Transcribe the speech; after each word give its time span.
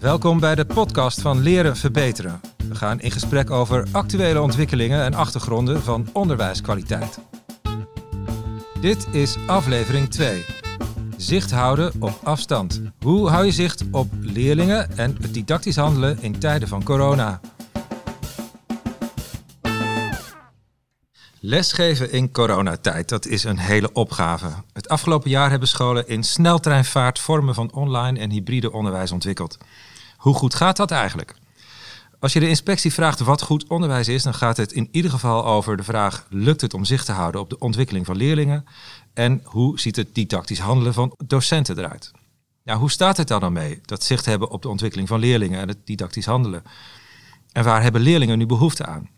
Welkom 0.00 0.40
bij 0.40 0.54
de 0.54 0.64
podcast 0.64 1.20
van 1.20 1.40
Leren 1.40 1.76
Verbeteren. 1.76 2.40
We 2.68 2.74
gaan 2.74 3.00
in 3.00 3.10
gesprek 3.10 3.50
over 3.50 3.86
actuele 3.92 4.40
ontwikkelingen 4.40 5.04
en 5.04 5.14
achtergronden 5.14 5.82
van 5.82 6.08
onderwijskwaliteit. 6.12 7.18
Dit 8.80 9.06
is 9.12 9.36
aflevering 9.46 10.10
2. 10.10 10.44
Zicht 11.16 11.50
houden 11.50 11.92
op 11.98 12.20
afstand. 12.22 12.82
Hoe 13.00 13.28
hou 13.28 13.44
je 13.44 13.52
zicht 13.52 13.84
op 13.90 14.08
leerlingen 14.20 14.98
en 14.98 15.16
het 15.20 15.34
didactisch 15.34 15.76
handelen 15.76 16.18
in 16.22 16.38
tijden 16.38 16.68
van 16.68 16.82
corona? 16.82 17.40
Lesgeven 21.42 22.12
in 22.12 22.32
coronatijd, 22.32 23.08
dat 23.08 23.26
is 23.26 23.44
een 23.44 23.58
hele 23.58 23.92
opgave. 23.92 24.48
Het 24.72 24.88
afgelopen 24.88 25.30
jaar 25.30 25.50
hebben 25.50 25.68
scholen 25.68 26.08
in 26.08 26.22
sneltreinvaart 26.22 27.18
vormen 27.18 27.54
van 27.54 27.72
online 27.72 28.18
en 28.18 28.30
hybride 28.30 28.72
onderwijs 28.72 29.12
ontwikkeld. 29.12 29.58
Hoe 30.20 30.34
goed 30.34 30.54
gaat 30.54 30.76
dat 30.76 30.90
eigenlijk? 30.90 31.34
Als 32.18 32.32
je 32.32 32.40
de 32.40 32.48
inspectie 32.48 32.92
vraagt 32.92 33.20
wat 33.20 33.42
goed 33.42 33.66
onderwijs 33.66 34.08
is, 34.08 34.22
dan 34.22 34.34
gaat 34.34 34.56
het 34.56 34.72
in 34.72 34.88
ieder 34.90 35.10
geval 35.10 35.44
over 35.44 35.76
de 35.76 35.82
vraag: 35.82 36.26
lukt 36.30 36.60
het 36.60 36.74
om 36.74 36.84
zicht 36.84 37.06
te 37.06 37.12
houden 37.12 37.40
op 37.40 37.50
de 37.50 37.58
ontwikkeling 37.58 38.06
van 38.06 38.16
leerlingen? 38.16 38.64
En 39.14 39.40
hoe 39.44 39.80
ziet 39.80 39.96
het 39.96 40.14
didactisch 40.14 40.58
handelen 40.58 40.94
van 40.94 41.14
docenten 41.26 41.78
eruit? 41.78 42.10
Nou, 42.64 42.78
hoe 42.78 42.90
staat 42.90 43.16
het 43.16 43.28
dan, 43.28 43.40
dan 43.40 43.52
mee, 43.52 43.80
dat 43.82 44.04
zicht 44.04 44.24
hebben 44.24 44.50
op 44.50 44.62
de 44.62 44.68
ontwikkeling 44.68 45.08
van 45.08 45.20
leerlingen 45.20 45.60
en 45.60 45.68
het 45.68 45.86
didactisch 45.86 46.26
handelen? 46.26 46.62
En 47.52 47.64
waar 47.64 47.82
hebben 47.82 48.00
leerlingen 48.00 48.38
nu 48.38 48.46
behoefte 48.46 48.86
aan? 48.86 49.10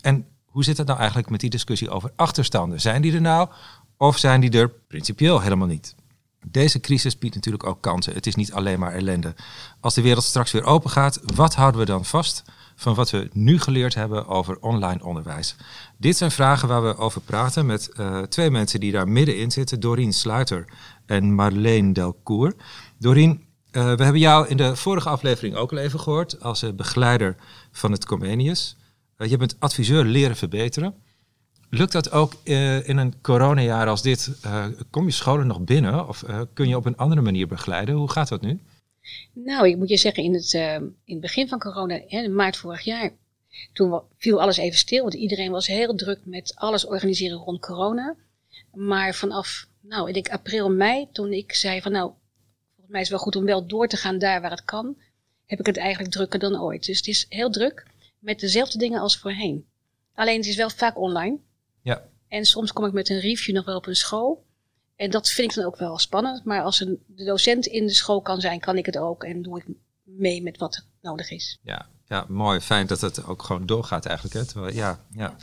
En 0.00 0.26
hoe 0.44 0.64
zit 0.64 0.78
het 0.78 0.86
nou 0.86 0.98
eigenlijk 0.98 1.30
met 1.30 1.40
die 1.40 1.50
discussie 1.50 1.90
over 1.90 2.12
achterstanden? 2.16 2.80
Zijn 2.80 3.02
die 3.02 3.14
er 3.14 3.20
nou 3.20 3.48
of 3.96 4.18
zijn 4.18 4.40
die 4.40 4.50
er 4.50 4.68
principieel 4.68 5.40
helemaal 5.40 5.68
niet? 5.68 5.94
Deze 6.46 6.80
crisis 6.80 7.18
biedt 7.18 7.34
natuurlijk 7.34 7.66
ook 7.66 7.80
kansen. 7.80 8.14
Het 8.14 8.26
is 8.26 8.34
niet 8.34 8.52
alleen 8.52 8.78
maar 8.78 8.92
ellende. 8.92 9.34
Als 9.80 9.94
de 9.94 10.02
wereld 10.02 10.24
straks 10.24 10.52
weer 10.52 10.64
open 10.64 10.90
gaat, 10.90 11.20
wat 11.34 11.54
houden 11.54 11.80
we 11.80 11.86
dan 11.86 12.04
vast 12.04 12.42
van 12.74 12.94
wat 12.94 13.10
we 13.10 13.28
nu 13.32 13.58
geleerd 13.58 13.94
hebben 13.94 14.26
over 14.26 14.58
online 14.58 15.04
onderwijs? 15.04 15.56
Dit 15.96 16.16
zijn 16.16 16.30
vragen 16.30 16.68
waar 16.68 16.82
we 16.82 16.96
over 16.96 17.20
praten 17.20 17.66
met 17.66 17.90
uh, 17.92 18.18
twee 18.22 18.50
mensen 18.50 18.80
die 18.80 18.92
daar 18.92 19.08
middenin 19.08 19.50
zitten: 19.50 19.80
Doreen 19.80 20.12
Sluiter 20.12 20.64
en 21.06 21.34
Marleen 21.34 21.92
Delcourt. 21.92 22.62
Doreen, 22.98 23.44
uh, 23.72 23.94
we 23.94 24.02
hebben 24.02 24.18
jou 24.18 24.48
in 24.48 24.56
de 24.56 24.76
vorige 24.76 25.08
aflevering 25.08 25.54
ook 25.54 25.72
al 25.72 25.78
even 25.78 26.00
gehoord 26.00 26.42
als 26.42 26.62
uh, 26.62 26.72
begeleider 26.72 27.36
van 27.72 27.92
het 27.92 28.04
Comenius. 28.04 28.76
je 29.16 29.36
bent 29.36 29.56
adviseur 29.58 30.04
leren 30.04 30.36
verbeteren. 30.36 30.94
Lukt 31.74 31.92
dat 31.92 32.10
ook 32.10 32.34
uh, 32.44 32.88
in 32.88 32.96
een 32.96 33.20
coronajaar 33.20 33.88
als 33.88 34.02
dit? 34.02 34.30
Uh, 34.44 34.66
kom 34.90 35.06
je 35.06 35.12
scholen 35.12 35.46
nog 35.46 35.60
binnen 35.60 36.08
of 36.08 36.22
uh, 36.22 36.40
kun 36.54 36.68
je 36.68 36.76
op 36.76 36.84
een 36.84 36.96
andere 36.96 37.20
manier 37.20 37.46
begeleiden? 37.46 37.94
Hoe 37.94 38.10
gaat 38.10 38.28
dat 38.28 38.40
nu? 38.40 38.60
Nou, 39.32 39.68
ik 39.68 39.76
moet 39.76 39.88
je 39.88 39.96
zeggen, 39.96 40.22
in 40.22 40.34
het, 40.34 40.52
in 40.52 40.94
het 41.04 41.20
begin 41.20 41.48
van 41.48 41.58
corona, 41.58 42.00
hè, 42.06 42.28
maart 42.28 42.56
vorig 42.56 42.80
jaar, 42.80 43.10
toen 43.72 44.00
viel 44.16 44.40
alles 44.40 44.56
even 44.56 44.78
stil. 44.78 45.02
Want 45.02 45.14
iedereen 45.14 45.50
was 45.50 45.66
heel 45.66 45.94
druk 45.94 46.20
met 46.24 46.52
alles 46.56 46.86
organiseren 46.86 47.38
rond 47.38 47.60
corona. 47.60 48.16
Maar 48.72 49.14
vanaf, 49.14 49.66
nou, 49.80 50.08
ik 50.08 50.14
denk 50.14 50.28
april, 50.28 50.70
mei, 50.70 51.08
toen 51.12 51.32
ik 51.32 51.54
zei 51.54 51.80
van 51.80 51.92
nou, 51.92 52.12
volgens 52.70 52.92
mij 52.92 53.00
is 53.00 53.08
het 53.08 53.16
wel 53.16 53.24
goed 53.24 53.36
om 53.36 53.44
wel 53.44 53.66
door 53.66 53.88
te 53.88 53.96
gaan 53.96 54.18
daar 54.18 54.40
waar 54.40 54.50
het 54.50 54.64
kan, 54.64 54.96
heb 55.46 55.58
ik 55.58 55.66
het 55.66 55.76
eigenlijk 55.76 56.12
drukker 56.12 56.38
dan 56.38 56.60
ooit. 56.60 56.86
Dus 56.86 56.96
het 56.96 57.06
is 57.06 57.26
heel 57.28 57.50
druk 57.50 57.86
met 58.18 58.40
dezelfde 58.40 58.78
dingen 58.78 59.00
als 59.00 59.18
voorheen. 59.18 59.66
Alleen 60.14 60.36
het 60.36 60.46
is 60.46 60.56
wel 60.56 60.70
vaak 60.70 60.98
online. 60.98 61.38
Ja. 61.82 62.02
En 62.28 62.44
soms 62.44 62.72
kom 62.72 62.84
ik 62.84 62.92
met 62.92 63.08
een 63.08 63.20
review 63.20 63.54
nog 63.54 63.64
wel 63.64 63.76
op 63.76 63.86
een 63.86 63.96
school. 63.96 64.44
En 64.96 65.10
dat 65.10 65.30
vind 65.30 65.50
ik 65.50 65.56
dan 65.56 65.64
ook 65.64 65.76
wel 65.76 65.98
spannend. 65.98 66.44
Maar 66.44 66.62
als 66.62 66.80
een, 66.80 67.02
de 67.06 67.24
docent 67.24 67.66
in 67.66 67.86
de 67.86 67.92
school 67.92 68.22
kan 68.22 68.40
zijn, 68.40 68.60
kan 68.60 68.76
ik 68.76 68.86
het 68.86 68.98
ook. 68.98 69.24
En 69.24 69.42
doe 69.42 69.58
ik 69.58 69.64
mee 70.02 70.42
met 70.42 70.58
wat 70.58 70.84
nodig 71.00 71.30
is. 71.30 71.58
Ja, 71.62 71.86
ja 72.06 72.24
mooi. 72.28 72.60
Fijn 72.60 72.86
dat 72.86 73.00
het 73.00 73.24
ook 73.24 73.42
gewoon 73.42 73.66
doorgaat 73.66 74.06
eigenlijk. 74.06 74.36
Hè? 74.36 74.44
Terwijl, 74.44 74.74
ja, 74.74 74.98
ja. 75.10 75.36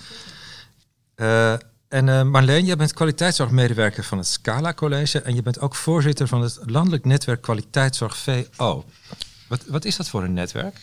Uh, 1.15 1.53
en 1.87 2.07
uh, 2.07 2.23
Marleen, 2.23 2.65
jij 2.65 2.75
bent 2.75 2.93
kwaliteitszorgmedewerker 2.93 4.03
van 4.03 4.17
het 4.17 4.27
Scala 4.27 4.73
College. 4.73 5.21
En 5.21 5.35
je 5.35 5.41
bent 5.41 5.59
ook 5.59 5.75
voorzitter 5.75 6.27
van 6.27 6.41
het 6.41 6.59
Landelijk 6.65 7.05
Netwerk 7.05 7.41
Kwaliteitszorg 7.41 8.17
VO. 8.17 8.85
Wat, 9.47 9.65
wat 9.65 9.85
is 9.85 9.95
dat 9.95 10.09
voor 10.09 10.23
een 10.23 10.33
netwerk? 10.33 10.81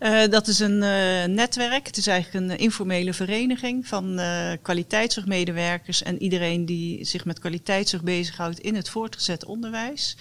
Uh, 0.00 0.26
dat 0.28 0.46
is 0.46 0.58
een 0.58 0.82
uh, 0.82 1.24
netwerk. 1.24 1.86
Het 1.86 1.96
is 1.96 2.06
eigenlijk 2.06 2.44
een 2.44 2.58
informele 2.58 3.12
vereniging 3.12 3.86
van 3.86 4.18
uh, 4.18 4.52
kwaliteitszorgmedewerkers 4.62 6.02
en 6.02 6.22
iedereen 6.22 6.66
die 6.66 7.04
zich 7.04 7.24
met 7.24 7.38
kwaliteitszorg 7.38 8.02
bezighoudt 8.02 8.58
in 8.58 8.74
het 8.74 8.88
voortgezet 8.88 9.44
onderwijs. 9.44 10.16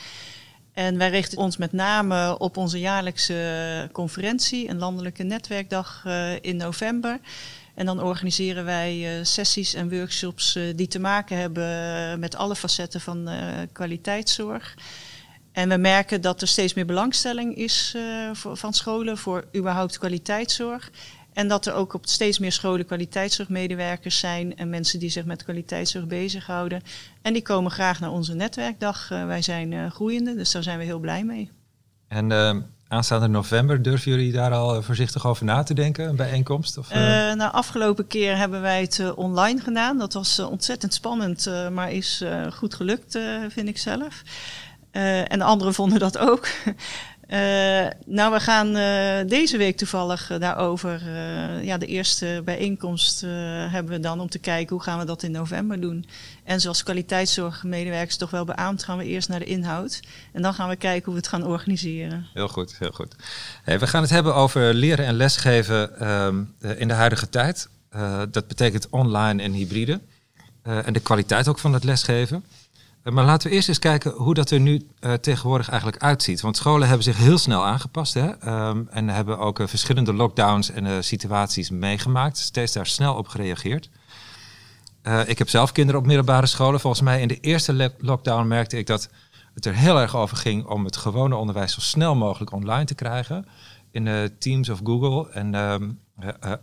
En 0.74 0.97
wij 0.97 1.09
richten 1.09 1.38
ons 1.38 1.58
met 1.58 1.72
name 1.72 2.38
op 2.38 2.58
onze 2.58 2.80
jaarlijkse 2.80 3.90
conferentie, 3.91 4.69
een 4.69 4.78
landelijke 4.78 5.24
netwerkdag 5.24 6.06
in 6.41 6.56
november. 6.58 7.19
En 7.74 7.85
dan 7.85 8.02
organiseren 8.02 8.66
wij 8.66 9.19
sessies 9.24 9.74
en 9.74 9.90
workshops 9.90 10.58
die 10.75 10.88
te 10.88 11.00
maken 11.00 11.38
hebben 11.38 12.19
met 12.19 12.35
alle 12.35 12.56
facetten 12.56 13.02
van 13.02 13.30
kwaliteitszorg. 13.72 14.75
En 15.56 15.70
we 15.70 15.78
merken 15.78 16.22
dat 16.22 16.42
er 16.42 16.48
steeds 16.48 16.74
meer 16.74 16.86
belangstelling 16.86 17.56
is 17.56 17.94
uh, 17.96 18.30
voor, 18.34 18.58
van 18.58 18.74
scholen 18.74 19.18
voor 19.18 19.46
überhaupt 19.56 19.98
kwaliteitszorg. 19.98 20.92
En 21.34 21.48
dat 21.48 21.66
er 21.66 21.74
ook 21.74 21.94
op 21.94 22.06
steeds 22.06 22.40
meer 22.40 22.52
scholen 22.52 22.86
kwaliteitszorgmedewerkers 22.86 24.20
zijn 24.20 24.58
en 24.58 24.70
mensen 24.70 25.00
die 25.00 25.10
zich 25.10 25.26
met 25.26 25.44
kwaliteitszorg 25.44 26.08
bezighouden. 26.08 26.82
En 27.22 27.34
die 27.34 27.42
komen 27.42 27.72
graag 27.72 28.00
naar 28.00 28.12
onze 28.12 28.34
netwerkdag. 28.34 29.10
Uh, 29.12 29.26
wij 29.26 29.42
zijn 29.42 29.72
uh, 29.72 29.92
groeiende, 29.92 30.36
dus 30.36 30.52
daar 30.52 30.64
zijn 30.64 30.78
we 30.78 30.84
heel 30.84 31.00
blij 31.00 31.24
mee. 31.24 31.52
En 32.08 32.66
aanstaande 32.88 33.28
november, 33.28 33.82
durven 33.82 34.12
jullie 34.12 34.32
daar 34.32 34.52
al 34.52 34.82
voorzichtig 34.82 35.28
over 35.28 35.46
na 35.46 35.64
te 35.64 35.74
denken, 35.74 36.08
een 36.10 36.16
bijeenkomst? 36.16 36.78
Of, 36.78 36.94
nou, 36.94 37.52
afgelopen 37.52 38.08
keer 38.08 38.38
hebben 38.38 38.62
wij 38.62 38.82
het 38.82 39.14
online 39.16 39.60
gedaan. 39.60 39.98
Dat 39.98 40.14
was 40.14 40.40
ontzettend 40.40 40.94
spannend, 40.94 41.50
maar 41.72 41.92
is 41.92 42.24
goed 42.54 42.74
gelukt, 42.74 43.20
vind 43.50 43.68
ik 43.68 43.78
zelf. 43.78 44.24
Uh, 44.96 45.32
en 45.32 45.40
de 45.40 45.46
anderen 45.46 45.74
vonden 45.74 46.00
dat 46.00 46.18
ook. 46.18 46.48
Uh, 46.66 46.70
nou, 48.18 48.34
we 48.34 48.40
gaan 48.40 48.68
uh, 48.68 49.30
deze 49.30 49.58
week 49.58 49.78
toevallig 49.78 50.32
daarover. 50.40 51.02
ja, 51.62 51.78
de 51.78 51.86
eerste 51.86 52.42
bijeenkomst 52.46 53.22
hebben 53.72 53.94
we 53.94 54.00
dan 54.00 54.20
om 54.20 54.30
te 54.30 54.40
kijken 54.40 54.76
hoe 54.76 54.84
gaan 54.84 55.00
we 55.00 55.06
dat 55.06 55.24
in 55.24 55.32
november 55.32 55.82
doen. 55.82 56.06
En 56.44 56.62
zoals 56.62 56.84
kwaliteitszorgmedewerkers 56.84 58.18
toch 58.18 58.30
wel 58.30 58.46
beaamd, 58.46 58.84
gaan 58.84 58.98
we 58.98 59.06
eerst 59.06 59.30
naar 59.30 59.40
de 59.40 59.46
inhoud. 59.46 60.00
En 60.32 60.42
dan 60.42 60.54
gaan 60.54 60.70
we 60.70 60.76
kijken 60.76 61.06
hoe 61.06 61.14
we 61.14 61.20
het 61.20 61.30
gaan 61.30 61.46
organiseren. 61.46 62.28
Heel 62.34 62.48
goed, 62.48 62.76
heel 62.80 62.92
goed. 62.92 63.16
We 63.66 63.88
gaan 63.88 64.02
het 64.02 64.12
hebben 64.12 64.36
over 64.36 64.74
leren 64.74 65.06
en 65.06 65.16
lesgeven 65.16 66.10
um, 66.10 66.56
in 66.78 66.88
de 66.88 66.94
huidige 66.94 67.30
tijd. 67.30 67.70
dat 68.32 68.48
betekent 68.48 68.90
online 68.90 69.44
en 69.44 69.52
hybride. 69.52 70.00
en 70.64 70.94
de 70.94 71.00
kwaliteit 71.00 71.48
ook 71.48 71.60
van 71.60 71.74
het 71.74 71.84
lesgeven. 71.84 72.44
Eh, 73.06 73.14
maar 73.14 73.26
laten 73.26 73.50
we 73.50 73.56
eerst 73.56 73.68
eens 73.68 73.80
kijken 73.80 74.12
hoe 74.12 74.34
dat 74.34 74.52
er 74.52 74.60
nu 74.60 74.88
uh, 75.00 75.14
tegenwoordig 75.14 75.70
eigenlijk 75.70 76.04
uitziet. 76.04 76.42
Want 76.42 76.58
scholen 76.58 76.88
hebben 76.88 77.04
zich 77.04 77.18
heel 77.18 77.38
snel 77.38 77.66
aangepast 77.66 78.14
hè? 78.14 78.28
Um, 78.68 78.88
en 78.90 79.10
hebben 79.10 79.40
ook 79.40 79.60
uh, 79.60 79.68
verschillende 79.68 80.14
lockdowns 80.14 80.72
en 80.72 81.04
situaties 81.04 81.70
meegemaakt. 81.70 82.38
Steeds 82.38 82.74
daar 82.74 82.88
snel 82.88 83.16
op 83.16 83.28
gereageerd. 83.28 83.90
ik 85.26 85.38
heb 85.38 85.50
zelf 85.50 85.72
kinderen 85.72 86.02
op 86.02 86.08
middelbare 86.08 86.46
scholen. 86.46 86.80
Volgens 86.80 87.02
mij 87.02 87.22
in 87.22 87.28
de 87.28 87.40
eerste 87.40 87.94
lockdown 87.98 88.48
merkte 88.48 88.78
ik 88.78 88.88
dat 88.88 89.10
het 89.54 89.66
er 89.66 89.76
heel 89.76 90.00
erg 90.00 90.16
over 90.16 90.38
ging 90.38 90.66
om 90.66 90.86
het 90.86 90.98
gewone 90.98 91.36
onderwijs 91.36 91.74
zo 91.74 91.80
snel 91.80 92.16
mogelijk 92.16 92.52
online 92.52 92.86
te 92.86 92.96
krijgen. 92.96 93.46
In 93.92 94.32
Teams 94.40 94.70
of 94.70 94.80
Google. 94.84 95.32
En 95.32 95.54
um, 95.54 96.00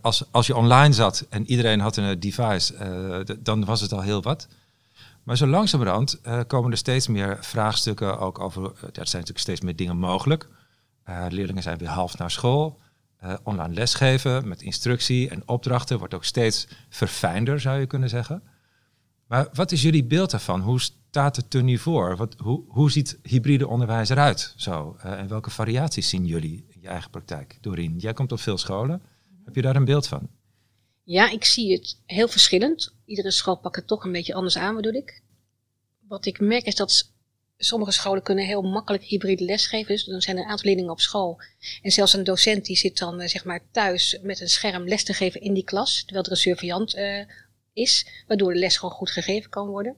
als, 0.01 0.23
als 0.31 0.47
je 0.47 0.55
online 0.55 0.93
zat 0.93 1.25
en 1.29 1.49
iedereen 1.49 1.79
had 1.79 1.97
een 1.97 2.19
device, 2.19 3.35
dan 3.39 3.65
was 3.65 3.81
het 3.81 3.93
al 3.93 4.01
heel 4.01 4.21
wat. 4.21 4.47
Maar 5.23 5.37
zo 5.37 5.47
langzamerhand 5.47 6.19
uh, 6.23 6.39
komen 6.47 6.71
er 6.71 6.77
steeds 6.77 7.07
meer 7.07 7.37
vraagstukken 7.41 8.19
ook 8.19 8.39
over. 8.39 8.61
Uh, 8.61 8.69
er 8.69 8.91
zijn 8.93 9.03
natuurlijk 9.03 9.39
steeds 9.39 9.61
meer 9.61 9.75
dingen 9.75 9.97
mogelijk. 9.97 10.49
Uh, 11.09 11.25
leerlingen 11.29 11.63
zijn 11.63 11.77
weer 11.77 11.87
half 11.87 12.17
naar 12.17 12.31
school. 12.31 12.81
online 13.43 13.73
lesgeven 13.73 14.47
met 14.47 14.61
instructie 14.61 15.29
en 15.29 15.47
opdrachten 15.47 15.97
wordt 15.99 16.13
ook 16.13 16.23
steeds 16.23 16.67
verfijnder, 16.89 17.59
zou 17.59 17.79
je 17.79 17.85
kunnen 17.85 18.09
zeggen. 18.09 18.43
Maar 19.27 19.47
wat 19.53 19.71
is 19.71 19.81
jullie 19.81 20.05
beeld 20.05 20.31
daarvan? 20.31 20.61
Hoe 20.61 20.81
staat 20.81 21.35
het 21.35 21.53
er 21.53 21.63
nu 21.63 21.77
voor? 21.77 22.17
Wat, 22.17 22.35
hoe, 22.37 22.63
hoe 22.67 22.91
ziet 22.91 23.19
hybride 23.23 23.67
onderwijs 23.67 24.09
eruit? 24.09 24.53
Zo? 24.57 24.95
en 24.99 25.27
welke 25.27 25.49
variaties 25.49 26.09
zien 26.09 26.25
jullie 26.25 26.65
in 26.69 26.81
je 26.81 26.87
eigen 26.87 27.09
praktijk? 27.09 27.57
Doreen, 27.61 27.97
jij 27.97 28.13
komt 28.13 28.31
op 28.31 28.39
veel 28.39 28.57
scholen. 28.57 29.01
Heb 29.45 29.55
je 29.55 29.61
daar 29.61 29.75
een 29.75 29.85
beeld 29.85 30.07
van? 30.07 30.29
Ja, 31.03 31.29
ik 31.29 31.45
zie 31.45 31.71
het 31.71 31.97
heel 32.05 32.27
verschillend. 32.27 32.93
Iedere 33.05 33.31
school 33.31 33.57
pakt 33.57 33.75
het 33.75 33.87
toch 33.87 34.03
een 34.03 34.11
beetje 34.11 34.33
anders 34.33 34.57
aan, 34.57 34.75
bedoel 34.75 34.93
ik. 34.93 35.21
Wat 36.07 36.25
ik 36.25 36.39
merk 36.39 36.65
is 36.65 36.75
dat 36.75 37.11
sommige 37.57 37.91
scholen 37.91 38.23
kunnen 38.23 38.45
heel 38.45 38.61
makkelijk 38.61 39.03
hybride 39.03 39.43
lesgeven. 39.43 39.93
Dus 39.93 40.03
dan 40.03 40.21
zijn 40.21 40.37
er 40.37 40.43
een 40.43 40.49
aantal 40.49 40.65
leerlingen 40.65 40.91
op 40.91 40.99
school. 40.99 41.41
En 41.81 41.91
zelfs 41.91 42.13
een 42.13 42.23
docent 42.23 42.65
die 42.65 42.77
zit 42.77 42.97
dan 42.97 43.21
eh, 43.21 43.27
zeg 43.27 43.45
maar 43.45 43.61
thuis 43.71 44.19
met 44.21 44.39
een 44.39 44.49
scherm 44.49 44.87
les 44.87 45.03
te 45.03 45.13
geven 45.13 45.41
in 45.41 45.53
die 45.53 45.63
klas. 45.63 46.03
Terwijl 46.03 46.25
er 46.25 46.31
een 46.31 46.37
surveillant 46.37 46.95
uh, 46.95 47.25
is, 47.73 48.07
waardoor 48.27 48.53
de 48.53 48.59
les 48.59 48.77
gewoon 48.77 48.95
goed 48.95 49.11
gegeven 49.11 49.49
kan 49.49 49.67
worden. 49.67 49.95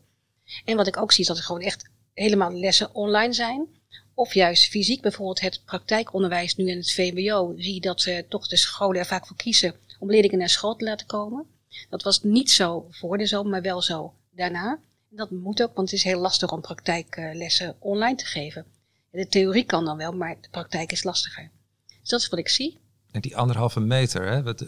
En 0.65 0.75
wat 0.75 0.87
ik 0.87 0.97
ook 0.97 1.11
zie 1.11 1.21
is 1.21 1.27
dat 1.27 1.37
er 1.37 1.43
gewoon 1.43 1.61
echt 1.61 1.89
helemaal 2.13 2.53
lessen 2.53 2.95
online 2.95 3.33
zijn. 3.33 3.67
Of 4.13 4.33
juist 4.33 4.67
fysiek, 4.67 5.01
bijvoorbeeld 5.01 5.41
het 5.41 5.61
praktijkonderwijs 5.65 6.55
nu 6.55 6.69
in 6.69 6.77
het 6.77 6.91
VMBO, 6.91 7.53
zie 7.57 7.73
je 7.73 7.81
dat 7.81 8.05
uh, 8.05 8.19
toch 8.29 8.47
de 8.47 8.57
scholen 8.57 8.99
er 8.99 9.05
vaak 9.05 9.27
voor 9.27 9.35
kiezen 9.35 9.75
om 9.99 10.09
leerlingen 10.09 10.37
naar 10.37 10.49
school 10.49 10.75
te 10.75 10.85
laten 10.85 11.07
komen. 11.07 11.45
Dat 11.89 12.03
was 12.03 12.23
niet 12.23 12.51
zo 12.51 12.87
voor 12.89 13.17
de 13.17 13.25
zomer, 13.25 13.51
maar 13.51 13.61
wel 13.61 13.81
zo 13.81 14.13
daarna. 14.31 14.79
En 15.09 15.17
dat 15.17 15.31
moet 15.31 15.61
ook, 15.61 15.75
want 15.75 15.89
het 15.89 15.99
is 15.99 16.05
heel 16.05 16.19
lastig 16.19 16.51
om 16.51 16.61
praktijklessen 16.61 17.75
online 17.79 18.15
te 18.15 18.25
geven. 18.25 18.65
De 19.11 19.27
theorie 19.27 19.63
kan 19.63 19.85
dan 19.85 19.97
wel, 19.97 20.11
maar 20.11 20.37
de 20.41 20.49
praktijk 20.49 20.91
is 20.91 21.03
lastiger. 21.03 21.51
Dus 21.99 22.09
dat 22.09 22.19
is 22.19 22.29
wat 22.29 22.39
ik 22.39 22.49
zie. 22.49 22.79
En 23.11 23.21
die 23.21 23.37
anderhalve 23.37 23.79
meter, 23.79 24.27
hè, 24.27 24.43
wat, 24.43 24.65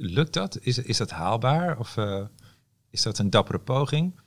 lukt 0.00 0.32
dat? 0.32 0.58
Is, 0.60 0.78
is 0.78 0.96
dat 0.96 1.10
haalbaar 1.10 1.78
of 1.78 1.96
uh, 1.96 2.26
is 2.90 3.02
dat 3.02 3.18
een 3.18 3.30
dappere 3.30 3.58
poging? 3.58 4.20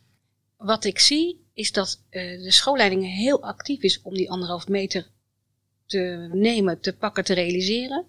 Wat 0.58 0.84
ik 0.84 1.00
zie 1.00 1.46
is 1.54 1.72
dat 1.72 2.02
uh, 2.10 2.44
de 2.44 2.52
schoolleiding 2.52 3.06
heel 3.06 3.44
actief 3.44 3.82
is 3.82 4.02
om 4.02 4.14
die 4.14 4.32
anderhalve 4.32 4.72
meter 4.72 5.08
te 5.86 6.30
nemen, 6.34 6.80
te 6.80 6.96
pakken, 6.96 7.24
te 7.24 7.34
realiseren. 7.34 8.06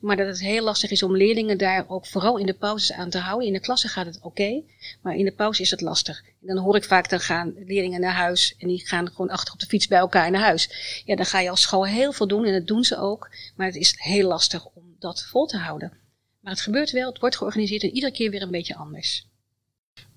Maar 0.00 0.16
dat 0.16 0.26
het 0.26 0.40
heel 0.40 0.64
lastig 0.64 0.90
is 0.90 1.02
om 1.02 1.16
leerlingen 1.16 1.58
daar 1.58 1.84
ook 1.88 2.06
vooral 2.06 2.38
in 2.38 2.46
de 2.46 2.54
pauzes 2.54 2.92
aan 2.92 3.10
te 3.10 3.18
houden. 3.18 3.46
In 3.46 3.52
de 3.52 3.60
klasse 3.60 3.88
gaat 3.88 4.06
het 4.06 4.18
oké, 4.22 4.62
maar 5.02 5.14
in 5.14 5.24
de 5.24 5.32
pauze 5.32 5.62
is 5.62 5.70
het 5.70 5.80
lastig. 5.80 6.22
En 6.40 6.46
dan 6.46 6.58
hoor 6.58 6.76
ik 6.76 6.84
vaak, 6.84 7.10
dan 7.10 7.20
gaan 7.20 7.54
leerlingen 7.66 8.00
naar 8.00 8.14
huis 8.14 8.54
en 8.58 8.68
die 8.68 8.86
gaan 8.86 9.08
gewoon 9.08 9.30
achter 9.30 9.52
op 9.52 9.60
de 9.60 9.66
fiets 9.66 9.86
bij 9.86 9.98
elkaar 9.98 10.30
naar 10.30 10.40
huis. 10.40 11.02
Ja, 11.04 11.16
dan 11.16 11.26
ga 11.26 11.40
je 11.40 11.50
als 11.50 11.60
school 11.60 11.86
heel 11.86 12.12
veel 12.12 12.26
doen 12.26 12.44
en 12.44 12.52
dat 12.52 12.66
doen 12.66 12.84
ze 12.84 12.98
ook. 12.98 13.30
Maar 13.56 13.66
het 13.66 13.76
is 13.76 13.94
heel 13.96 14.28
lastig 14.28 14.66
om 14.66 14.96
dat 14.98 15.22
vol 15.22 15.46
te 15.46 15.58
houden. 15.58 15.92
Maar 16.40 16.52
het 16.52 16.62
gebeurt 16.62 16.90
wel, 16.90 17.08
het 17.08 17.18
wordt 17.18 17.36
georganiseerd 17.36 17.82
en 17.82 17.90
iedere 17.90 18.12
keer 18.12 18.30
weer 18.30 18.42
een 18.42 18.50
beetje 18.50 18.76
anders. 18.76 19.26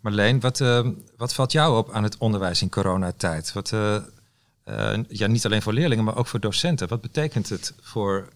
Marleen, 0.01 0.39
wat, 0.39 0.59
uh, 0.59 0.87
wat 1.17 1.33
valt 1.33 1.51
jou 1.51 1.77
op 1.77 1.91
aan 1.91 2.03
het 2.03 2.17
onderwijs 2.17 2.61
in 2.61 2.69
coronatijd? 2.69 3.53
Wat, 3.53 3.71
uh, 3.71 3.97
uh, 4.65 4.97
ja, 5.07 5.27
niet 5.27 5.45
alleen 5.45 5.61
voor 5.61 5.73
leerlingen, 5.73 6.03
maar 6.03 6.17
ook 6.17 6.27
voor 6.27 6.39
docenten. 6.39 6.87
Wat 6.87 7.01
betekent 7.01 7.49
het 7.49 7.73
voor 7.81 8.29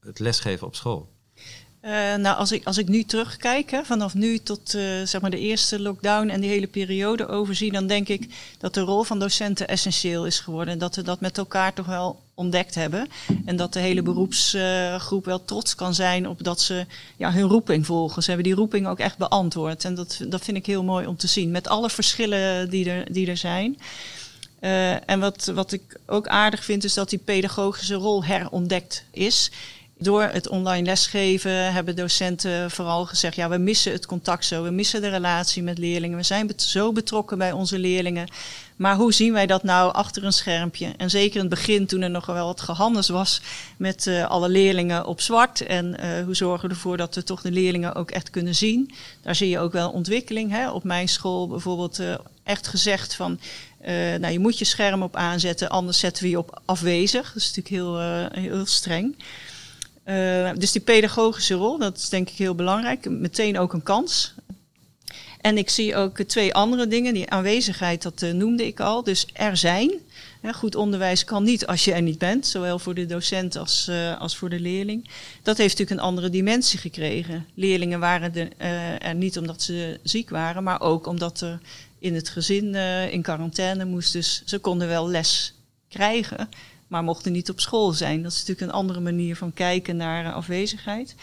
het 0.00 0.18
lesgeven 0.18 0.66
op 0.66 0.74
school? 0.74 1.08
Uh, 1.84 2.14
nou, 2.14 2.36
als 2.36 2.52
ik, 2.52 2.64
als 2.64 2.78
ik 2.78 2.88
nu 2.88 3.02
terugkijk, 3.02 3.70
hè, 3.70 3.84
vanaf 3.84 4.14
nu 4.14 4.38
tot 4.38 4.74
uh, 4.74 4.82
zeg 5.04 5.20
maar 5.20 5.30
de 5.30 5.38
eerste 5.38 5.80
lockdown 5.80 6.28
en 6.28 6.40
die 6.40 6.50
hele 6.50 6.66
periode 6.66 7.28
overzie, 7.28 7.72
dan 7.72 7.86
denk 7.86 8.08
ik 8.08 8.34
dat 8.58 8.74
de 8.74 8.80
rol 8.80 9.02
van 9.02 9.18
docenten 9.18 9.68
essentieel 9.68 10.26
is 10.26 10.40
geworden. 10.40 10.72
En 10.72 10.78
dat 10.78 10.96
we 10.96 11.02
dat 11.02 11.20
met 11.20 11.38
elkaar 11.38 11.74
toch 11.74 11.86
wel 11.86 12.22
ontdekt 12.34 12.74
hebben. 12.74 13.08
En 13.44 13.56
dat 13.56 13.72
de 13.72 13.78
hele 13.78 14.02
beroepsgroep 14.02 15.24
wel 15.24 15.44
trots 15.44 15.74
kan 15.74 15.94
zijn 15.94 16.28
op 16.28 16.44
dat 16.44 16.60
ze 16.60 16.86
ja, 17.16 17.32
hun 17.32 17.48
roeping 17.48 17.86
volgen. 17.86 18.22
Ze 18.22 18.30
hebben 18.30 18.48
die 18.48 18.58
roeping 18.58 18.86
ook 18.86 18.98
echt 18.98 19.18
beantwoord. 19.18 19.84
En 19.84 19.94
dat, 19.94 20.20
dat 20.28 20.44
vind 20.44 20.56
ik 20.56 20.66
heel 20.66 20.84
mooi 20.84 21.06
om 21.06 21.16
te 21.16 21.26
zien. 21.26 21.50
Met 21.50 21.68
alle 21.68 21.90
verschillen 21.90 22.70
die 22.70 22.90
er, 22.90 23.12
die 23.12 23.26
er 23.26 23.36
zijn. 23.36 23.78
en 25.06 25.20
wat, 25.20 25.50
wat 25.54 25.72
ik 25.72 25.98
ook 26.06 26.28
aardig 26.28 26.64
vind, 26.64 26.84
is 26.84 26.94
dat 26.94 27.10
die 27.10 27.18
pedagogische 27.18 27.94
rol 27.94 28.24
herontdekt 28.24 29.04
is. 29.10 29.50
Door 30.02 30.22
het 30.22 30.48
online 30.48 30.84
lesgeven 30.84 31.72
hebben 31.72 31.96
docenten 31.96 32.70
vooral 32.70 33.06
gezegd: 33.06 33.36
ja, 33.36 33.48
we 33.48 33.58
missen 33.58 33.92
het 33.92 34.06
contact 34.06 34.44
zo, 34.44 34.62
we 34.62 34.70
missen 34.70 35.00
de 35.00 35.08
relatie 35.08 35.62
met 35.62 35.78
leerlingen, 35.78 36.16
we 36.16 36.22
zijn 36.22 36.52
zo 36.56 36.92
betrokken 36.92 37.38
bij 37.38 37.52
onze 37.52 37.78
leerlingen. 37.78 38.28
Maar 38.76 38.96
hoe 38.96 39.12
zien 39.12 39.32
wij 39.32 39.46
dat 39.46 39.62
nou 39.62 39.92
achter 39.92 40.24
een 40.24 40.32
schermpje? 40.32 40.92
En 40.96 41.10
zeker 41.10 41.34
in 41.34 41.40
het 41.40 41.50
begin, 41.50 41.86
toen 41.86 42.00
er 42.00 42.10
nog 42.10 42.26
wel 42.26 42.46
wat 42.46 42.60
gehandels 42.60 43.08
was 43.08 43.40
met 43.76 44.06
uh, 44.06 44.26
alle 44.26 44.48
leerlingen 44.48 45.06
op 45.06 45.20
zwart. 45.20 45.60
En 45.60 45.96
uh, 46.00 46.24
hoe 46.24 46.34
zorgen 46.34 46.68
we 46.68 46.74
ervoor 46.74 46.96
dat 46.96 47.14
we 47.14 47.22
toch 47.22 47.40
de 47.40 47.50
leerlingen 47.50 47.94
ook 47.94 48.10
echt 48.10 48.30
kunnen 48.30 48.54
zien? 48.54 48.90
Daar 49.22 49.34
zie 49.34 49.48
je 49.48 49.58
ook 49.58 49.72
wel 49.72 49.90
ontwikkeling. 49.90 50.50
Hè? 50.50 50.70
Op 50.70 50.84
mijn 50.84 51.08
school 51.08 51.48
bijvoorbeeld 51.48 52.00
uh, 52.00 52.14
echt 52.42 52.66
gezegd 52.66 53.14
van. 53.14 53.40
nou, 54.18 54.28
je 54.28 54.38
moet 54.38 54.58
je 54.58 54.64
scherm 54.64 55.02
op 55.02 55.16
aanzetten, 55.16 55.68
anders 55.68 55.98
zetten 55.98 56.22
we 56.22 56.30
je 56.30 56.38
op 56.38 56.60
afwezig. 56.64 57.26
Dat 57.26 57.42
is 57.42 57.54
natuurlijk 57.54 57.74
heel, 57.74 57.98
heel 58.42 58.66
streng. 58.66 59.16
Uh, 60.06 60.50
dus 60.54 60.72
die 60.72 60.80
pedagogische 60.80 61.54
rol, 61.54 61.78
dat 61.78 61.96
is 61.96 62.08
denk 62.08 62.28
ik 62.30 62.36
heel 62.36 62.54
belangrijk. 62.54 63.10
Meteen 63.10 63.58
ook 63.58 63.72
een 63.72 63.82
kans. 63.82 64.34
En 65.40 65.58
ik 65.58 65.70
zie 65.70 65.96
ook 65.96 66.22
twee 66.22 66.54
andere 66.54 66.86
dingen. 66.86 67.14
Die 67.14 67.30
aanwezigheid, 67.30 68.02
dat 68.02 68.22
uh, 68.22 68.32
noemde 68.32 68.66
ik 68.66 68.80
al. 68.80 69.02
Dus 69.02 69.26
er 69.32 69.56
zijn. 69.56 69.92
Goed 70.52 70.74
onderwijs 70.74 71.24
kan 71.24 71.42
niet 71.42 71.66
als 71.66 71.84
je 71.84 71.92
er 71.92 72.02
niet 72.02 72.18
bent, 72.18 72.46
zowel 72.46 72.78
voor 72.78 72.94
de 72.94 73.06
docent 73.06 73.56
als, 73.56 73.86
uh, 73.90 74.20
als 74.20 74.36
voor 74.36 74.48
de 74.48 74.60
leerling. 74.60 75.10
Dat 75.42 75.56
heeft 75.56 75.70
natuurlijk 75.70 76.00
een 76.00 76.06
andere 76.06 76.30
dimensie 76.30 76.78
gekregen. 76.78 77.46
Leerlingen 77.54 78.00
waren 78.00 78.58
er 79.00 79.14
niet 79.14 79.38
omdat 79.38 79.62
ze 79.62 79.98
ziek 80.02 80.30
waren, 80.30 80.62
maar 80.62 80.80
ook 80.80 81.06
omdat 81.06 81.40
er 81.40 81.60
in 81.98 82.14
het 82.14 82.28
gezin 82.28 82.74
in 83.10 83.22
quarantaine 83.22 83.84
moest. 83.84 84.12
Dus 84.12 84.42
ze 84.44 84.58
konden 84.58 84.88
wel 84.88 85.08
les 85.08 85.54
krijgen, 85.88 86.48
maar 86.90 87.04
mochten 87.04 87.32
niet 87.32 87.50
op 87.50 87.60
school 87.60 87.92
zijn. 87.92 88.22
Dat 88.22 88.32
is 88.32 88.38
natuurlijk 88.38 88.66
een 88.66 88.78
andere 88.78 89.00
manier 89.00 89.36
van 89.36 89.52
kijken 89.52 89.96
naar 89.96 90.24
uh, 90.24 90.34
afwezigheid. 90.34 91.14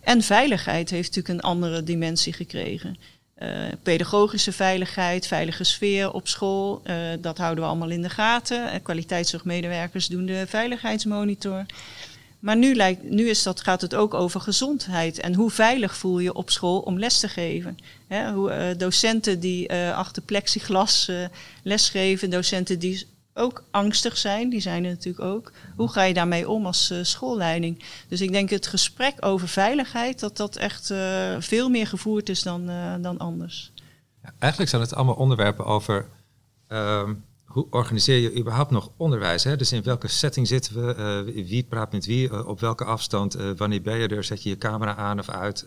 En 0.00 0.22
veiligheid 0.22 0.90
heeft 0.90 1.08
natuurlijk 1.08 1.34
een 1.34 1.50
andere 1.50 1.82
dimensie 1.82 2.32
gekregen. 2.32 2.96
Uh, 3.38 3.48
pedagogische 3.82 4.52
veiligheid, 4.52 5.26
veilige 5.26 5.64
sfeer 5.64 6.12
op 6.12 6.28
school, 6.28 6.82
uh, 6.86 6.96
dat 7.20 7.38
houden 7.38 7.64
we 7.64 7.70
allemaal 7.70 7.90
in 7.90 8.02
de 8.02 8.10
gaten. 8.10 8.82
kwaliteitszorgmedewerkers 8.82 10.06
doen 10.06 10.26
de 10.26 10.44
veiligheidsmonitor. 10.46 11.66
Maar 12.38 12.56
nu, 12.56 12.74
lijkt, 12.74 13.02
nu 13.02 13.28
is 13.28 13.42
dat, 13.42 13.60
gaat 13.60 13.80
het 13.80 13.94
ook 13.94 14.14
over 14.14 14.40
gezondheid 14.40 15.20
en 15.20 15.34
hoe 15.34 15.50
veilig 15.50 15.96
voel 15.96 16.18
je 16.18 16.34
op 16.34 16.50
school 16.50 16.78
om 16.80 16.98
les 16.98 17.20
te 17.20 17.28
geven. 17.28 17.76
Hoe, 18.34 18.74
docenten 18.78 19.40
die 19.40 19.72
achter 19.72 20.22
plexiglas 20.22 21.10
lesgeven, 21.62 22.30
docenten 22.30 22.78
die 22.78 23.06
ook 23.34 23.64
angstig 23.70 24.16
zijn, 24.16 24.48
die 24.48 24.60
zijn 24.60 24.84
er 24.84 24.90
natuurlijk 24.90 25.24
ook. 25.24 25.52
Hoe 25.76 25.88
ga 25.88 26.02
je 26.02 26.14
daarmee 26.14 26.48
om 26.48 26.66
als 26.66 26.90
uh, 26.90 26.98
schoolleiding? 27.02 27.84
Dus 28.08 28.20
ik 28.20 28.32
denk 28.32 28.50
het 28.50 28.66
gesprek 28.66 29.14
over 29.20 29.48
veiligheid, 29.48 30.20
dat 30.20 30.36
dat 30.36 30.56
echt 30.56 30.90
uh, 30.90 31.36
veel 31.38 31.68
meer 31.68 31.86
gevoerd 31.86 32.28
is 32.28 32.42
dan, 32.42 32.70
uh, 32.70 32.94
dan 33.00 33.18
anders. 33.18 33.72
Ja, 34.22 34.32
eigenlijk 34.38 34.70
zijn 34.70 34.82
het 34.82 34.94
allemaal 34.94 35.14
onderwerpen 35.14 35.64
over 35.64 36.06
um, 36.68 37.24
hoe 37.44 37.66
organiseer 37.70 38.18
je 38.18 38.38
überhaupt 38.38 38.70
nog 38.70 38.90
onderwijs? 38.96 39.44
Hè? 39.44 39.56
Dus 39.56 39.72
in 39.72 39.82
welke 39.82 40.08
setting 40.08 40.48
zitten 40.48 40.74
we? 40.74 41.44
wie 41.48 41.62
praat 41.62 41.92
met 41.92 42.06
wie? 42.06 42.46
op 42.46 42.60
welke 42.60 42.84
afstand? 42.84 43.34
wanneer 43.56 43.82
ben 43.82 43.98
je 43.98 44.08
er? 44.08 44.24
Zet 44.24 44.42
je 44.42 44.48
je 44.48 44.58
camera 44.58 44.96
aan 44.96 45.18
of 45.18 45.28
uit? 45.28 45.66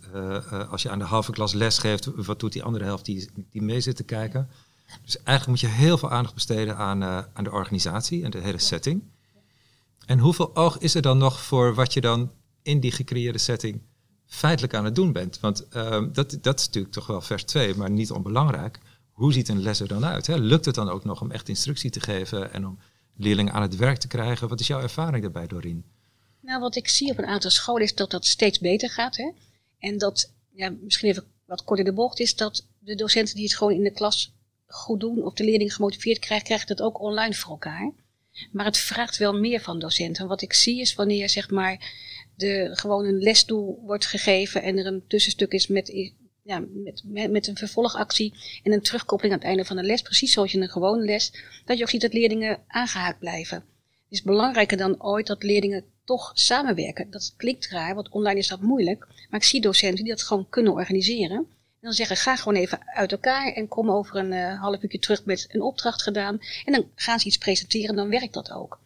als 0.70 0.82
je 0.82 0.90
aan 0.90 1.00
de 1.00 1.06
halve 1.06 1.32
klas 1.32 1.54
les 1.54 1.78
geeft, 1.78 2.10
wat 2.16 2.40
doet 2.40 2.54
die 2.54 2.64
andere 2.64 2.84
helft 2.84 3.06
die, 3.06 3.30
die 3.52 3.62
mee 3.62 3.82
zit 3.82 3.96
te 3.96 4.04
kijken? 4.04 4.50
Dus 5.04 5.18
eigenlijk 5.24 5.48
moet 5.48 5.72
je 5.72 5.78
heel 5.78 5.98
veel 5.98 6.12
aandacht 6.12 6.34
besteden 6.34 6.78
aan, 6.78 7.04
uh, 7.04 7.24
aan 7.34 7.44
de 7.44 7.52
organisatie 7.52 8.24
en 8.24 8.32
de 8.32 8.40
hele 8.40 8.60
setting. 8.60 9.04
En 10.06 10.20
hoeveel 10.20 10.56
oog 10.56 10.78
is 10.78 10.96
er 10.96 11.02
dan 11.02 11.18
nog 11.18 11.42
voor 11.42 11.74
wat 11.74 11.94
je 11.94 12.02
dan 12.02 12.32
in 12.62 12.80
die 12.80 12.92
gecreëerde 12.92 13.38
setting 13.38 13.82
feitelijk 14.26 14.74
aan 14.74 14.86
het 14.86 14.96
doen 14.96 15.12
bent? 15.12 15.40
Want 15.40 15.66
uh, 15.74 16.04
dat, 16.12 16.38
dat 16.42 16.60
is 16.60 16.66
natuurlijk 16.66 16.94
toch 16.94 17.08
wel 17.08 17.22
vers 17.22 17.44
2, 17.44 17.76
maar 17.76 17.90
niet 17.90 18.12
onbelangrijk. 18.12 18.80
Hoe 19.12 19.34
ziet 19.34 19.50
een 19.50 19.62
les 19.62 19.80
er 19.80 19.88
dan 19.88 20.06
uit? 20.06 20.28
Hè? 20.28 20.38
Lukt 20.38 20.66
het 20.66 20.76
dan 20.76 20.90
ook 20.90 21.04
nog 21.04 21.22
om 21.22 21.32
echt 21.32 21.50
instructie 21.50 21.90
te 21.90 22.00
geven 22.00 22.54
en 22.54 22.68
om 22.68 22.80
leerlingen 23.16 23.54
aan 23.54 23.62
het 23.62 23.76
werk 23.76 23.98
te 23.98 24.08
krijgen? 24.08 24.48
Wat 24.48 24.60
is 24.60 24.68
jouw 24.68 24.82
ervaring 24.82 25.22
daarbij, 25.22 25.48
Dorien? 25.48 25.86
Nou, 26.42 26.60
wat 26.60 26.76
ik 26.76 26.88
zie 26.88 27.12
op 27.12 27.18
een 27.18 27.26
aantal 27.26 27.52
scholen 27.52 27.84
is 27.84 27.96
dat 27.96 28.12
dat 28.12 28.26
steeds 28.26 28.60
beter 28.60 28.90
gaat. 28.90 29.18
Hè? 29.18 29.32
En 29.80 29.98
dat, 29.98 30.34
ja, 30.52 30.74
misschien 30.82 31.10
even 31.10 31.24
wat 31.46 31.64
kort 31.64 31.80
in 31.80 31.86
de 31.86 31.94
bocht, 31.94 32.20
is 32.20 32.36
dat 32.36 32.68
de 32.80 32.96
docenten 32.96 33.36
die 33.36 33.44
het 33.44 33.56
gewoon 33.56 33.74
in 33.74 33.84
de 33.84 33.92
klas 33.92 34.34
goed 34.68 35.00
doen 35.00 35.24
of 35.24 35.34
de 35.34 35.44
leerling 35.44 35.74
gemotiveerd 35.74 36.20
krijgt, 36.20 36.46
krijgt 36.46 36.70
het 36.70 36.82
ook 36.82 37.02
online 37.02 37.34
voor 37.34 37.52
elkaar. 37.52 37.94
Maar 38.52 38.66
het 38.66 38.78
vraagt 38.78 39.18
wel 39.18 39.34
meer 39.34 39.62
van 39.62 39.80
docenten. 39.80 40.28
Wat 40.28 40.42
ik 40.42 40.54
zie 40.54 40.82
is 40.82 40.96
wanneer 40.96 41.30
zeg 41.30 41.50
maar 41.50 41.92
de, 42.36 42.70
gewoon 42.74 43.06
een 43.06 43.20
lesdoel 43.20 43.82
wordt 43.86 44.06
gegeven 44.06 44.64
en 44.64 44.78
er 44.78 44.86
een 44.86 45.08
tussenstuk 45.08 45.52
is 45.52 45.68
met, 45.68 46.14
ja, 46.44 46.64
met, 46.74 47.04
met, 47.06 47.32
met 47.32 47.48
een 47.48 47.58
vervolgactie 47.58 48.34
en 48.64 48.72
een 48.72 48.82
terugkoppeling 48.82 49.34
aan 49.34 49.40
het 49.40 49.50
einde 49.50 49.66
van 49.66 49.76
de 49.76 49.84
les, 49.84 50.02
precies 50.02 50.34
zoals 50.34 50.54
in 50.54 50.62
een 50.62 50.70
gewone 50.70 51.06
les, 51.06 51.34
dat 51.66 51.78
je 51.78 51.84
ook 51.84 51.90
ziet 51.90 52.02
dat 52.02 52.14
leerlingen 52.14 52.60
aangehaakt 52.68 53.20
blijven. 53.20 53.58
Het 53.58 54.14
is 54.14 54.22
belangrijker 54.22 54.78
dan 54.78 55.04
ooit 55.04 55.28
dat 55.28 55.44
leerlingen 55.44 55.86
toch 56.04 56.32
samenwerken. 56.34 57.12
Dat 57.12 57.34
klinkt 57.38 57.70
raar, 57.70 57.96
want 57.96 58.10
online 58.10 58.40
is 58.40 58.48
dat 58.48 58.62
moeilijk. 58.62 59.08
Maar 59.30 59.40
ik 59.40 59.46
zie 59.46 59.62
docenten 59.62 60.04
die 60.04 60.14
dat 60.14 60.24
gewoon 60.24 60.50
kunnen 60.50 60.74
organiseren 60.74 61.48
dan 61.86 61.94
zeggen, 61.94 62.18
ga 62.18 62.36
gewoon 62.36 62.58
even 62.58 62.80
uit 62.86 63.12
elkaar 63.12 63.54
en 63.54 63.68
kom 63.68 63.92
over 63.92 64.16
een 64.16 64.32
uh, 64.32 64.62
half 64.62 64.84
uurtje 64.84 65.00
terug 65.00 65.26
met 65.26 65.46
een 65.50 65.62
opdracht 65.62 66.02
gedaan. 66.02 66.40
En 66.66 66.74
dan 66.74 66.86
gaan 66.96 67.20
ze 67.20 67.28
iets 67.28 67.38
presenteren 67.38 67.90
en 67.90 67.96
dan 67.96 68.10
werkt 68.10 68.34
dat 68.34 68.52
ook. 68.52 68.80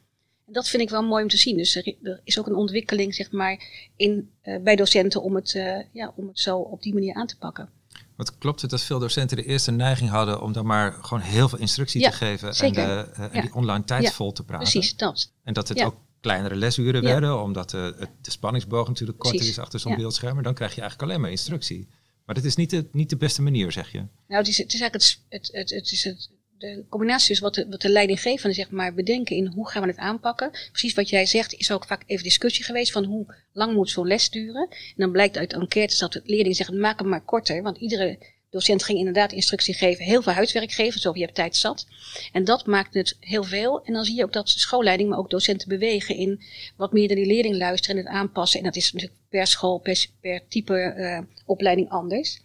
En 0.48 0.53
dat 0.53 0.70
vind 0.70 0.84
ik 0.84 0.89
wel 0.89 1.03
mooi 1.03 1.24
om 1.24 1.29
te 1.29 1.38
zien. 1.38 1.58
Dus 1.58 1.75
er, 1.75 1.96
er 2.03 2.22
is 2.24 2.39
ook 2.39 2.48
een 2.48 2.56
ontwikkeling, 2.56 3.15
zeg 3.15 3.32
maar, 3.32 3.63
in, 3.96 4.29
uh, 4.44 4.63
bij 4.63 4.75
docenten 4.75 5.22
om 5.22 5.36
het, 5.36 5.53
uh, 5.53 5.77
ja, 5.91 6.13
om 6.15 6.27
het 6.27 6.39
zo 6.39 6.58
op 6.58 6.82
die 6.82 6.94
manier 6.94 7.13
aan 7.13 7.27
te 7.27 7.38
pakken. 7.38 7.70
Wat 8.15 8.38
klopt 8.38 8.62
het 8.62 8.70
dat 8.70 8.82
veel 8.82 9.00
docenten 9.00 9.38
de 9.38 9.46
eerste 9.46 9.72
neiging 9.72 10.10
hadden 10.10 10.41
om 10.41 10.53
dan 10.53 10.65
maar 10.65 10.94
gewoon 10.94 11.24
heel 11.24 11.50
veel 11.50 11.60
instructie 11.60 12.01
ja, 12.01 12.10
te 12.10 12.15
geven 12.15 12.56
zeker. 12.56 12.89
en, 12.89 13.06
de, 13.15 13.27
en 13.38 13.41
die 13.41 13.53
online 13.53 13.84
tijd 13.84 14.03
ja, 14.03 14.12
vol 14.12 14.32
te 14.32 14.44
praten? 14.44 14.72
Precies, 14.72 14.96
dat. 14.96 15.32
En 15.44 15.53
dat 15.53 15.68
het 15.68 15.84
ook 15.84 15.96
kleinere 16.22 16.56
lesuren 16.56 17.03
werden, 17.03 17.41
omdat 17.41 17.70
de, 17.70 18.08
de 18.22 18.32
spanningsboog 18.32 18.88
natuurlijk 18.88 19.20
korter 19.20 19.48
is 19.48 19.60
achter 19.60 19.79
zo'n 19.79 19.96
beeldscherm. 19.96 20.44
Dan 20.44 20.53
krijg 20.53 20.75
je 20.75 20.82
eigenlijk 20.82 21.10
alleen 21.10 21.22
maar 21.22 21.32
instructie. 21.32 21.88
Maar 22.29 22.38
dat 22.38 22.48
is 22.48 22.55
niet 22.55 22.69
de, 22.69 22.86
niet 22.91 23.09
de 23.09 23.17
beste 23.17 23.41
manier, 23.41 23.71
zeg 23.71 23.91
je? 23.91 23.98
Nou, 23.98 24.09
het 24.27 24.48
is, 24.48 24.57
het 24.57 24.74
is 24.74 24.81
eigenlijk 24.81 25.15
het, 25.29 25.50
het, 25.51 25.69
het, 25.69 25.91
is 25.91 26.03
het, 26.03 26.29
de 26.57 26.86
combinatie 26.89 27.31
is 27.31 27.39
wat 27.39 27.53
de, 27.53 27.67
wat 27.69 27.81
de 27.81 27.89
leidinggevende 27.89 28.55
zeg 28.55 28.71
maar 28.71 28.93
bedenken 28.93 29.36
in 29.36 29.48
hoe 29.48 29.69
gaan 29.69 29.81
we 29.81 29.88
het 29.88 29.98
aanpakken. 29.98 30.51
Precies 30.71 30.93
wat 30.93 31.09
jij 31.09 31.25
zegt 31.25 31.53
is 31.53 31.71
ook 31.71 31.86
vaak 31.86 32.03
even 32.05 32.24
discussie 32.24 32.65
geweest 32.65 32.91
van 32.91 33.03
hoe 33.03 33.36
lang 33.53 33.74
moet 33.74 33.89
zo'n 33.89 34.07
les 34.07 34.29
duren. 34.29 34.67
En 34.69 34.95
dan 34.95 35.12
blijkt 35.12 35.38
uit 35.38 35.53
enquêtes 35.53 35.98
dat 35.98 36.13
de 36.13 36.21
leerlingen 36.25 36.55
zeggen 36.55 36.79
maak 36.79 37.00
hem 37.00 37.09
maar 37.09 37.25
korter, 37.25 37.62
want 37.62 37.77
iedere 37.77 38.19
docent 38.50 38.84
ging 38.84 38.98
inderdaad 38.98 39.32
instructie 39.32 39.74
geven, 39.74 40.06
heel 40.06 40.22
veel 40.22 40.34
huiswerk 40.34 40.72
geven, 40.72 41.01
zo 41.01 41.12
je 41.13 41.22
hebt 41.22 41.36
tijd 41.36 41.56
zat. 41.56 41.88
En 42.32 42.44
dat 42.44 42.65
maakt 42.65 42.94
het 42.94 43.18
heel 43.20 43.44
veel. 43.44 43.84
En 43.84 43.94
dan 43.94 44.06
zie 44.06 44.15
je 44.15 44.24
ook 44.24 44.34
dat 44.34 44.50
schoolleiding, 44.50 45.10
maar 45.10 45.18
ook 45.18 45.29
docenten 45.29 45.68
bewegen 45.68 46.15
in 46.15 46.41
wat 46.77 46.91
meer 46.91 47.08
naar 47.08 47.15
die 47.15 47.25
leerling 47.25 47.58
luisteren 47.58 47.98
en 47.98 48.06
het 48.06 48.13
aanpassen. 48.13 48.60
En 48.60 48.65
dat 48.65 48.75
is 48.75 48.91
natuurlijk 48.91 49.20
per 49.29 49.48
school, 49.48 49.77
per, 49.77 50.06
per 50.22 50.48
type 50.48 50.96
uh, 50.98 51.20
opleiding 51.46 51.89
anders. 51.89 52.41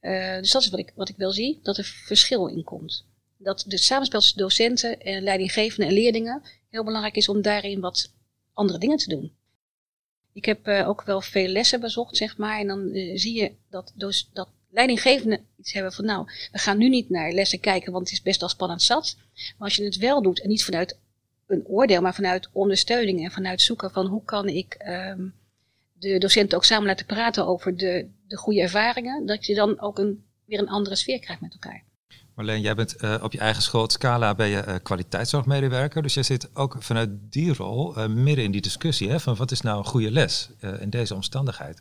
Uh, 0.00 0.36
dus 0.36 0.50
dat 0.50 0.62
is 0.62 0.70
wat 0.70 0.80
ik, 0.80 0.92
wat 0.94 1.08
ik 1.08 1.16
wel 1.16 1.32
zie, 1.32 1.60
dat 1.62 1.78
er 1.78 1.84
verschil 1.84 2.46
in 2.46 2.64
komt. 2.64 3.04
Dat 3.36 3.64
de 3.66 3.78
samenspel 3.78 4.20
tussen 4.20 4.38
docenten 4.38 5.00
en 5.00 5.22
leidinggevenden 5.22 5.88
en 5.88 5.94
leerlingen 5.94 6.42
heel 6.70 6.84
belangrijk 6.84 7.16
is 7.16 7.28
om 7.28 7.42
daarin 7.42 7.80
wat 7.80 8.12
andere 8.52 8.78
dingen 8.78 8.96
te 8.96 9.08
doen. 9.08 9.32
Ik 10.32 10.44
heb 10.44 10.66
uh, 10.66 10.88
ook 10.88 11.02
wel 11.02 11.20
veel 11.20 11.48
lessen 11.48 11.80
bezocht, 11.80 12.16
zeg 12.16 12.36
maar. 12.36 12.58
En 12.60 12.66
dan 12.66 12.90
zie 13.14 13.34
je 13.34 13.52
dat, 13.70 13.92
dat 14.32 14.48
leidinggevenden 14.72 15.40
iets 15.58 15.72
hebben 15.72 15.92
van 15.92 16.04
nou, 16.04 16.26
we 16.52 16.58
gaan 16.58 16.78
nu 16.78 16.88
niet 16.88 17.10
naar 17.10 17.32
lessen 17.32 17.60
kijken, 17.60 17.92
want 17.92 18.04
het 18.04 18.12
is 18.12 18.22
best 18.22 18.40
wel 18.40 18.48
spannend 18.48 18.82
zat. 18.82 19.16
Maar 19.34 19.68
als 19.68 19.76
je 19.76 19.84
het 19.84 19.96
wel 19.96 20.22
doet 20.22 20.40
en 20.40 20.48
niet 20.48 20.64
vanuit 20.64 20.98
een 21.46 21.66
oordeel, 21.66 22.00
maar 22.00 22.14
vanuit 22.14 22.48
ondersteuning 22.52 23.24
en 23.24 23.30
vanuit 23.30 23.62
zoeken 23.62 23.90
van 23.90 24.06
hoe 24.06 24.24
kan 24.24 24.48
ik 24.48 24.84
um, 24.88 25.34
de 25.92 26.18
docenten 26.18 26.56
ook 26.56 26.64
samen 26.64 26.86
laten 26.86 27.06
praten 27.06 27.46
over 27.46 27.76
de, 27.76 28.08
de 28.26 28.36
goede 28.36 28.60
ervaringen, 28.60 29.26
dat 29.26 29.46
je 29.46 29.54
dan 29.54 29.80
ook 29.80 29.98
een, 29.98 30.24
weer 30.44 30.58
een 30.58 30.68
andere 30.68 30.96
sfeer 30.96 31.18
krijgt 31.18 31.42
met 31.42 31.52
elkaar. 31.52 31.82
Marleen, 32.34 32.60
jij 32.60 32.74
bent 32.74 33.02
uh, 33.02 33.20
op 33.22 33.32
je 33.32 33.38
eigen 33.38 33.62
school, 33.62 33.90
Scala, 33.90 34.34
ben 34.34 34.48
je 34.48 34.64
uh, 34.68 34.74
kwaliteitszorgmedewerker. 34.82 36.02
Dus 36.02 36.14
jij 36.14 36.22
zit 36.22 36.56
ook 36.56 36.76
vanuit 36.78 37.10
die 37.30 37.54
rol 37.54 37.98
uh, 37.98 38.06
midden 38.06 38.44
in 38.44 38.50
die 38.50 38.60
discussie 38.60 39.10
hè, 39.10 39.20
van 39.20 39.36
wat 39.36 39.50
is 39.50 39.60
nou 39.60 39.78
een 39.78 39.84
goede 39.84 40.10
les 40.10 40.50
in 40.80 40.90
deze 40.90 41.14
omstandigheid. 41.14 41.80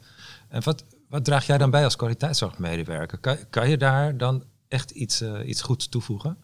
En 0.50 0.64
wat, 0.64 0.84
wat 1.12 1.26
draag 1.26 1.46
jij 1.46 1.58
dan 1.58 1.70
bij 1.70 1.84
als 1.84 1.96
kwaliteitszorgmedewerker? 1.96 3.18
Kan, 3.18 3.38
kan 3.50 3.70
je 3.70 3.78
daar 3.78 4.18
dan 4.18 4.44
echt 4.68 4.92
iets, 4.92 5.22
uh, 5.22 5.40
iets 5.46 5.62
goeds 5.62 5.90
toevoegen? 5.90 6.38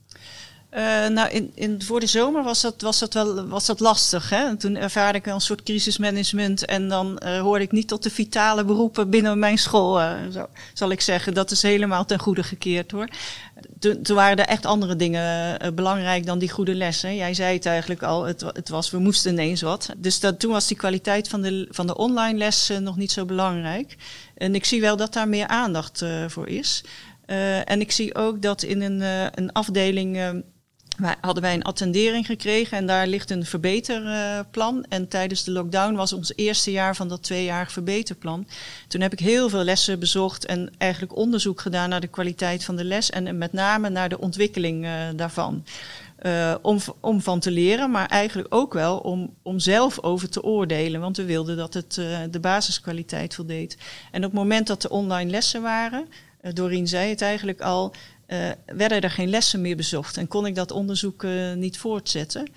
Uh, 0.73 1.07
nou, 1.07 1.29
in, 1.29 1.51
in, 1.53 1.81
voor 1.81 1.99
de 1.99 2.05
zomer 2.07 2.43
was 2.43 2.61
dat, 2.61 2.81
was 2.81 2.99
dat 2.99 3.13
wel 3.13 3.47
was 3.47 3.65
dat 3.65 3.79
lastig. 3.79 4.29
Hè? 4.29 4.55
toen 4.55 4.75
ervaarde 4.75 5.17
ik 5.17 5.25
een 5.25 5.41
soort 5.41 5.63
crisismanagement 5.63 6.65
en 6.65 6.87
dan 6.87 7.21
uh, 7.23 7.39
hoorde 7.39 7.63
ik 7.63 7.71
niet 7.71 7.87
tot 7.87 8.03
de 8.03 8.09
vitale 8.09 8.65
beroepen 8.65 9.09
binnen 9.09 9.39
mijn 9.39 9.57
school, 9.57 10.01
uh, 10.01 10.13
zo, 10.31 10.47
zal 10.73 10.91
ik 10.91 11.01
zeggen. 11.01 11.33
Dat 11.33 11.51
is 11.51 11.61
helemaal 11.61 12.05
ten 12.05 12.19
goede 12.19 12.43
gekeerd 12.43 12.91
hoor. 12.91 13.09
Toen, 13.79 14.01
toen 14.01 14.15
waren 14.15 14.37
er 14.37 14.45
echt 14.45 14.65
andere 14.65 14.95
dingen 14.95 15.75
belangrijk 15.75 16.25
dan 16.25 16.39
die 16.39 16.49
goede 16.49 16.75
lessen. 16.75 17.15
Jij 17.15 17.33
zei 17.33 17.55
het 17.55 17.65
eigenlijk 17.65 18.03
al, 18.03 18.23
het, 18.23 18.41
het 18.41 18.69
was, 18.69 18.91
we 18.91 18.99
moesten 18.99 19.31
ineens 19.31 19.61
wat. 19.61 19.89
Dus 19.97 20.19
dat, 20.19 20.39
toen 20.39 20.51
was 20.51 20.67
die 20.67 20.77
kwaliteit 20.77 21.27
van 21.27 21.41
de, 21.41 21.67
van 21.69 21.87
de 21.87 21.95
online 21.95 22.37
les 22.37 22.71
nog 22.79 22.97
niet 22.97 23.11
zo 23.11 23.25
belangrijk. 23.25 23.95
En 24.37 24.55
ik 24.55 24.65
zie 24.65 24.81
wel 24.81 24.97
dat 24.97 25.13
daar 25.13 25.27
meer 25.27 25.47
aandacht 25.47 26.03
voor 26.27 26.47
is. 26.47 26.83
en 27.65 27.81
ik 27.81 27.91
zie 27.91 28.15
ook 28.15 28.41
dat 28.41 28.63
in 28.63 28.81
een, 28.81 29.01
een 29.39 29.51
afdeling 29.51 30.43
wij, 30.97 31.15
hadden 31.21 31.43
wij 31.43 31.53
een 31.53 31.63
attendering 31.63 32.25
gekregen 32.25 32.77
en 32.77 32.85
daar 32.85 33.07
ligt 33.07 33.29
een 33.29 33.45
verbeterplan. 33.45 34.85
en 34.89 35.07
tijdens 35.07 35.43
de 35.43 35.51
lockdown 35.51 35.95
was 35.95 36.13
ons 36.13 36.33
eerste 36.35 36.71
jaar 36.71 36.95
van 36.95 37.07
dat 37.07 37.23
tweejarig 37.23 37.71
verbeterplan. 37.71 38.47
Toen 38.87 39.01
heb 39.01 39.13
ik 39.13 39.19
heel 39.19 39.49
veel 39.49 39.63
lessen 39.63 39.99
bezocht 39.99 40.45
en 40.45 40.71
eigenlijk 40.77 41.15
onderzoek 41.15 41.61
gedaan 41.61 41.89
naar 41.89 42.01
de 42.01 42.07
kwaliteit 42.07 42.63
van 42.63 42.75
de 42.75 42.83
les 42.83 43.09
en 43.09 43.37
met 43.37 43.53
name 43.53 43.89
naar 43.89 44.09
de 44.09 44.19
ontwikkeling 44.19 44.87
daarvan. 45.15 45.63
Uh, 46.21 46.55
om, 46.61 46.79
om 46.99 47.21
van 47.21 47.39
te 47.39 47.51
leren, 47.51 47.91
maar 47.91 48.05
eigenlijk 48.07 48.55
ook 48.55 48.73
wel 48.73 48.97
om, 48.97 49.35
om 49.41 49.59
zelf 49.59 50.03
over 50.03 50.29
te 50.29 50.43
oordelen. 50.43 51.01
Want 51.01 51.17
we 51.17 51.25
wilden 51.25 51.57
dat 51.57 51.73
het 51.73 51.97
uh, 51.99 52.19
de 52.31 52.39
basiskwaliteit 52.39 53.35
voldeed. 53.35 53.77
En 54.11 54.23
op 54.23 54.31
het 54.31 54.39
moment 54.39 54.67
dat 54.67 54.83
er 54.83 54.89
online 54.89 55.29
lessen 55.29 55.61
waren, 55.61 56.07
Doreen 56.53 56.87
zei 56.87 57.09
het 57.09 57.21
eigenlijk 57.21 57.61
al, 57.61 57.93
uh, 58.27 58.49
werden 58.65 59.01
er 59.01 59.11
geen 59.11 59.29
lessen 59.29 59.61
meer 59.61 59.75
bezocht 59.75 60.17
en 60.17 60.27
kon 60.27 60.45
ik 60.45 60.55
dat 60.55 60.71
onderzoek 60.71 61.23
uh, 61.23 61.53
niet 61.53 61.77
voortzetten. 61.77 62.47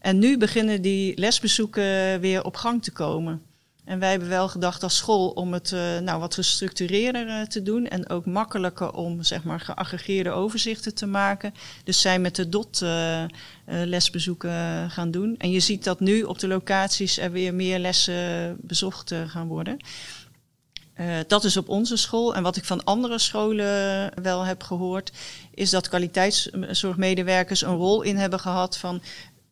En 0.00 0.18
nu 0.18 0.38
beginnen 0.38 0.82
die 0.82 1.18
lesbezoeken 1.18 2.20
weer 2.20 2.44
op 2.44 2.56
gang 2.56 2.82
te 2.82 2.92
komen. 2.92 3.42
En 3.84 3.98
wij 3.98 4.10
hebben 4.10 4.28
wel 4.28 4.48
gedacht 4.48 4.82
als 4.82 4.96
school 4.96 5.28
om 5.28 5.52
het 5.52 5.70
uh, 5.70 5.98
nou, 5.98 6.20
wat 6.20 6.34
gestructureerder 6.34 7.48
te 7.48 7.62
doen 7.62 7.88
en 7.88 8.08
ook 8.08 8.26
makkelijker 8.26 8.92
om 8.92 9.22
zeg 9.22 9.44
maar, 9.44 9.60
geaggregeerde 9.60 10.30
overzichten 10.30 10.94
te 10.94 11.06
maken. 11.06 11.54
Dus 11.84 12.00
zijn 12.00 12.20
met 12.20 12.36
de 12.36 12.48
DOT 12.48 12.84
lesbezoeken 13.64 14.90
gaan 14.90 15.10
doen. 15.10 15.34
En 15.38 15.50
je 15.50 15.60
ziet 15.60 15.84
dat 15.84 16.00
nu 16.00 16.22
op 16.22 16.38
de 16.38 16.48
locaties 16.48 17.18
er 17.18 17.32
weer 17.32 17.54
meer 17.54 17.78
lessen 17.78 18.56
bezocht 18.60 19.14
gaan 19.26 19.46
worden. 19.46 19.76
Dat 21.26 21.44
is 21.44 21.56
op 21.56 21.68
onze 21.68 21.96
school. 21.96 22.34
En 22.34 22.42
wat 22.42 22.56
ik 22.56 22.64
van 22.64 22.84
andere 22.84 23.18
scholen 23.18 24.12
wel 24.22 24.44
heb 24.44 24.62
gehoord, 24.62 25.12
is 25.54 25.70
dat 25.70 25.88
kwaliteitszorgmedewerkers 25.88 27.62
een 27.62 27.76
rol 27.76 28.02
in 28.02 28.16
hebben 28.16 28.40
gehad 28.40 28.76
van. 28.76 29.02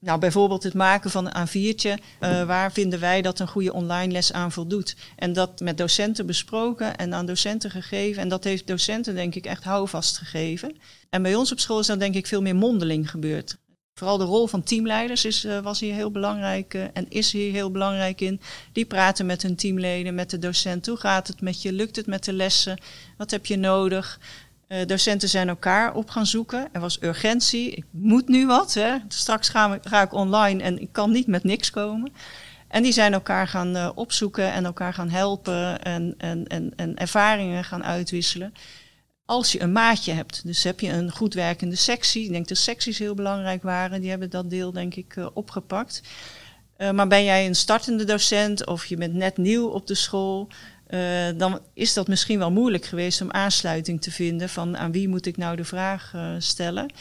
Nou, 0.00 0.19
bijvoorbeeld 0.19 0.62
het 0.62 0.75
maken 0.75 1.11
van 1.11 1.26
een 1.26 1.49
A4'tje. 1.49 2.02
Uh, 2.21 2.45
waar 2.45 2.73
vinden 2.73 3.00
wij 3.00 3.23
dat 3.23 3.38
een 3.38 3.49
goede 3.49 3.73
online 3.73 4.12
les 4.12 4.33
aan 4.33 4.52
voldoet? 4.52 4.97
En 5.17 5.33
dat 5.33 5.61
met 5.61 5.78
docenten 5.78 6.26
besproken 6.26 6.97
en 6.97 7.14
aan 7.14 7.26
docenten 7.26 7.71
gegeven. 7.71 8.23
En 8.23 8.28
dat 8.28 8.45
heeft 8.45 8.67
docenten 8.67 9.14
denk 9.14 9.35
ik 9.35 9.47
echt 9.47 9.64
houvast 9.64 10.19
gegeven. 10.19 10.76
En 11.11 11.23
bij 11.23 11.35
ons 11.35 11.52
op 11.52 11.61
school 11.61 11.78
is 11.78 11.87
dat 11.87 12.00
denk 12.00 12.14
ik 12.14 12.26
veel 12.26 12.43
meer 12.43 12.57
mondeling 12.57 13.11
gebeurd. 13.11 13.59
Vooral 13.95 14.19
de 14.19 14.25
rol 14.25 14.47
van 14.47 14.62
teamleiders 14.62 15.25
is, 15.25 15.45
uh, 15.45 15.59
was 15.59 15.81
hier 15.81 15.95
heel 15.95 16.11
belangrijk 16.11 16.75
uh, 16.75 16.83
en 16.93 17.07
is 17.09 17.33
hier 17.33 17.52
heel 17.52 17.71
belangrijk 17.71 18.21
in. 18.21 18.40
Die 18.73 18.85
praten 18.85 19.26
met 19.26 19.43
hun 19.43 19.57
teamleden, 19.57 20.14
met 20.14 20.31
de 20.31 20.38
docent. 20.38 20.87
Hoe 20.87 20.97
gaat 20.97 21.26
het 21.26 21.40
met 21.40 21.62
je? 21.62 21.73
Lukt 21.73 21.97
het 21.97 22.07
met 22.07 22.25
de 22.25 22.33
lessen? 22.33 22.78
Wat 23.17 23.31
heb 23.31 23.47
je 23.47 23.57
nodig? 23.57 24.19
Uh, 24.68 24.87
docenten 24.87 25.28
zijn 25.28 25.48
elkaar 25.48 25.94
op 25.94 26.10
gaan 26.10 26.26
zoeken. 26.26 26.68
Er 26.72 26.80
was 26.80 27.02
urgentie. 27.02 27.70
Ik 27.70 27.84
moet 27.90 28.28
nu 28.28 28.46
wat. 28.46 28.75
Hè? 28.75 28.96
Straks 29.08 29.48
ga, 29.48 29.75
ik, 29.75 29.80
ga 29.82 30.02
ik 30.02 30.12
online 30.12 30.62
en 30.62 30.80
ik 30.80 30.92
kan 30.92 31.10
niet 31.10 31.26
met 31.26 31.44
niks 31.44 31.70
komen. 31.70 32.12
En 32.68 32.82
die 32.82 32.92
zijn 32.92 33.12
elkaar 33.12 33.48
gaan 33.48 33.96
opzoeken 33.96 34.52
en 34.52 34.64
elkaar 34.64 34.94
gaan 34.94 35.10
helpen 35.10 35.82
en, 35.82 36.14
en, 36.18 36.46
en, 36.46 36.72
en 36.76 36.96
ervaringen 36.96 37.64
gaan 37.64 37.84
uitwisselen 37.84 38.52
als 39.25 39.52
je 39.52 39.62
een 39.62 39.72
maatje 39.72 40.12
hebt. 40.12 40.46
Dus 40.46 40.64
heb 40.64 40.80
je 40.80 40.92
een 40.92 41.10
goed 41.10 41.34
werkende 41.34 41.76
sectie. 41.76 42.25
Ik 42.25 42.30
denk 42.30 42.48
dat 42.48 42.56
secties 42.56 42.98
heel 42.98 43.14
belangrijk 43.14 43.62
waren. 43.62 44.00
Die 44.00 44.10
hebben 44.10 44.30
dat 44.30 44.50
deel 44.50 44.72
denk 44.72 44.94
ik 44.94 45.16
uh, 45.16 45.26
opgepakt. 45.34 46.02
Maar 46.92 47.08
ben 47.08 47.25
jij 47.25 47.46
een 47.46 47.54
startende 47.54 48.04
docent 48.04 48.66
of 48.66 48.84
je 48.84 48.96
bent 48.96 49.14
net 49.14 49.37
nieuw 49.37 49.66
op 49.66 49.87
de 49.87 49.94
school... 49.94 50.48
Uh, 50.90 51.28
dan 51.37 51.61
is 51.75 51.95
dat 51.95 52.09
misschien 52.09 52.38
wel 52.38 52.50
moeilijk 52.50 52.85
geweest 52.85 53.21
om 53.21 53.30
aansluiting 53.30 54.02
te 54.02 54.11
vinden... 54.11 54.49
van 54.49 54.76
aan 54.76 54.92
wie 54.92 55.09
moet 55.09 55.26
ik 55.26 55.37
nou 55.37 55.57
de 55.57 55.64
vraag 55.64 56.14
stellen. 56.38 56.92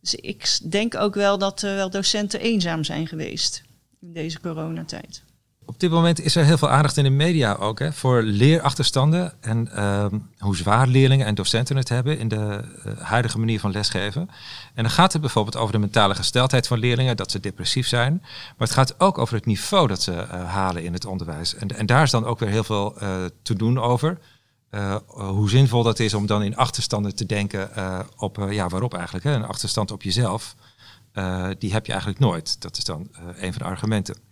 Dus 0.00 0.14
ik 0.14 0.58
denk 0.70 0.94
ook 0.94 1.14
wel 1.14 1.38
dat 1.38 1.60
wel 1.60 1.90
docenten 1.90 2.40
eenzaam 2.40 2.84
zijn 2.84 3.06
geweest 3.06 3.62
in 4.00 4.12
deze 4.12 4.40
coronatijd. 4.40 5.22
Op 5.68 5.80
dit 5.80 5.90
moment 5.90 6.20
is 6.20 6.36
er 6.36 6.44
heel 6.44 6.58
veel 6.58 6.68
aandacht 6.68 6.96
in 6.96 7.04
de 7.04 7.10
media 7.10 7.54
ook 7.54 7.78
hè, 7.78 7.92
voor 7.92 8.22
leerachterstanden 8.22 9.32
en 9.40 9.68
uh, 9.74 10.06
hoe 10.38 10.56
zwaar 10.56 10.86
leerlingen 10.86 11.26
en 11.26 11.34
docenten 11.34 11.76
het 11.76 11.88
hebben 11.88 12.18
in 12.18 12.28
de 12.28 12.60
uh, 12.86 12.92
huidige 12.98 13.38
manier 13.38 13.60
van 13.60 13.70
lesgeven. 13.70 14.30
En 14.74 14.82
dan 14.82 14.90
gaat 14.90 15.12
het 15.12 15.20
bijvoorbeeld 15.20 15.56
over 15.56 15.72
de 15.72 15.78
mentale 15.78 16.14
gesteldheid 16.14 16.66
van 16.66 16.78
leerlingen, 16.78 17.16
dat 17.16 17.30
ze 17.30 17.40
depressief 17.40 17.86
zijn. 17.86 18.18
Maar 18.22 18.68
het 18.68 18.70
gaat 18.70 19.00
ook 19.00 19.18
over 19.18 19.34
het 19.34 19.46
niveau 19.46 19.86
dat 19.86 20.02
ze 20.02 20.12
uh, 20.12 20.44
halen 20.44 20.84
in 20.84 20.92
het 20.92 21.04
onderwijs. 21.04 21.54
En, 21.54 21.76
en, 21.76 21.86
daar 21.86 22.02
is 22.02 22.10
dan 22.10 22.24
ook 22.24 22.38
weer 22.38 22.48
heel 22.48 22.64
veel 22.64 23.02
uh, 23.02 23.24
te 23.42 23.54
doen 23.54 23.80
over. 23.80 24.18
hoe 25.06 25.50
zinvol 25.50 25.82
dat 25.82 25.98
is 25.98 26.14
om 26.14 26.26
dan 26.26 26.42
in 26.42 26.56
achterstanden 26.56 27.14
te 27.14 27.26
denken 27.26 27.70
op, 28.16 28.46
ja, 28.50 28.68
waarop 28.68 28.94
eigenlijk? 28.94 29.24
Hè? 29.24 29.32
Een 29.32 29.44
achterstand 29.44 29.90
op 29.90 30.02
jezelf, 30.02 30.54
die 31.58 31.72
heb 31.72 31.86
je 31.86 31.92
eigenlijk 31.92 32.20
nooit. 32.20 32.60
Dat 32.60 32.76
is 32.76 32.84
dan 32.84 33.08
een 33.36 33.52
van 33.52 33.62
de 33.62 33.68
argumenten. 33.68 34.27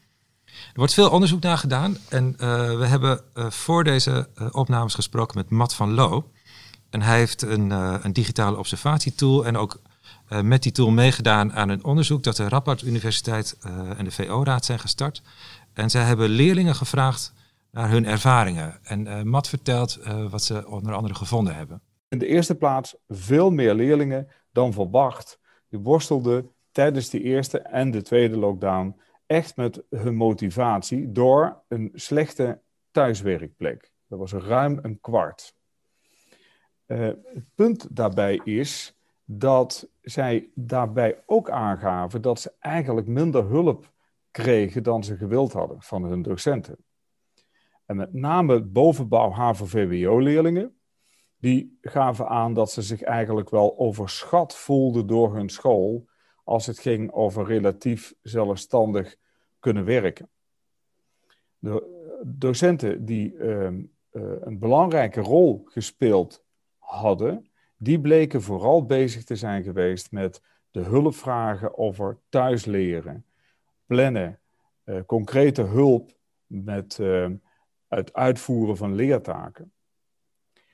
Er 0.69 0.79
wordt 0.83 0.95
veel 0.95 1.11
onderzoek 1.11 1.43
naar 1.43 1.59
gedaan. 1.59 1.97
En 2.09 2.33
uh, 2.33 2.39
we 2.79 2.87
hebben 2.87 3.21
uh, 3.35 3.51
voor 3.51 3.85
deze 3.85 4.29
uh, 4.41 4.49
opnames 4.51 4.95
gesproken 4.95 5.39
met 5.39 5.51
Matt 5.51 5.75
van 5.75 5.95
Loo. 5.95 6.31
En 6.91 7.03
hij 7.03 7.19
heeft 7.19 7.43
een, 7.43 7.71
een 8.05 8.13
digitale 8.13 8.59
observatietool 8.59 9.47
en 9.47 9.57
ook 9.57 9.81
met 10.43 10.63
die 10.63 10.73
tool 10.73 10.91
meegedaan 10.91 11.53
aan 11.53 11.69
een 11.69 11.85
onderzoek 11.85 12.23
dat 12.23 12.37
de 12.37 12.49
Rappert 12.49 12.83
Universiteit 12.83 13.59
en 13.97 14.05
de 14.05 14.11
VO-raad 14.11 14.65
zijn 14.65 14.79
gestart. 14.79 15.23
En 15.73 15.91
zij 15.91 16.03
hebben 16.03 16.29
leerlingen 16.29 16.75
gevraagd 16.75 17.33
naar 17.71 17.91
hun 17.91 18.07
ervaringen. 18.07 18.79
En 18.83 19.29
Matt 19.29 19.49
vertelt 19.49 19.99
wat 20.31 20.43
ze 20.43 20.69
onder 20.69 20.95
andere 20.95 21.15
gevonden 21.15 21.55
hebben. 21.55 21.81
In 22.09 22.19
de 22.19 22.27
eerste 22.27 22.55
plaats 22.55 22.97
veel 23.09 23.51
meer 23.51 23.75
leerlingen 23.75 24.29
dan 24.53 24.73
verwacht. 24.73 25.39
Die 25.69 25.81
worstelden 25.81 26.51
tijdens 26.73 27.11
de 27.11 27.23
eerste 27.23 27.59
en 27.59 27.91
de 27.91 28.03
tweede 28.03 28.37
lockdown 28.37 28.97
echt 29.26 29.56
met 29.56 29.83
hun 29.90 30.14
motivatie 30.14 31.12
door 31.12 31.62
een 31.68 31.90
slechte 31.95 32.61
thuiswerkplek. 32.90 33.92
Dat 34.06 34.18
was 34.18 34.33
ruim 34.33 34.78
een 34.83 35.00
kwart. 35.00 35.54
Uh, 36.87 36.99
het 37.06 37.54
punt 37.54 37.97
daarbij 37.97 38.40
is 38.45 38.99
dat 39.25 39.90
zij 40.00 40.50
daarbij 40.54 41.23
ook 41.26 41.50
aangaven 41.50 42.23
dat 42.23 42.40
ze 42.40 42.52
eigenlijk 42.59 43.06
minder 43.06 43.45
hulp 43.45 43.92
kregen 44.30 44.83
dan 44.83 45.04
ze 45.04 45.16
gewild 45.16 45.52
hadden 45.52 45.83
van 45.83 46.04
hun 46.04 46.23
docenten. 46.23 46.76
En 47.87 47.97
met 47.97 48.12
name 48.12 48.62
bovenbouw 48.62 49.30
HAVO-VWO-leerlingen, 49.30 50.76
die 51.37 51.78
gaven 51.80 52.28
aan 52.28 52.54
dat 52.54 52.71
ze 52.71 52.83
zich 52.83 53.02
eigenlijk 53.02 53.50
wel 53.50 53.78
overschat 53.78 54.56
voelden 54.56 55.06
door 55.06 55.35
hun 55.35 55.49
school 55.49 56.09
als 56.47 56.67
het 56.67 56.79
ging 56.79 57.12
over 57.12 57.47
relatief 57.47 58.15
zelfstandig 58.23 59.17
kunnen 59.59 59.85
werken. 59.85 60.29
De 61.59 61.95
docenten 62.25 63.05
die 63.05 63.37
ehm, 63.37 63.83
eh, 64.11 64.23
een 64.41 64.59
belangrijke 64.59 65.21
rol 65.21 65.62
gespeeld 65.65 66.45
hadden, 66.79 67.50
die 67.76 68.00
bleken 68.00 68.43
vooral 68.43 68.85
bezig 68.85 69.25
te 69.25 69.37
zijn 69.37 69.62
geweest 69.62 70.12
met 70.12 70.43
de 70.71 70.81
hulpvragen 70.81 71.79
over 71.79 72.19
thuisleren, 72.29 73.25
plannen, 73.87 74.41
uh, 74.85 75.00
concrete 75.07 75.62
hulp 75.62 76.17
met 76.47 76.99
uh, 76.99 77.31
het 77.88 78.12
uitvoeren 78.12 78.76
van 78.76 78.95
leertaken. 78.95 79.73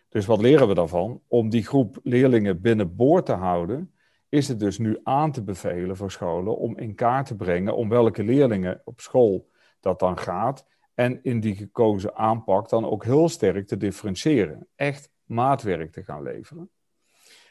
Dus 0.08 0.26
wat 0.26 0.40
leren 0.40 0.68
we 0.68 0.74
daarvan? 0.74 1.22
Om 1.26 1.48
die 1.48 1.66
groep 1.66 1.98
leerlingen 2.02 2.60
binnenboord 2.60 3.26
te 3.26 3.32
houden, 3.32 3.91
is 4.32 4.48
het 4.48 4.60
dus 4.60 4.78
nu 4.78 5.00
aan 5.02 5.32
te 5.32 5.42
bevelen 5.42 5.96
voor 5.96 6.10
scholen 6.10 6.56
om 6.56 6.78
in 6.78 6.94
kaart 6.94 7.26
te 7.26 7.36
brengen 7.36 7.76
om 7.76 7.88
welke 7.88 8.24
leerlingen 8.24 8.82
op 8.84 9.00
school 9.00 9.50
dat 9.80 9.98
dan 9.98 10.18
gaat 10.18 10.66
en 10.94 11.22
in 11.22 11.40
die 11.40 11.54
gekozen 11.54 12.16
aanpak 12.16 12.68
dan 12.68 12.84
ook 12.84 13.04
heel 13.04 13.28
sterk 13.28 13.66
te 13.66 13.76
differentiëren. 13.76 14.68
Echt 14.74 15.10
maatwerk 15.24 15.92
te 15.92 16.02
gaan 16.02 16.22
leveren. 16.22 16.70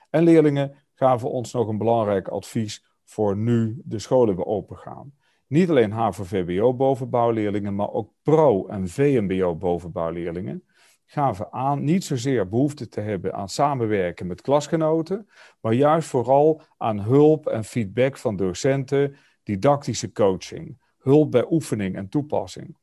En 0.09 0.23
leerlingen 0.23 0.75
gaven 0.93 1.31
ons 1.31 1.53
nog 1.53 1.67
een 1.67 1.77
belangrijk 1.77 2.27
advies 2.27 2.85
voor 3.03 3.37
nu 3.37 3.81
de 3.83 3.99
scholen 3.99 4.35
weer 4.35 4.45
open 4.45 4.77
gaan. 4.77 5.13
Niet 5.47 5.69
alleen 5.69 5.91
HAVO-VBO 5.91 6.73
bovenbouwleerlingen, 6.73 7.75
maar 7.75 7.91
ook 7.91 8.13
PRO- 8.21 8.67
en 8.67 8.87
VMBO 8.87 9.55
bovenbouwleerlingen 9.55 10.63
gaven 11.11 11.51
aan 11.51 11.83
niet 11.83 12.03
zozeer 12.03 12.49
behoefte 12.49 12.87
te 12.87 13.01
hebben 13.01 13.33
aan 13.33 13.49
samenwerken 13.49 14.27
met 14.27 14.41
klasgenoten, 14.41 15.29
maar 15.61 15.73
juist 15.73 16.07
vooral 16.07 16.61
aan 16.77 16.99
hulp 16.99 17.47
en 17.47 17.63
feedback 17.63 18.17
van 18.17 18.35
docenten, 18.35 19.15
didactische 19.43 20.11
coaching, 20.11 20.81
hulp 20.97 21.31
bij 21.31 21.45
oefening 21.49 21.95
en 21.95 22.09
toepassing. 22.09 22.77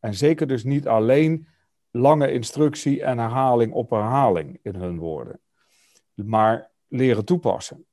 En 0.00 0.14
zeker 0.14 0.46
dus 0.46 0.64
niet 0.64 0.88
alleen 0.88 1.46
lange 1.90 2.32
instructie 2.32 3.02
en 3.02 3.18
herhaling 3.18 3.72
op 3.72 3.90
herhaling 3.90 4.58
in 4.62 4.74
hun 4.74 4.98
woorden, 4.98 5.40
maar 6.14 6.70
leren 6.88 7.24
toepassen. 7.24 7.86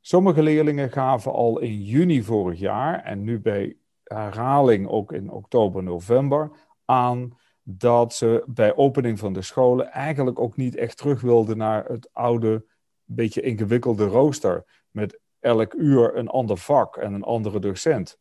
Sommige 0.00 0.42
leerlingen 0.42 0.90
gaven 0.90 1.32
al 1.32 1.58
in 1.58 1.82
juni 1.82 2.22
vorig 2.22 2.58
jaar 2.58 3.02
en 3.02 3.22
nu 3.22 3.40
bij 3.40 3.76
herhaling 4.04 4.88
ook 4.88 5.12
in 5.12 5.30
oktober, 5.30 5.82
november 5.82 6.50
aan 6.84 7.42
dat 7.66 8.14
ze 8.14 8.44
bij 8.46 8.76
opening 8.76 9.18
van 9.18 9.32
de 9.32 9.42
scholen 9.42 9.90
eigenlijk 9.90 10.38
ook 10.40 10.56
niet 10.56 10.76
echt 10.76 10.96
terug 10.96 11.20
wilden 11.20 11.56
naar 11.56 11.84
het 11.84 12.08
oude, 12.12 12.64
beetje 13.04 13.40
ingewikkelde 13.40 14.04
rooster 14.04 14.84
met 14.90 15.20
elk 15.40 15.74
uur 15.74 16.16
een 16.16 16.28
ander 16.28 16.58
vak 16.58 16.96
en 16.96 17.12
een 17.12 17.22
andere 17.22 17.58
docent. 17.58 18.18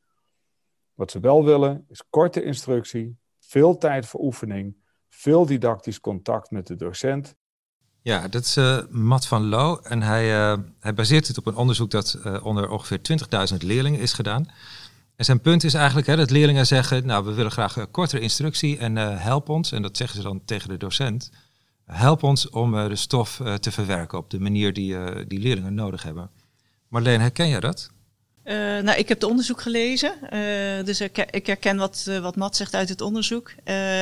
Wat 0.94 1.12
ze 1.12 1.20
wel 1.20 1.46
willen 1.46 1.86
is 1.90 2.04
korte 2.10 2.44
instructie, 2.44 3.18
veel 3.40 3.78
tijd 3.78 4.06
voor 4.06 4.20
oefening, 4.20 4.76
veel 5.10 5.46
didactisch 5.46 6.00
contact 6.00 6.52
met 6.52 6.68
de 6.68 6.76
docent. 6.76 7.36
Ja, 8.02 8.28
dat 8.28 8.44
is 8.44 8.58
uh, 8.58 8.80
Matt 8.90 9.28
van 9.28 9.46
Loo 9.46 9.80
en 9.82 10.02
hij, 10.02 10.54
uh, 10.54 10.58
hij 10.80 10.94
baseert 10.94 11.28
het 11.28 11.38
op 11.38 11.46
een 11.46 11.56
onderzoek 11.56 11.92
dat 11.92 12.20
uh, 12.26 12.46
onder 12.46 12.70
ongeveer 12.70 13.00
20.000 13.52 13.58
leerlingen 13.58 14.00
is 14.00 14.14
gedaan. 14.14 14.46
En 15.16 15.26
zijn 15.26 15.42
punt 15.42 15.64
is 15.64 15.74
eigenlijk 15.74 16.08
hè, 16.08 16.16
dat 16.16 16.30
leerlingen 16.30 16.68
zeggen, 16.68 17.06
nou 17.06 17.26
we 17.26 17.34
willen 17.34 17.52
graag 17.52 17.76
een 17.76 17.92
kortere 17.92 18.22
instructie 18.22 18.78
en 18.78 18.96
help 18.96 19.50
ons, 19.50 19.72
en 19.72 19.82
dat 19.82 19.98
zeggen 19.98 20.18
ze 20.18 20.24
dan 20.24 20.42
tegen 20.46 20.70
de 20.70 20.78
docent, 20.78 21.32
help 21.86 22.24
ons 22.24 22.50
om 22.50 22.72
de 22.72 22.96
stof 22.96 23.42
te 23.60 23.72
verwerken 23.72 24.18
op 24.18 24.30
de 24.30 24.40
manier 24.40 24.74
die, 24.74 24.96
die 25.28 25.40
leerlingen 25.40 25.74
nodig 25.74 26.04
hebben. 26.04 26.30
Marleen, 26.88 27.22
herken 27.22 27.50
jij 27.50 27.60
dat? 27.60 27.92
Nou, 28.44 28.92
ik 28.92 29.08
heb 29.08 29.20
het 29.20 29.30
onderzoek 29.30 29.62
gelezen, 29.62 30.14
dus 30.86 31.02
ik, 31.02 31.46
herken 31.46 31.78
wat, 31.78 32.10
wat 32.22 32.36
Matt 32.36 32.56
zegt 32.56 32.76
uit 32.76 32.90
het 32.90 33.02
onderzoek. 33.02 33.50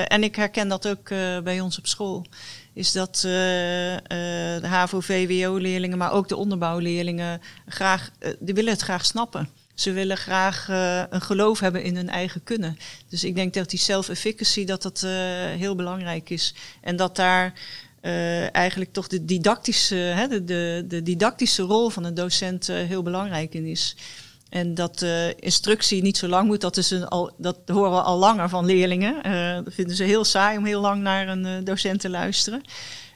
en 0.08 0.24
ik 0.24 0.36
herken 0.36 0.68
dat 0.68 0.88
ook 0.88 1.10
bij 1.44 1.60
ons 1.60 1.78
op 1.78 1.88
school. 1.88 2.26
Is 2.74 2.92
dat 2.92 3.16
de 3.22 4.60
HAVO-VWO-leerlingen, 4.62 5.98
maar 5.98 6.12
ook 6.12 6.28
de 6.28 6.36
onderbouwleerlingen, 6.36 7.42
graag, 7.66 8.12
die 8.40 8.54
willen 8.54 8.72
het 8.72 8.82
graag 8.82 9.06
snappen. 9.06 9.50
Ze 9.82 9.92
willen 9.92 10.18
graag 10.18 10.68
een 11.10 11.22
geloof 11.22 11.60
hebben 11.60 11.84
in 11.84 11.96
hun 11.96 12.10
eigen 12.10 12.44
kunnen. 12.44 12.78
Dus 13.10 13.24
ik 13.24 13.36
denk 13.36 13.54
dat 13.54 13.70
die 13.70 13.80
self-efficacy, 13.80 14.66
dat 14.66 14.82
dat 14.82 15.02
heel 15.58 15.76
belangrijk 15.76 16.30
is. 16.30 16.54
En 16.82 16.96
dat 16.96 17.16
daar 17.16 17.54
eigenlijk 18.52 18.94
toch 18.94 19.08
de 19.08 19.26
didactische, 19.26 19.96
hè, 19.96 20.28
de, 20.28 20.44
de, 20.44 20.86
de, 20.88 21.04
didactische 21.04 21.62
rol 21.62 21.90
van 21.90 22.04
een 22.04 22.14
docent 22.14 22.68
heel 22.68 23.04
belangrijk 23.04 23.54
in 23.54 23.66
is. 23.66 23.96
En 24.50 24.74
dat 24.76 25.06
instructie 25.40 26.02
niet 26.02 26.18
zo 26.18 26.28
lang 26.28 26.48
moet, 26.48 26.62
dat, 26.62 26.78
is 26.78 26.92
een 26.92 27.08
al, 27.08 27.32
dat 27.38 27.58
horen 27.66 27.92
we 27.92 28.02
al 28.02 28.18
langer 28.18 28.50
van 28.50 28.66
leerlingen. 28.66 29.14
Dat 29.64 29.74
vinden 29.74 29.96
ze 29.96 30.04
heel 30.04 30.24
saai 30.24 30.58
om 30.58 30.66
heel 30.66 30.82
lang 30.82 31.02
naar 31.02 31.28
een 31.28 31.64
docent 31.64 32.00
te 32.00 32.10
luisteren. 32.10 32.62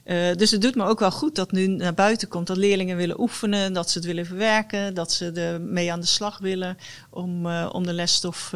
Uh, 0.06 0.34
dus 0.34 0.52
het 0.52 0.62
doet 0.62 0.76
me 0.76 0.84
ook 0.84 1.00
wel 1.00 1.12
goed 1.12 1.36
dat 1.36 1.52
nu 1.52 1.68
naar 1.68 1.94
buiten 1.94 2.28
komt 2.28 2.48
dat 2.48 2.58
leerlingen 2.58 2.98
willen 2.98 3.20
oefenen, 3.20 3.74
dat 3.74 3.90
ze 3.90 3.98
het 3.98 4.08
willen 4.08 4.26
verwerken, 4.26 4.94
dat 4.94 5.12
ze 5.12 5.32
ermee 5.32 5.92
aan 5.92 6.00
de 6.00 6.06
slag 6.06 6.38
willen 6.38 6.78
om, 7.10 7.48
om 7.48 7.86
de 7.86 7.94
lesstof 7.94 8.50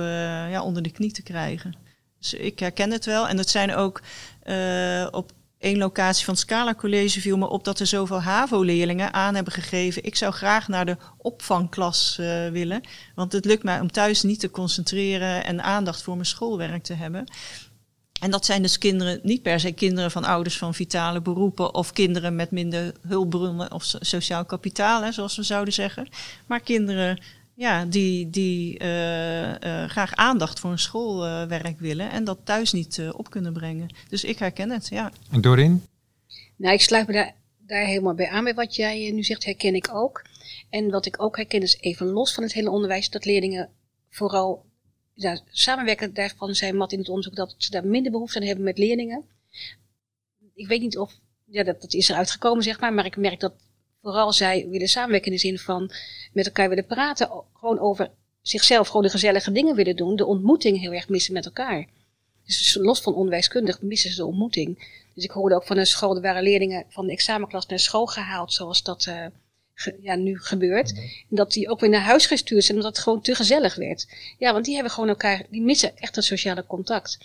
ja, 0.49 0.63
onder 0.63 0.83
de 0.83 0.91
knie 0.91 1.12
te 1.12 1.23
krijgen. 1.23 1.77
Dus 2.19 2.33
ik 2.33 2.59
herken 2.59 2.91
het 2.91 3.05
wel. 3.05 3.27
En 3.27 3.38
dat 3.38 3.49
zijn 3.49 3.75
ook 3.75 4.01
op 5.12 5.31
één 5.59 5.77
locatie 5.77 6.25
van 6.25 6.33
het 6.33 6.43
Scala 6.43 6.75
College 6.75 7.21
viel 7.21 7.38
me 7.38 7.47
op 7.49 7.63
dat 7.63 7.79
er 7.79 7.88
zoveel 7.88 8.21
HAVO-leerlingen 8.21 9.13
aan 9.13 9.35
hebben 9.35 9.53
gegeven. 9.53 10.03
Ik 10.03 10.15
zou 10.15 10.33
graag 10.33 10.67
naar 10.67 10.85
de 10.85 10.97
opvangklas 11.17 12.15
willen, 12.51 12.81
want 13.15 13.31
het 13.31 13.45
lukt 13.45 13.63
mij 13.63 13.79
om 13.79 13.91
thuis 13.91 14.23
niet 14.23 14.39
te 14.39 14.49
concentreren 14.49 15.45
en 15.45 15.63
aandacht 15.63 16.01
voor 16.01 16.13
mijn 16.13 16.25
schoolwerk 16.25 16.83
te 16.83 16.93
hebben. 16.93 17.25
En 18.19 18.32
dat 18.32 18.45
zijn 18.45 18.62
dus 18.62 18.77
kinderen, 18.77 19.19
niet 19.23 19.41
per 19.41 19.60
se 19.60 19.71
kinderen 19.71 20.12
van 20.12 20.23
ouders 20.23 20.58
van 20.58 20.73
vitale 20.73 21.21
beroepen 21.21 21.73
of 21.73 21.93
kinderen 21.93 22.36
met 22.36 22.51
minder 22.51 22.93
hulpbronnen 23.08 23.71
of 23.71 23.84
sociaal 23.99 24.45
kapitaal, 24.45 25.03
hè, 25.03 25.12
zoals 25.12 25.36
we 25.36 25.43
zouden 25.43 25.73
zeggen. 25.73 26.08
Maar 26.45 26.60
kinderen 26.60 27.19
ja, 27.60 27.86
die, 27.86 28.29
die 28.29 28.79
uh, 28.84 29.47
uh, 29.47 29.86
graag 29.86 30.15
aandacht 30.15 30.60
voor 30.60 30.69
hun 30.69 30.79
schoolwerk 30.79 31.79
willen 31.79 32.12
en 32.12 32.23
dat 32.23 32.39
thuis 32.43 32.71
niet 32.71 32.97
uh, 32.97 33.10
op 33.13 33.29
kunnen 33.29 33.53
brengen. 33.53 33.95
Dus 34.10 34.23
ik 34.23 34.39
herken 34.39 34.69
het, 34.69 34.88
ja. 34.88 35.12
En 35.32 35.41
Doreen? 35.41 35.84
Nou, 36.55 36.73
ik 36.73 36.82
sluit 36.82 37.08
me 37.08 37.13
daar, 37.13 37.36
daar 37.58 37.86
helemaal 37.86 38.13
bij 38.13 38.29
aan 38.29 38.43
bij 38.43 38.53
wat 38.53 38.75
jij 38.75 39.12
nu 39.12 39.23
zegt, 39.23 39.45
herken 39.45 39.75
ik 39.75 39.89
ook. 39.93 40.25
En 40.69 40.89
wat 40.89 41.05
ik 41.05 41.21
ook 41.21 41.36
herken 41.36 41.62
is 41.62 41.77
even 41.79 42.08
los 42.08 42.34
van 42.34 42.43
het 42.43 42.53
hele 42.53 42.69
onderwijs, 42.69 43.10
dat 43.10 43.25
leerlingen 43.25 43.69
vooral 44.10 44.65
ja, 45.19 45.39
samenwerken. 45.51 46.13
Daarvan 46.13 46.55
zijn 46.55 46.75
Mat 46.75 46.91
in 46.91 46.99
het 46.99 47.10
onderzoek 47.10 47.36
dat 47.36 47.55
ze 47.58 47.71
daar 47.71 47.86
minder 47.86 48.12
behoefte 48.12 48.39
aan 48.39 48.45
hebben 48.45 48.65
met 48.65 48.77
leerlingen. 48.77 49.25
Ik 50.53 50.67
weet 50.67 50.82
niet 50.82 50.97
of, 50.97 51.13
ja, 51.45 51.63
dat, 51.63 51.82
dat 51.82 51.93
is 51.93 52.10
eruit 52.10 52.32
gekomen 52.32 52.63
zeg 52.63 52.79
maar, 52.79 52.93
maar 52.93 53.05
ik 53.05 53.17
merk 53.17 53.39
dat 53.39 53.53
vooral 54.01 54.34
zij 54.34 54.67
willen 54.69 54.88
samenwerken 54.88 55.32
in 55.32 55.38
de 55.38 55.41
zin 55.43 55.60
van 55.60 55.91
met 56.34 56.45
elkaar 56.45 56.69
willen 56.69 56.86
praten, 56.86 57.29
gewoon 57.53 57.79
over 57.79 58.12
zichzelf 58.41 58.88
gewoon 58.88 59.03
de 59.03 59.10
gezellige 59.10 59.51
dingen 59.51 59.75
willen 59.75 59.95
doen, 59.95 60.15
de 60.15 60.25
ontmoeting 60.25 60.79
heel 60.79 60.93
erg 60.93 61.10
missen 61.10 61.34
met 61.34 61.45
elkaar. 61.45 61.88
Dus 62.45 62.77
los 62.82 63.01
van 63.01 63.13
onderwijskundig 63.13 63.82
missen 63.82 64.10
ze 64.10 64.15
de 64.15 64.25
ontmoeting. 64.25 64.77
Dus 65.13 65.23
ik 65.23 65.32
hoorde 65.32 65.55
ook 65.55 65.65
van 65.65 65.77
een 65.77 65.86
school, 65.86 66.15
er 66.15 66.21
waren 66.21 66.43
leerlingen 66.43 66.86
van 66.89 67.05
de 67.05 67.12
examenklas 67.12 67.65
naar 67.65 67.79
school 67.79 68.05
gehaald, 68.05 68.53
zoals 68.53 68.84
dat 68.84 69.03
ge, 69.03 69.32
ja, 70.01 70.15
nu 70.15 70.39
gebeurt. 70.39 70.93
En 71.29 71.35
dat 71.35 71.51
die 71.51 71.69
ook 71.69 71.79
weer 71.79 71.89
naar 71.89 72.01
huis 72.01 72.25
gestuurd 72.25 72.63
zijn, 72.63 72.77
omdat 72.77 72.95
het 72.95 73.03
gewoon 73.03 73.21
te 73.21 73.35
gezellig 73.35 73.75
werd. 73.75 74.07
Ja, 74.37 74.53
want 74.53 74.65
die 74.65 74.73
hebben 74.73 74.91
gewoon 74.91 75.09
elkaar, 75.09 75.45
die 75.49 75.61
missen 75.61 75.97
echt 75.97 76.17
een 76.17 76.23
sociale 76.23 76.65
contact. 76.65 77.17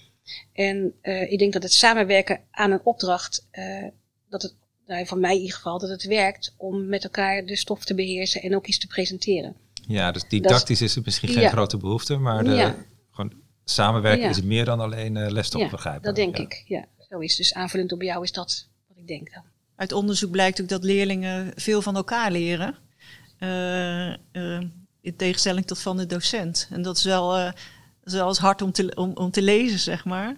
En 0.53 0.95
uh, 1.03 1.33
ik 1.33 1.39
denk 1.39 1.53
dat 1.53 1.63
het 1.63 1.73
samenwerken 1.73 2.41
aan 2.51 2.71
een 2.71 2.85
opdracht, 2.85 3.47
uh, 3.53 3.85
dat 4.29 4.43
het 4.43 4.55
nou, 4.87 5.07
van 5.07 5.21
mij 5.21 5.35
in 5.35 5.41
ieder 5.41 5.57
geval, 5.57 5.79
dat 5.79 5.89
het 5.89 6.05
werkt 6.05 6.55
om 6.57 6.87
met 6.87 7.05
elkaar 7.05 7.47
de 7.47 7.57
stof 7.57 7.85
te 7.85 7.95
beheersen 7.95 8.43
en 8.43 8.57
ook 8.57 8.67
iets 8.67 8.79
te 8.79 8.87
presenteren. 8.87 9.57
Ja, 9.87 10.13
dus 10.13 10.29
didactisch 10.29 10.81
is 10.81 10.95
het 10.95 11.05
misschien 11.05 11.29
geen 11.29 11.43
ja. 11.43 11.49
grote 11.49 11.77
behoefte, 11.77 12.17
maar 12.17 12.45
de, 12.45 12.51
ja. 12.51 12.77
gewoon 13.11 13.33
samenwerken 13.65 14.23
ja. 14.23 14.29
is 14.29 14.43
meer 14.43 14.65
dan 14.65 14.81
alleen 14.81 15.17
uh, 15.17 15.31
lesstof 15.31 15.71
begrijpen. 15.71 16.03
dat 16.03 16.17
denk 16.17 16.39
ik. 16.39 16.65
Ja, 16.67 16.87
zo 17.09 17.19
is 17.19 17.37
Dus 17.37 17.55
aanvullend 17.55 17.93
op 17.93 18.03
jou 18.03 18.23
is 18.23 18.33
dat 18.33 18.69
wat 18.89 18.99
ik 18.99 19.07
denk 19.07 19.35
dan. 19.35 19.43
Uit 19.77 19.93
onderzoek 19.93 20.31
blijkt 20.31 20.61
ook 20.61 20.69
dat 20.69 20.85
leerlingen 20.85 21.53
veel 21.57 21.83
van 21.83 21.97
elkaar 21.97 22.33
leren. 22.33 22.75
Uh, 23.39 24.09
uh, 24.09 24.61
in 25.01 25.17
tegenstelling 25.17 25.67
tot 25.67 25.79
van 25.79 25.97
de 25.97 26.07
docent. 26.07 26.69
En 26.71 26.83
dat 26.83 26.97
is 26.97 27.05
wel, 27.05 27.39
uh, 27.39 27.49
is 28.05 28.13
wel 28.13 28.29
eens 28.29 28.39
hard 28.39 28.63
om 28.63 28.73
te, 28.73 28.93
om, 28.95 29.13
om 29.15 29.31
te 29.31 29.43
lezen, 29.43 29.79
zeg 29.79 30.05
maar. 30.05 30.35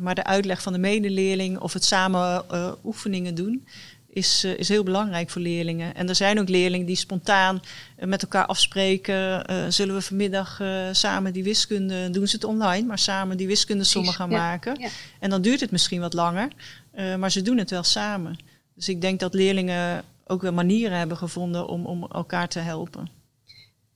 Maar 0.00 0.14
de 0.14 0.24
uitleg 0.24 0.62
van 0.62 0.72
de 0.72 0.78
medeleerling 0.78 1.58
of 1.58 1.72
het 1.72 1.84
samen 1.84 2.44
oefeningen 2.84 3.34
doen, 3.34 3.66
is, 4.08 4.44
is 4.44 4.68
heel 4.68 4.82
belangrijk 4.82 5.30
voor 5.30 5.42
leerlingen. 5.42 5.94
En 5.94 6.08
er 6.08 6.14
zijn 6.14 6.40
ook 6.40 6.48
leerlingen 6.48 6.86
die 6.86 6.96
spontaan 6.96 7.62
met 7.98 8.22
elkaar 8.22 8.46
afspreken. 8.46 9.44
zullen 9.72 9.94
we 9.94 10.02
vanmiddag 10.02 10.60
samen 10.92 11.32
die 11.32 11.44
wiskunde, 11.44 12.10
doen 12.10 12.26
ze 12.26 12.34
het 12.34 12.44
online, 12.44 12.86
maar 12.86 12.98
samen 12.98 13.36
die 13.36 13.46
wiskundesommen 13.46 14.14
gaan 14.14 14.28
maken. 14.28 14.90
En 15.20 15.30
dan 15.30 15.42
duurt 15.42 15.60
het 15.60 15.70
misschien 15.70 16.00
wat 16.00 16.14
langer, 16.14 16.48
maar 16.94 17.30
ze 17.30 17.42
doen 17.42 17.58
het 17.58 17.70
wel 17.70 17.82
samen. 17.82 18.38
Dus 18.74 18.88
ik 18.88 19.00
denk 19.00 19.20
dat 19.20 19.34
leerlingen 19.34 20.04
ook 20.26 20.42
wel 20.42 20.52
manieren 20.52 20.98
hebben 20.98 21.16
gevonden 21.16 21.68
om, 21.68 21.86
om 21.86 22.04
elkaar 22.04 22.48
te 22.48 22.58
helpen. 22.58 23.22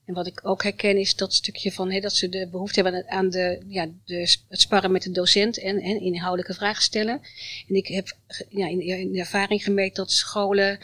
En 0.08 0.14
wat 0.14 0.26
ik 0.26 0.40
ook 0.42 0.62
herken 0.62 0.96
is 0.98 1.16
dat 1.16 1.34
stukje 1.34 1.72
van 1.72 2.00
dat 2.00 2.12
ze 2.12 2.28
de 2.28 2.48
behoefte 2.50 2.82
hebben 2.82 3.08
aan 3.08 3.30
de, 3.30 3.62
ja, 3.66 3.88
de, 4.04 4.36
het 4.48 4.60
sparren 4.60 4.92
met 4.92 5.02
de 5.02 5.10
docent 5.10 5.58
en, 5.58 5.80
en 5.80 6.00
inhoudelijke 6.00 6.54
vragen 6.54 6.82
stellen. 6.82 7.20
En 7.68 7.74
ik 7.74 7.86
heb 7.86 8.16
ja, 8.48 8.66
in, 8.68 9.16
ervaring 9.18 9.64
gemerkt 9.64 9.96
dat 9.96 10.10
scholen 10.10 10.78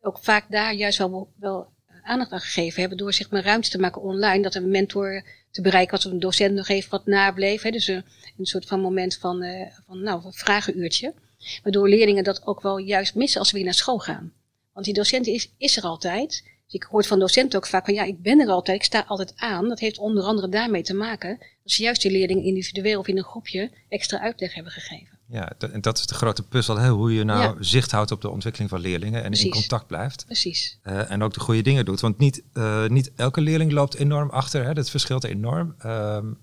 ook 0.00 0.18
vaak 0.18 0.44
daar 0.50 0.74
juist 0.74 0.98
wel, 0.98 1.68
aandacht 2.02 2.32
aan 2.32 2.40
gegeven 2.40 2.80
hebben 2.80 2.98
door 2.98 3.12
zich 3.12 3.30
maar 3.30 3.44
ruimte 3.44 3.70
te 3.70 3.78
maken 3.78 4.02
online. 4.02 4.42
Dat 4.42 4.54
een 4.54 4.70
mentor 4.70 5.24
te 5.50 5.62
bereiken 5.62 5.98
of 5.98 6.04
een 6.04 6.20
docent 6.20 6.54
nog 6.54 6.68
even 6.68 6.90
wat 6.90 7.06
nableef. 7.06 7.62
Hè, 7.62 7.70
dus 7.70 7.86
een, 7.86 8.04
soort 8.42 8.66
van 8.66 8.80
moment 8.80 9.16
van, 9.16 9.42
uh, 9.42 9.66
van 9.86 10.02
nou, 10.02 10.24
een 10.24 10.32
vragenuurtje. 10.32 11.14
Waardoor 11.62 11.88
leerlingen 11.88 12.24
dat 12.24 12.46
ook 12.46 12.62
wel 12.62 12.78
juist 12.78 13.14
missen 13.14 13.38
als 13.38 13.48
ze 13.48 13.54
weer 13.54 13.64
naar 13.64 13.74
school 13.74 13.98
gaan. 13.98 14.32
Want 14.72 14.86
die 14.86 14.94
docent 14.94 15.26
is, 15.26 15.52
is 15.58 15.76
er 15.76 15.82
altijd. 15.82 16.28
Dus 16.64 16.80
ik 16.80 16.82
hoor 16.82 17.04
van 17.04 17.18
docenten 17.18 17.58
ook 17.58 17.66
vaak 17.66 17.84
van 17.84 17.94
ja, 17.94 18.02
ik 18.02 18.22
ben 18.22 18.40
er 18.40 18.48
altijd, 18.48 18.76
ik 18.76 18.84
sta 18.84 19.04
altijd 19.06 19.32
aan. 19.36 19.68
Dat 19.68 19.80
heeft 19.80 19.98
onder 19.98 20.22
andere 20.22 20.48
daarmee 20.48 20.82
te 20.82 20.94
maken 20.94 21.38
dat 21.38 21.72
ze 21.72 21.82
juist 21.82 22.02
die 22.02 22.10
leerlingen 22.10 22.44
individueel 22.44 22.98
of 22.98 23.08
in 23.08 23.16
een 23.16 23.24
groepje 23.24 23.70
extra 23.88 24.20
uitleg 24.20 24.54
hebben 24.54 24.72
gegeven. 24.72 25.18
Ja, 25.32 25.52
en 25.72 25.80
dat 25.80 25.98
is 25.98 26.06
de 26.06 26.14
grote 26.14 26.42
puzzel, 26.42 26.78
hè? 26.78 26.88
hoe 26.88 27.14
je 27.14 27.24
nou 27.24 27.64
zicht 27.64 27.90
houdt 27.90 28.10
op 28.10 28.20
de 28.20 28.28
ontwikkeling 28.28 28.70
van 28.70 28.80
leerlingen 28.80 29.24
en 29.24 29.32
in 29.32 29.50
contact 29.50 29.86
blijft. 29.86 30.24
Precies. 30.24 30.78
Uh, 30.84 31.10
en 31.10 31.22
ook 31.22 31.34
de 31.34 31.40
goede 31.40 31.62
dingen 31.62 31.84
doet. 31.84 32.00
Want 32.00 32.18
niet, 32.18 32.42
uh, 32.54 32.86
niet 32.86 33.12
elke 33.16 33.40
leerling 33.40 33.72
loopt 33.72 33.94
enorm 33.94 34.30
achter, 34.30 34.64
hè? 34.64 34.74
dat 34.74 34.90
verschilt 34.90 35.24
enorm. 35.24 35.74
Um, 35.86 36.38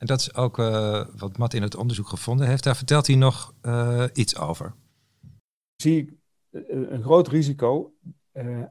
en 0.00 0.06
dat 0.06 0.20
is 0.20 0.34
ook 0.34 0.58
uh, 0.58 1.04
wat 1.16 1.38
Matt 1.38 1.54
in 1.54 1.62
het 1.62 1.76
onderzoek 1.76 2.08
gevonden 2.08 2.46
heeft. 2.46 2.64
Daar 2.64 2.76
vertelt 2.76 3.06
hij 3.06 3.16
nog 3.16 3.54
iets 4.12 4.38
over. 4.38 4.74
Zie 5.76 5.98
ik 5.98 6.12
een 6.68 7.02
groot 7.02 7.28
risico 7.28 7.92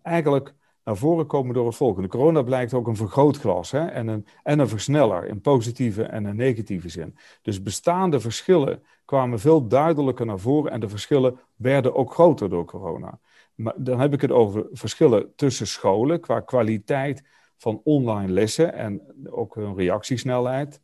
eigenlijk 0.03 0.53
naar 0.83 0.97
voren 0.97 1.27
komen 1.27 1.53
door 1.53 1.65
het 1.65 1.75
volgende. 1.75 2.07
Corona 2.07 2.41
blijkt 2.41 2.73
ook 2.73 2.87
een 2.87 2.95
vergrootglas 2.95 3.71
hè, 3.71 3.85
en, 3.85 4.07
een, 4.07 4.25
en 4.43 4.59
een 4.59 4.67
versneller 4.67 5.25
in 5.25 5.41
positieve 5.41 6.03
en 6.03 6.25
een 6.25 6.35
negatieve 6.35 6.89
zin. 6.89 7.17
Dus 7.41 7.63
bestaande 7.63 8.19
verschillen 8.19 8.83
kwamen 9.05 9.39
veel 9.39 9.67
duidelijker 9.67 10.25
naar 10.25 10.39
voren 10.39 10.71
en 10.71 10.79
de 10.79 10.89
verschillen 10.89 11.39
werden 11.55 11.95
ook 11.95 12.13
groter 12.13 12.49
door 12.49 12.65
corona. 12.65 13.19
Maar 13.55 13.73
dan 13.77 13.99
heb 13.99 14.13
ik 14.13 14.21
het 14.21 14.31
over 14.31 14.67
verschillen 14.71 15.35
tussen 15.35 15.67
scholen 15.67 16.19
qua 16.19 16.39
kwaliteit 16.39 17.23
van 17.57 17.81
online 17.83 18.31
lessen 18.31 18.73
en 18.73 19.01
ook 19.29 19.55
hun 19.55 19.75
reactiesnelheid 19.75 20.81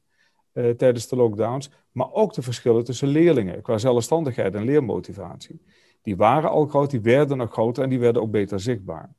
eh, 0.56 0.70
tijdens 0.70 1.08
de 1.08 1.16
lockdowns, 1.16 1.70
maar 1.92 2.12
ook 2.12 2.34
de 2.34 2.42
verschillen 2.42 2.84
tussen 2.84 3.08
leerlingen 3.08 3.62
qua 3.62 3.78
zelfstandigheid 3.78 4.56
en 4.56 4.64
leermotivatie. 4.64 5.62
Die 6.02 6.16
waren 6.16 6.50
al 6.50 6.66
groot, 6.66 6.90
die 6.90 7.02
werden 7.02 7.38
nog 7.38 7.52
groter 7.52 7.84
en 7.84 7.90
die 7.90 8.00
werden 8.00 8.22
ook 8.22 8.32
beter 8.32 8.60
zichtbaar. 8.60 9.14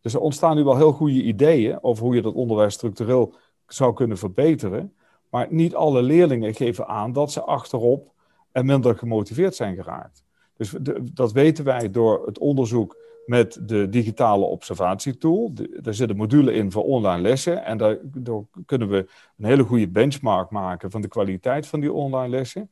Dus 0.00 0.14
er 0.14 0.20
ontstaan 0.20 0.56
nu 0.56 0.64
wel 0.64 0.76
heel 0.76 0.92
goede 0.92 1.22
ideeën 1.22 1.82
over 1.82 2.04
hoe 2.04 2.14
je 2.14 2.22
dat 2.22 2.34
onderwijs 2.34 2.74
structureel 2.74 3.34
zou 3.66 3.94
kunnen 3.94 4.18
verbeteren. 4.18 4.94
Maar 5.30 5.46
niet 5.50 5.74
alle 5.74 6.02
leerlingen 6.02 6.54
geven 6.54 6.86
aan 6.86 7.12
dat 7.12 7.32
ze 7.32 7.42
achterop 7.42 8.12
en 8.52 8.66
minder 8.66 8.98
gemotiveerd 8.98 9.54
zijn 9.54 9.74
geraakt. 9.74 10.24
Dus 10.56 10.74
dat 11.12 11.32
weten 11.32 11.64
wij 11.64 11.90
door 11.90 12.26
het 12.26 12.38
onderzoek 12.38 12.96
met 13.28 13.58
de 13.62 13.88
digitale 13.88 14.44
observatietool. 14.44 15.52
daar 15.80 15.94
zit 15.94 16.10
een 16.10 16.16
module 16.16 16.52
in 16.52 16.72
voor 16.72 16.84
online 16.84 17.22
lessen. 17.22 17.64
En 17.64 17.78
daardoor 17.78 18.46
kunnen 18.66 18.88
we 18.88 19.08
een 19.36 19.44
hele 19.44 19.62
goede 19.62 19.88
benchmark 19.88 20.50
maken 20.50 20.90
van 20.90 21.00
de 21.00 21.08
kwaliteit 21.08 21.66
van 21.66 21.80
die 21.80 21.92
online 21.92 22.28
lessen. 22.28 22.70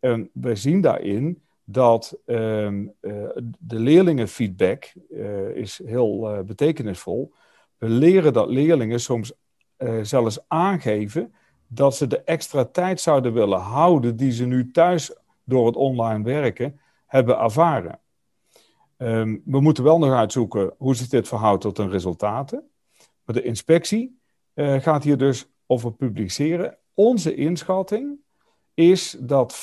En 0.00 0.30
wij 0.32 0.56
zien 0.56 0.80
daarin 0.80 1.42
dat 1.64 2.18
ehm, 2.26 2.86
eh, 3.00 3.12
de 3.58 3.78
leerlingenfeedback 3.78 4.92
uh, 5.10 5.48
is 5.48 5.80
heel 5.84 6.32
uh, 6.32 6.40
betekenisvol. 6.40 7.32
We 7.78 7.88
leren 7.88 8.32
dat 8.32 8.48
leerlingen 8.48 9.00
soms 9.00 9.32
zelfs 10.02 10.38
aangeven 10.48 11.34
dat 11.66 11.96
ze 11.96 12.06
de 12.06 12.22
extra 12.22 12.64
tijd 12.64 13.00
zouden 13.00 13.32
willen 13.32 13.58
houden 13.58 14.16
die 14.16 14.32
ze 14.32 14.44
nu 14.44 14.70
thuis 14.70 15.16
door 15.44 15.66
het 15.66 15.76
online 15.76 16.24
werken 16.24 16.80
hebben 17.06 17.38
ervaren. 17.38 17.98
Um, 18.98 19.42
we 19.44 19.60
moeten 19.60 19.84
wel 19.84 19.98
nog 19.98 20.12
uitzoeken 20.12 20.74
hoe 20.78 20.94
zich 20.94 21.08
dit 21.08 21.28
verhoudt 21.28 21.62
tot 21.62 21.76
hun 21.76 21.90
resultaten. 21.90 22.70
Maar 23.24 23.34
de 23.34 23.42
inspectie 23.42 24.18
gaat 24.54 25.04
hier 25.04 25.16
dus 25.16 25.46
over 25.66 25.92
publiceren. 25.92 26.78
Onze 26.94 27.34
inschatting 27.34 28.18
is 28.74 29.16
dat 29.20 29.54
40% 29.54 29.56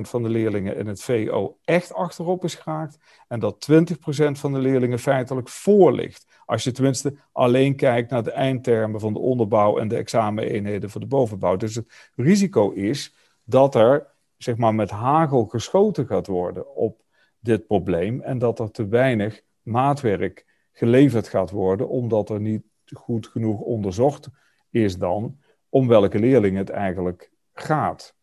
van 0.00 0.22
de 0.22 0.28
leerlingen 0.28 0.76
in 0.76 0.86
het 0.86 1.02
VO 1.02 1.58
echt 1.64 1.94
achterop 1.94 2.44
is 2.44 2.54
geraakt 2.54 2.98
en 3.28 3.40
dat 3.40 3.68
20% 3.70 3.84
van 4.32 4.52
de 4.52 4.58
leerlingen 4.58 4.98
feitelijk 4.98 5.48
voor 5.48 5.92
ligt. 5.92 6.26
Als 6.46 6.64
je 6.64 6.72
tenminste 6.72 7.14
alleen 7.32 7.76
kijkt 7.76 8.10
naar 8.10 8.22
de 8.22 8.32
eindtermen 8.32 9.00
van 9.00 9.12
de 9.12 9.18
onderbouw 9.18 9.78
en 9.78 9.88
de 9.88 9.96
exameneenheden 9.96 10.90
voor 10.90 11.00
de 11.00 11.06
bovenbouw. 11.06 11.56
Dus 11.56 11.74
het 11.74 11.86
risico 12.14 12.70
is 12.70 13.14
dat 13.44 13.74
er 13.74 14.10
zeg 14.36 14.56
maar, 14.56 14.74
met 14.74 14.90
hagel 14.90 15.44
geschoten 15.44 16.06
gaat 16.06 16.26
worden 16.26 16.74
op 16.74 17.00
dit 17.42 17.66
probleem 17.66 18.20
en 18.20 18.38
dat 18.38 18.58
er 18.58 18.70
te 18.70 18.88
weinig 18.88 19.42
maatwerk 19.62 20.46
geleverd 20.72 21.28
gaat 21.28 21.50
worden, 21.50 21.88
omdat 21.88 22.30
er 22.30 22.40
niet 22.40 22.62
goed 22.84 23.26
genoeg 23.26 23.60
onderzocht 23.60 24.28
is 24.70 24.98
dan 24.98 25.38
om 25.68 25.88
welke 25.88 26.18
leerlingen 26.18 26.58
het 26.58 26.70
eigenlijk 26.70 27.30
gaat. 27.52 28.14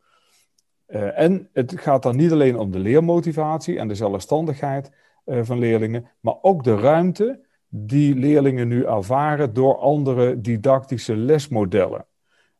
Uh, 0.87 1.19
en 1.19 1.49
het 1.53 1.79
gaat 1.79 2.03
dan 2.03 2.15
niet 2.15 2.31
alleen 2.31 2.57
om 2.57 2.71
de 2.71 2.79
leermotivatie 2.79 3.79
en 3.79 3.87
de 3.87 3.95
zelfstandigheid 3.95 4.91
uh, 5.25 5.43
van 5.43 5.59
leerlingen, 5.59 6.09
maar 6.19 6.35
ook 6.41 6.63
de 6.63 6.75
ruimte 6.75 7.45
die 7.67 8.15
leerlingen 8.15 8.67
nu 8.67 8.83
ervaren 8.83 9.53
door 9.53 9.77
andere 9.77 10.41
didactische 10.41 11.15
lesmodellen. 11.15 12.05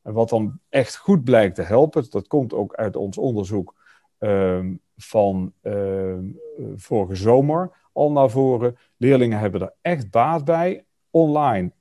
En 0.01 0.13
wat 0.13 0.29
dan 0.29 0.59
echt 0.69 0.97
goed 0.97 1.23
blijkt 1.23 1.55
te 1.55 1.61
helpen, 1.61 2.05
dat 2.09 2.27
komt 2.27 2.53
ook 2.53 2.75
uit 2.75 2.95
ons 2.95 3.17
onderzoek 3.17 3.75
uh, 4.19 4.65
van 5.03 5.53
ehm, 5.61 6.23
vorige 6.75 7.15
zomer 7.15 7.71
al 7.93 8.11
naar 8.11 8.29
voren. 8.29 8.77
Leerlingen 8.97 9.39
hebben 9.39 9.61
er 9.61 9.73
echt 9.81 10.09
baat 10.09 10.45
bij, 10.45 10.85
online 11.09 11.71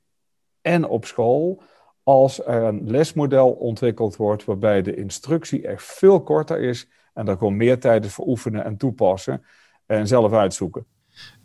en 0.61 0.85
op 0.87 1.05
school, 1.05 1.61
als 2.03 2.45
er 2.45 2.63
een 2.63 2.89
lesmodel 2.89 3.51
ontwikkeld 3.51 4.15
wordt 4.15 4.45
waarbij 4.45 4.81
de 4.81 4.95
instructie 4.95 5.67
echt 5.67 5.83
veel 5.83 6.23
korter 6.23 6.61
is 6.61 6.87
en 7.13 7.25
daar 7.25 7.37
gewoon 7.37 7.57
meer 7.57 7.79
tijd 7.79 8.05
is 8.05 8.13
voor 8.13 8.27
oefenen 8.27 8.63
en 8.63 8.77
toepassen 8.77 9.45
en 9.85 10.07
zelf 10.07 10.33
uitzoeken. 10.33 10.85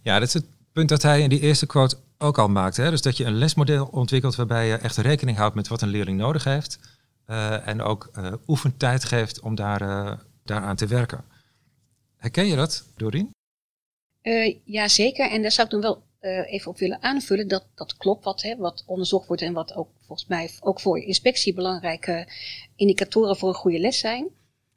Ja, 0.03 0.19
dat 0.19 0.29
is 0.29 0.35
het 0.35 0.47
punt 0.73 0.89
dat 0.89 1.03
hij 1.03 1.21
in 1.21 1.29
die 1.29 1.41
eerste 1.41 1.67
quote 1.67 1.97
ook 2.19 2.39
al 2.39 2.49
maakte. 2.49 2.83
Hè? 2.83 2.91
Dus 2.91 3.03
dat 3.03 3.17
je 3.17 3.25
een 3.25 3.35
lesmodel 3.35 3.87
ontwikkelt 3.87 4.35
waarbij 4.35 4.67
je 4.67 4.75
echt 4.75 4.97
rekening 4.97 5.37
houdt 5.37 5.55
met 5.55 5.69
wat 5.69 5.83
een 5.83 5.89
leerling 5.89 6.19
nodig 6.19 6.45
heeft 6.45 6.79
uh, 7.27 7.69
en 7.69 7.83
ook 7.83 8.11
uh, 8.19 8.33
oefentijd 8.47 9.05
geeft 9.05 9.41
om 9.41 9.55
daar, 9.55 10.19
daaraan 10.45 10.77
te 10.77 10.87
werken. 10.87 11.25
Herken 12.25 12.47
je 12.47 12.57
dat, 12.57 12.85
Dorien? 12.97 13.31
ja, 14.65 14.89
zeker. 14.89 15.31
En 15.31 15.43
daar 15.43 15.53
zou 15.53 15.67
ik 15.67 15.73
dan 15.73 15.81
wel 15.81 16.03
uh, 16.21 16.53
even 16.53 16.71
op 16.71 16.79
willen 16.79 17.03
aanvullen. 17.03 17.49
Dat, 17.49 17.67
dat 17.75 17.97
klopt 17.97 18.25
wat, 18.25 18.43
hè, 18.43 18.57
wat 18.57 18.85
onderzocht 18.87 19.27
wordt 19.27 19.43
en 19.43 19.53
wat 19.53 19.75
ook 19.75 19.89
volgens 20.07 20.29
mij 20.29 20.51
ook 20.61 20.81
voor 20.81 20.99
inspectie 20.99 21.55
belangrijke 21.55 22.29
indicatoren 22.77 23.37
voor 23.37 23.49
een 23.49 23.55
goede 23.55 23.79
les 23.79 23.99
zijn. 23.99 24.29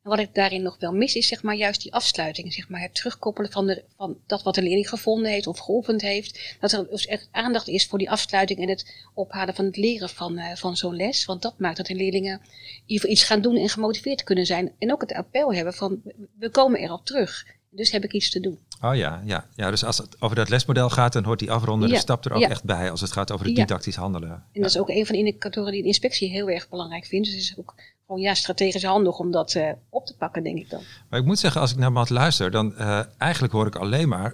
En 0.07 0.15
wat 0.15 0.27
ik 0.27 0.35
daarin 0.35 0.61
nog 0.61 0.75
wel 0.79 0.93
mis 0.93 1.15
is 1.15 1.27
zeg 1.27 1.43
maar 1.43 1.55
juist 1.55 1.81
die 1.81 1.93
afsluiting. 1.93 2.53
Zeg 2.53 2.69
maar 2.69 2.81
het 2.81 2.95
terugkoppelen 2.95 3.51
van, 3.51 3.67
de, 3.67 3.83
van 3.97 4.17
dat 4.27 4.43
wat 4.43 4.55
de 4.55 4.61
leerling 4.61 4.89
gevonden 4.89 5.31
heeft 5.31 5.47
of 5.47 5.59
geoefend 5.59 6.01
heeft. 6.01 6.55
Dat 6.59 6.71
er 6.71 6.87
dus 6.89 7.05
echt 7.05 7.27
aandacht 7.31 7.67
is 7.67 7.87
voor 7.87 7.97
die 7.97 8.11
afsluiting 8.11 8.59
en 8.59 8.69
het 8.69 9.07
ophalen 9.13 9.55
van 9.55 9.65
het 9.65 9.77
leren 9.77 10.09
van, 10.09 10.37
uh, 10.37 10.55
van 10.55 10.77
zo'n 10.77 10.95
les. 10.95 11.25
Want 11.25 11.41
dat 11.41 11.59
maakt 11.59 11.77
dat 11.77 11.85
de 11.85 11.95
leerlingen 11.95 12.41
iets 12.85 13.23
gaan 13.23 13.41
doen 13.41 13.55
en 13.55 13.69
gemotiveerd 13.69 14.23
kunnen 14.23 14.45
zijn. 14.45 14.71
En 14.79 14.91
ook 14.91 15.01
het 15.01 15.13
appel 15.13 15.53
hebben 15.53 15.73
van 15.73 16.01
we 16.39 16.49
komen 16.49 16.79
erop 16.79 17.05
terug. 17.05 17.45
Dus 17.69 17.91
heb 17.91 18.03
ik 18.03 18.13
iets 18.13 18.29
te 18.29 18.39
doen. 18.39 18.59
Oh 18.81 18.95
ja, 18.95 19.21
ja. 19.25 19.47
ja 19.55 19.69
dus 19.69 19.83
als 19.83 19.97
het 19.97 20.21
over 20.21 20.35
dat 20.35 20.49
lesmodel 20.49 20.89
gaat, 20.89 21.13
dan 21.13 21.23
hoort 21.23 21.39
die 21.39 21.51
afrondende 21.51 21.93
ja, 21.93 21.99
stap 21.99 22.25
er 22.25 22.33
ook 22.33 22.41
echt 22.41 22.63
bij 22.63 22.91
als 22.91 23.01
het 23.01 23.11
gaat 23.11 23.31
over 23.31 23.45
het 23.45 23.55
didactisch 23.55 23.95
handelen. 23.95 24.29
En 24.29 24.61
dat 24.61 24.69
is 24.69 24.77
ook 24.77 24.89
een 24.89 25.05
van 25.05 25.15
de 25.15 25.21
indicatoren 25.21 25.71
die 25.71 25.81
de 25.81 25.87
inspectie 25.87 26.29
heel 26.29 26.49
erg 26.49 26.69
belangrijk 26.69 27.05
vindt. 27.05 27.27
Dus 27.27 27.35
is 27.37 27.57
ook 27.57 27.75
gewoon 28.07 28.21
ja, 28.21 28.33
strategisch 28.33 28.83
handig 28.83 29.19
om 29.19 29.31
dat 29.31 29.53
uh, 29.53 29.71
op 29.89 30.05
te 30.05 30.15
pakken, 30.15 30.43
denk 30.43 30.57
ik 30.57 30.69
dan. 30.69 30.81
Maar 31.09 31.19
ik 31.19 31.25
moet 31.25 31.39
zeggen, 31.39 31.61
als 31.61 31.71
ik 31.71 31.77
naar 31.77 31.91
Matt 31.91 32.09
luister, 32.09 32.51
dan 32.51 32.73
uh, 32.77 33.01
eigenlijk 33.17 33.53
hoor 33.53 33.67
ik 33.67 33.75
alleen 33.75 34.09
maar 34.09 34.33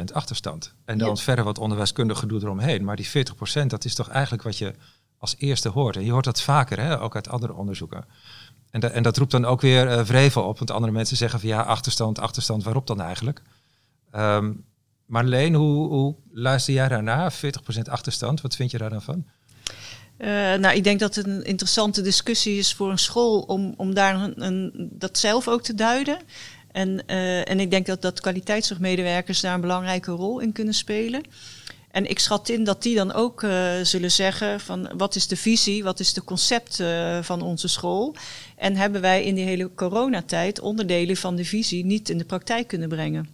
40% 0.00 0.12
achterstand. 0.12 0.74
En 0.84 0.98
dan 0.98 1.18
verder 1.18 1.44
wat 1.44 1.58
onderwijskundig 1.58 2.18
gedoe 2.18 2.40
eromheen. 2.40 2.84
Maar 2.84 2.96
die 2.96 3.08
40% 3.08 3.66
dat 3.66 3.84
is 3.84 3.94
toch 3.94 4.08
eigenlijk 4.08 4.42
wat 4.42 4.58
je 4.58 4.74
als 5.18 5.34
eerste 5.38 5.68
hoort. 5.68 5.96
En 5.96 6.04
je 6.04 6.12
hoort 6.12 6.24
dat 6.24 6.40
vaker, 6.40 6.80
hè, 6.80 7.00
ook 7.00 7.14
uit 7.14 7.28
andere 7.28 7.54
onderzoeken. 7.54 8.04
En, 8.70 8.92
en 8.92 9.02
dat 9.02 9.16
roept 9.16 9.30
dan 9.30 9.44
ook 9.44 9.60
weer 9.60 9.86
uh, 9.86 10.04
vrevel 10.04 10.42
op, 10.42 10.58
want 10.58 10.70
andere 10.70 10.92
mensen 10.92 11.16
zeggen 11.16 11.40
van 11.40 11.48
ja, 11.48 11.62
achterstand, 11.62 12.18
achterstand, 12.18 12.64
waarop 12.64 12.86
dan 12.86 13.00
eigenlijk? 13.00 13.42
Ehm, 14.10 14.52
Marleen, 15.06 15.54
hoe, 15.54 15.88
hoe 15.88 16.14
luister 16.30 16.74
jij 16.74 16.88
daarna? 16.88 17.32
40% 17.32 17.34
achterstand, 17.90 18.40
wat 18.40 18.56
vind 18.56 18.70
je 18.70 18.78
daar 18.78 18.90
dan 18.90 19.02
van? 19.02 19.26
Uh, 20.18 20.28
nou, 20.54 20.76
ik 20.76 20.84
denk 20.84 21.00
dat 21.00 21.14
het 21.14 21.26
een 21.26 21.44
interessante 21.44 22.02
discussie 22.02 22.58
is 22.58 22.74
voor 22.74 22.90
een 22.90 22.98
school 22.98 23.40
om, 23.40 23.74
om 23.76 23.94
daar 23.94 24.14
een, 24.14 24.42
een 24.42 24.88
dat 24.92 25.18
zelf 25.18 25.48
ook 25.48 25.62
te 25.62 25.74
duiden. 25.74 26.18
En, 26.72 27.02
uh, 27.06 27.48
en 27.48 27.60
ik 27.60 27.70
denk 27.70 27.86
dat, 27.86 28.02
dat 28.02 28.20
kwaliteitszorgmedewerkers 28.20 29.40
daar 29.40 29.54
een 29.54 29.60
belangrijke 29.60 30.10
rol 30.10 30.40
in 30.40 30.52
kunnen 30.52 30.74
spelen. 30.74 31.22
En 31.90 32.10
ik 32.10 32.18
schat 32.18 32.48
in 32.48 32.64
dat 32.64 32.82
die 32.82 32.94
dan 32.94 33.12
ook 33.12 33.42
uh, 33.42 33.74
zullen 33.82 34.10
zeggen 34.10 34.60
van 34.60 34.90
wat 34.96 35.14
is 35.14 35.26
de 35.26 35.36
visie, 35.36 35.84
wat 35.84 36.00
is 36.00 36.12
de 36.12 36.24
concept 36.24 36.78
uh, 36.78 37.18
van 37.22 37.42
onze 37.42 37.68
school. 37.68 38.14
En 38.56 38.76
hebben 38.76 39.00
wij 39.00 39.24
in 39.24 39.34
die 39.34 39.44
hele 39.44 39.74
coronatijd 39.74 40.60
onderdelen 40.60 41.16
van 41.16 41.36
de 41.36 41.44
visie 41.44 41.84
niet 41.84 42.08
in 42.08 42.18
de 42.18 42.24
praktijk 42.24 42.66
kunnen 42.66 42.88
brengen. 42.88 43.28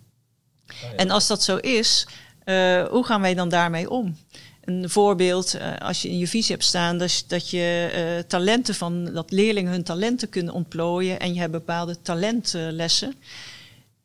Oh 0.67 0.91
ja. 0.91 0.97
En 0.97 1.11
als 1.11 1.27
dat 1.27 1.43
zo 1.43 1.57
is, 1.57 2.07
uh, 2.45 2.85
hoe 2.85 3.05
gaan 3.05 3.21
wij 3.21 3.35
dan 3.35 3.49
daarmee 3.49 3.91
om? 3.91 4.17
Een 4.65 4.91
voorbeeld, 4.91 5.59
als 5.79 6.03
je 6.03 6.09
in 6.09 6.19
je 6.19 6.29
visie 6.29 6.53
hebt 6.53 6.67
staan, 6.67 6.99
dat, 6.99 7.25
dat 7.27 7.51
je 7.51 8.25
talenten 8.29 8.75
van, 8.75 9.05
dat 9.05 9.31
leerlingen 9.31 9.73
hun 9.73 9.83
talenten 9.83 10.29
kunnen 10.29 10.55
ontplooien 10.55 11.21
en 11.21 11.35
je 11.35 11.41
hebt 11.41 11.53
bepaalde 11.53 12.01
talentlessen. 12.03 13.15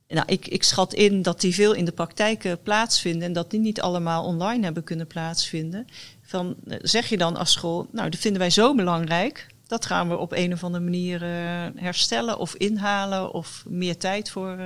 Nou, 0.08 0.24
ik, 0.28 0.48
ik 0.48 0.64
schat 0.64 0.94
in 0.94 1.22
dat 1.22 1.42
die 1.42 1.54
veel 1.54 1.74
in 1.74 1.86
de 1.86 1.92
praktijk 1.92 2.44
uh, 2.44 2.54
plaatsvinden 2.64 3.24
en 3.28 3.34
dat 3.34 3.52
die 3.52 3.60
niet 3.60 3.82
allemaal 3.82 4.24
online 4.24 4.64
hebben 4.64 4.84
kunnen 4.84 5.08
plaatsvinden. 5.08 5.88
Van, 6.22 6.56
zeg 6.82 7.10
je 7.10 7.18
dan 7.18 7.36
als 7.36 7.52
school, 7.52 7.88
nou, 7.92 8.10
dat 8.10 8.20
vinden 8.20 8.42
wij 8.42 8.50
zo 8.50 8.76
belangrijk, 8.76 9.48
dat 9.68 9.86
gaan 9.86 10.10
we 10.10 10.18
op 10.18 10.32
een 10.32 10.54
of 10.54 10.64
andere 10.64 10.84
manier 10.84 11.24
uh, 11.24 11.82
herstellen 11.82 12.38
of 12.38 12.56
inhalen 12.56 13.34
of 13.34 13.64
meer 13.68 13.98
tijd 13.98 14.30
voor 14.30 14.60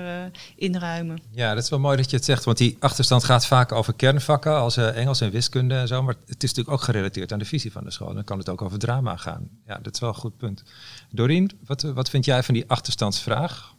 inruimen. 0.56 1.22
Ja, 1.32 1.54
dat 1.54 1.64
is 1.64 1.70
wel 1.70 1.80
mooi 1.80 1.98
dat 1.98 2.10
je 2.10 2.16
het 2.16 2.26
zegt, 2.26 2.44
want 2.44 2.58
die 2.58 2.78
achterstand 2.80 3.24
gaat 3.24 3.46
vaak 3.46 3.72
over 3.72 3.94
kernvakken 3.94 4.56
als 4.56 4.78
Engels 4.78 5.22
en 5.22 5.32
wiskunde 5.32 5.76
en 5.76 5.88
zo, 5.88 6.04
maar 6.04 6.16
het 6.26 6.44
is 6.44 6.50
natuurlijk 6.50 6.70
ook 6.70 6.82
gerelateerd 6.82 7.32
aan 7.32 7.40
de 7.40 7.46
visie 7.46 7.72
van 7.72 7.84
de 7.84 7.92
school. 7.92 8.14
Dan 8.14 8.24
kan 8.24 8.38
het 8.38 8.50
ook 8.50 8.62
over 8.62 8.80
drama 8.80 9.16
gaan. 9.16 9.50
Ja, 9.66 9.78
dat 9.78 9.94
is 9.94 10.00
wel 10.00 10.10
een 10.10 10.16
goed 10.16 10.38
punt. 10.38 10.64
Doreen, 11.10 11.52
wat, 11.66 11.82
wat 11.82 12.10
vind 12.10 12.26
jij 12.26 12.44
van 12.44 12.54
die 12.54 12.70
achterstandsvraag? 12.70 13.76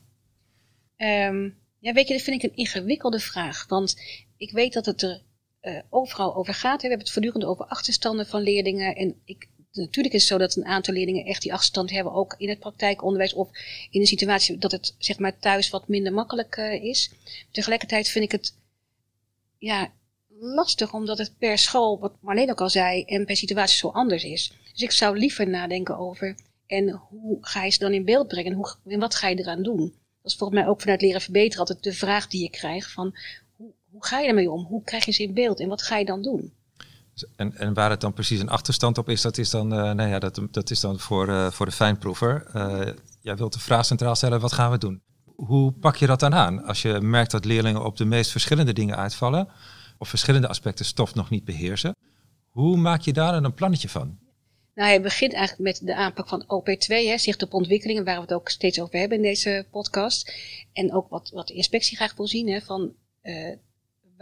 Um, 0.96 1.54
ja, 1.78 1.92
weet 1.92 2.08
je, 2.08 2.14
dat 2.14 2.22
vind 2.22 2.42
ik 2.42 2.50
een 2.50 2.56
ingewikkelde 2.56 3.20
vraag. 3.20 3.64
Want 3.68 3.96
ik 4.36 4.52
weet 4.52 4.72
dat 4.72 4.86
het 4.86 5.02
er 5.02 5.22
uh, 5.62 5.78
overal 5.90 6.34
over 6.36 6.54
gaat. 6.54 6.82
Hè. 6.82 6.88
We 6.88 6.88
hebben 6.88 7.06
het 7.06 7.10
voortdurend 7.10 7.44
over 7.44 7.64
achterstanden 7.64 8.26
van 8.26 8.42
leerlingen. 8.42 8.96
En 8.96 9.14
ik, 9.24 9.48
natuurlijk 9.72 10.14
is 10.14 10.20
het 10.20 10.30
zo 10.30 10.38
dat 10.38 10.56
een 10.56 10.64
aantal 10.64 10.94
leerlingen 10.94 11.24
echt 11.24 11.42
die 11.42 11.52
achterstand 11.52 11.90
hebben, 11.90 12.12
ook 12.12 12.34
in 12.38 12.48
het 12.48 12.58
praktijkonderwijs 12.58 13.34
of 13.34 13.48
in 13.90 14.00
een 14.00 14.06
situatie 14.06 14.58
dat 14.58 14.72
het 14.72 14.94
zeg 14.98 15.18
maar 15.18 15.38
thuis 15.38 15.70
wat 15.70 15.88
minder 15.88 16.12
makkelijk 16.12 16.56
uh, 16.56 16.84
is. 16.84 17.10
Tegelijkertijd 17.50 18.08
vind 18.08 18.24
ik 18.24 18.32
het 18.32 18.54
ja, 19.58 19.92
lastig, 20.38 20.92
omdat 20.94 21.18
het 21.18 21.38
per 21.38 21.58
school, 21.58 21.98
wat 21.98 22.12
Marleen 22.20 22.50
ook 22.50 22.60
al 22.60 22.70
zei, 22.70 23.04
en 23.04 23.24
per 23.24 23.36
situatie 23.36 23.76
zo 23.76 23.88
anders 23.88 24.24
is. 24.24 24.52
Dus 24.72 24.82
ik 24.82 24.90
zou 24.90 25.18
liever 25.18 25.48
nadenken 25.48 25.98
over 25.98 26.36
en 26.66 26.90
hoe 26.90 27.38
ga 27.40 27.64
je 27.64 27.70
ze 27.70 27.78
dan 27.78 27.92
in 27.92 28.04
beeld 28.04 28.28
brengen 28.28 28.50
en, 28.50 28.56
hoe, 28.56 28.74
en 28.86 29.00
wat 29.00 29.14
ga 29.14 29.28
je 29.28 29.38
eraan 29.38 29.62
doen? 29.62 29.94
Dat 30.22 30.32
is 30.32 30.38
volgens 30.38 30.58
mij 30.60 30.68
ook 30.68 30.80
vanuit 30.80 31.00
leren 31.00 31.20
verbeteren 31.20 31.58
altijd 31.58 31.82
de 31.82 31.92
vraag 31.92 32.26
die 32.26 32.42
je 32.42 32.50
krijgt 32.50 32.92
van 32.92 33.16
hoe, 33.56 33.70
hoe 33.90 34.04
ga 34.04 34.20
je 34.20 34.28
ermee 34.28 34.50
om? 34.50 34.64
Hoe 34.64 34.84
krijg 34.84 35.04
je 35.04 35.12
ze 35.12 35.22
in 35.22 35.34
beeld 35.34 35.60
en 35.60 35.68
wat 35.68 35.82
ga 35.82 35.96
je 35.96 36.04
dan 36.04 36.22
doen? 36.22 36.52
En, 37.36 37.56
en 37.56 37.74
waar 37.74 37.90
het 37.90 38.00
dan 38.00 38.12
precies 38.12 38.40
een 38.40 38.48
achterstand 38.48 38.98
op 38.98 39.08
is, 39.08 39.22
dat 39.22 39.38
is 39.38 39.50
dan, 39.50 39.72
uh, 39.72 39.92
nou 39.92 40.08
ja, 40.08 40.18
dat, 40.18 40.40
dat 40.50 40.70
is 40.70 40.80
dan 40.80 40.98
voor, 40.98 41.28
uh, 41.28 41.50
voor 41.50 41.66
de 41.66 41.72
fijnproever. 41.72 42.46
Uh, 42.56 42.88
jij 43.20 43.36
wilt 43.36 43.52
de 43.52 43.58
vraag 43.60 43.84
centraal 43.84 44.14
stellen, 44.14 44.40
wat 44.40 44.52
gaan 44.52 44.70
we 44.70 44.78
doen? 44.78 45.02
Hoe 45.24 45.72
pak 45.72 45.96
je 45.96 46.06
dat 46.06 46.20
dan 46.20 46.34
aan 46.34 46.64
als 46.64 46.82
je 46.82 47.00
merkt 47.00 47.30
dat 47.30 47.44
leerlingen 47.44 47.84
op 47.84 47.96
de 47.96 48.04
meest 48.04 48.30
verschillende 48.30 48.72
dingen 48.72 48.96
uitvallen 48.96 49.48
of 49.98 50.08
verschillende 50.08 50.48
aspecten 50.48 50.84
stof 50.84 51.14
nog 51.14 51.30
niet 51.30 51.44
beheersen? 51.44 51.96
Hoe 52.48 52.76
maak 52.76 53.00
je 53.00 53.12
daar 53.12 53.32
dan 53.32 53.44
een 53.44 53.54
plannetje 53.54 53.88
van? 53.88 54.18
Nou, 54.74 54.88
hij 54.88 55.02
begint 55.02 55.32
eigenlijk 55.32 55.62
met 55.62 55.86
de 55.86 55.94
aanpak 55.94 56.28
van 56.28 56.44
OP2, 56.44 56.86
hè, 56.86 57.18
zicht 57.18 57.42
op 57.42 57.54
ontwikkelingen, 57.54 58.04
waar 58.04 58.14
we 58.14 58.20
het 58.20 58.32
ook 58.32 58.48
steeds 58.48 58.80
over 58.80 58.98
hebben 58.98 59.16
in 59.16 59.22
deze 59.22 59.66
podcast. 59.70 60.32
En 60.72 60.92
ook 60.92 61.08
wat, 61.08 61.30
wat 61.30 61.46
de 61.46 61.54
inspectie 61.54 61.96
graag 61.96 62.16
wil 62.16 62.26
zien, 62.26 62.48
hè, 62.48 62.60
van, 62.60 62.94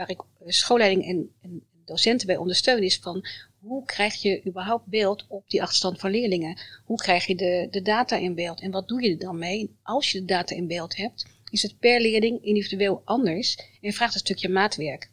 waar 0.00 0.10
ik 0.10 0.22
schoolleiding 0.46 1.04
en, 1.04 1.30
en, 1.40 1.62
docenten 1.90 2.26
bij 2.26 2.36
ondersteun, 2.36 2.82
is 2.82 2.98
van 2.98 3.26
hoe 3.60 3.84
krijg 3.84 4.14
je 4.14 4.46
überhaupt 4.46 4.86
beeld 4.86 5.24
op 5.28 5.50
die 5.50 5.62
achterstand 5.62 6.00
van 6.00 6.10
leerlingen? 6.10 6.58
Hoe 6.84 6.96
krijg 6.96 7.26
je 7.26 7.34
de, 7.34 7.68
de 7.70 7.82
data 7.82 8.16
in 8.16 8.34
beeld? 8.34 8.60
En 8.60 8.70
wat 8.70 8.88
doe 8.88 9.02
je 9.02 9.10
er 9.10 9.18
dan 9.18 9.38
mee 9.38 9.76
als 9.82 10.12
je 10.12 10.18
de 10.18 10.24
data 10.24 10.54
in 10.54 10.66
beeld 10.66 10.96
hebt? 10.96 11.26
Is 11.50 11.62
het 11.62 11.78
per 11.78 12.00
leerling 12.00 12.44
individueel 12.44 13.02
anders 13.04 13.58
en 13.80 13.92
vraagt 13.92 14.14
een 14.14 14.20
stukje 14.20 14.48
maatwerk. 14.48 15.10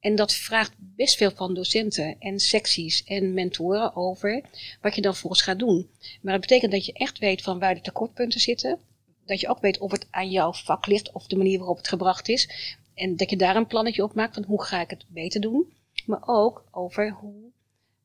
En 0.00 0.14
dat 0.14 0.34
vraagt 0.34 0.72
best 0.78 1.16
veel 1.16 1.30
van 1.30 1.54
docenten 1.54 2.16
en 2.18 2.38
secties 2.38 3.04
en 3.04 3.34
mentoren 3.34 3.96
over 3.96 4.42
wat 4.80 4.94
je 4.94 5.00
dan 5.00 5.16
volgens 5.16 5.42
gaat 5.42 5.58
doen. 5.58 5.88
Maar 6.22 6.32
het 6.32 6.40
betekent 6.40 6.72
dat 6.72 6.86
je 6.86 6.92
echt 6.92 7.18
weet 7.18 7.42
van 7.42 7.58
waar 7.58 7.74
de 7.74 7.80
tekortpunten 7.80 8.40
zitten. 8.40 8.78
Dat 9.26 9.40
je 9.40 9.48
ook 9.48 9.60
weet 9.60 9.78
of 9.78 9.90
het 9.90 10.06
aan 10.10 10.30
jouw 10.30 10.52
vak 10.52 10.86
ligt 10.86 11.12
of 11.12 11.26
de 11.26 11.36
manier 11.36 11.58
waarop 11.58 11.76
het 11.76 11.88
gebracht 11.88 12.28
is. 12.28 12.48
En 12.94 13.16
dat 13.16 13.30
je 13.30 13.36
daar 13.36 13.56
een 13.56 13.66
plannetje 13.66 14.02
op 14.02 14.14
maakt 14.14 14.34
van 14.34 14.44
hoe 14.44 14.62
ga 14.62 14.80
ik 14.80 14.90
het 14.90 15.04
beter 15.08 15.40
doen. 15.40 15.72
Maar 16.06 16.22
ook 16.26 16.64
over 16.70 17.10
hoe, 17.10 17.50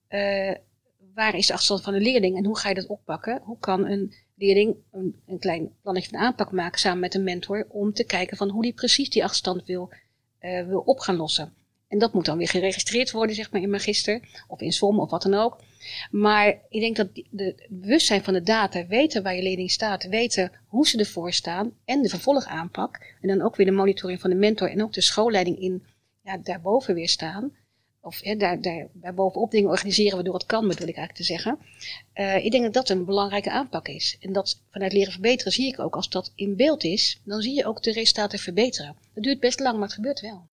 uh, 0.10 0.56
waar 1.14 1.36
is 1.36 1.48
de 1.48 1.54
achterstand 1.54 1.84
van 1.84 1.94
de 1.94 2.00
leerling 2.00 2.38
en 2.38 2.46
hoe 2.46 2.58
ga 2.58 2.70
je 2.70 2.76
dat 2.76 2.88
oppakken? 2.88 3.42
Hoe 3.44 3.60
kan 3.60 3.86
een 3.86 4.14
leerling 4.36 4.76
een, 4.92 5.22
een 5.28 5.40
klein 5.40 5.72
plannetje 5.82 6.10
van 6.10 6.20
aanpak 6.20 6.52
maken 6.52 6.80
samen 6.80 7.00
met 7.00 7.16
een 7.16 7.24
mentor 7.24 7.66
om 7.70 7.94
te 7.94 8.04
kijken 8.04 8.38
van 8.38 8.50
hoe 8.50 8.62
die 8.62 8.74
precies 8.74 9.10
die 9.10 9.24
achterstand 9.24 9.66
wil, 9.66 9.90
uh, 10.42 10.66
wil 10.66 10.80
op 10.80 11.00
gaan 11.00 11.16
lossen. 11.16 11.54
En 11.88 12.00
dat 12.00 12.14
moet 12.14 12.26
dan 12.26 12.38
weer 12.38 12.48
geregistreerd 12.48 13.12
worden, 13.12 13.36
zeg 13.36 13.52
maar, 13.52 13.62
in 13.62 13.70
Magister 13.70 14.44
of 14.48 14.62
in 14.62 14.72
SOM 14.72 15.00
of 15.00 15.10
wat 15.10 15.22
dan 15.22 15.34
ook. 15.34 15.60
Maar 16.12 16.48
ik 16.70 16.82
denk 16.82 16.96
dat 16.96 17.10
de 17.30 17.68
bewustzijn 17.70 18.24
van 18.24 18.34
de 18.34 18.42
data, 18.42 18.88
weten 18.88 19.24
waar 19.24 19.36
je 19.36 19.42
leerling 19.42 19.72
staat, 19.72 20.08
weten 20.08 20.52
hoe 20.68 20.88
ze 20.88 20.98
ervoor 20.98 21.34
staan 21.34 21.72
en 21.86 22.02
de 22.02 22.10
vervolgaanpak. 22.10 23.16
En 23.22 23.28
dan 23.28 23.42
ook 23.42 23.56
weer 23.56 23.66
de 23.66 23.72
monitoring 23.72 24.20
van 24.20 24.30
de 24.30 24.36
mentor 24.36 24.70
en 24.70 24.84
ook 24.84 24.94
de 24.94 25.02
schoolleiding 25.02 25.60
in 25.60 25.84
ja, 26.24 26.38
daarboven 26.38 26.94
weer 26.94 27.10
staan. 27.10 27.52
Of 28.02 28.20
hè, 28.22 28.36
daar, 28.36 28.62
daar, 28.62 28.88
daarbovenop 28.94 29.52
dingen 29.52 29.70
organiseren 29.70 30.16
waardoor 30.16 30.34
het 30.34 30.46
kan, 30.46 30.68
bedoel 30.68 30.88
ik 30.88 30.96
eigenlijk 30.98 31.18
te 31.18 31.24
zeggen. 31.24 31.58
Uh, 32.16 32.46
ik 32.46 32.52
denk 32.52 32.64
dat 32.64 32.74
dat 32.74 32.90
een 32.90 33.06
belangrijke 33.06 33.52
aanpak 33.52 33.88
is. 33.88 34.18
En 34.20 34.34
dat 34.34 34.62
vanuit 34.72 34.94
leren 34.94 35.12
verbeteren 35.12 35.54
zie 35.54 35.68
ik 35.68 35.80
ook 35.80 35.96
als 35.96 36.10
dat 36.10 36.32
in 36.36 36.56
beeld 36.56 36.84
is, 36.84 37.20
dan 37.24 37.42
zie 37.42 37.56
je 37.56 37.66
ook 37.66 37.84
de 37.84 37.92
resultaten 37.92 38.40
verbeteren. 38.40 38.96
Dat 39.14 39.24
duurt 39.24 39.40
best 39.40 39.60
lang, 39.60 39.74
maar 39.74 39.88
het 39.88 39.94
gebeurt 39.94 40.22
wel. 40.22 40.50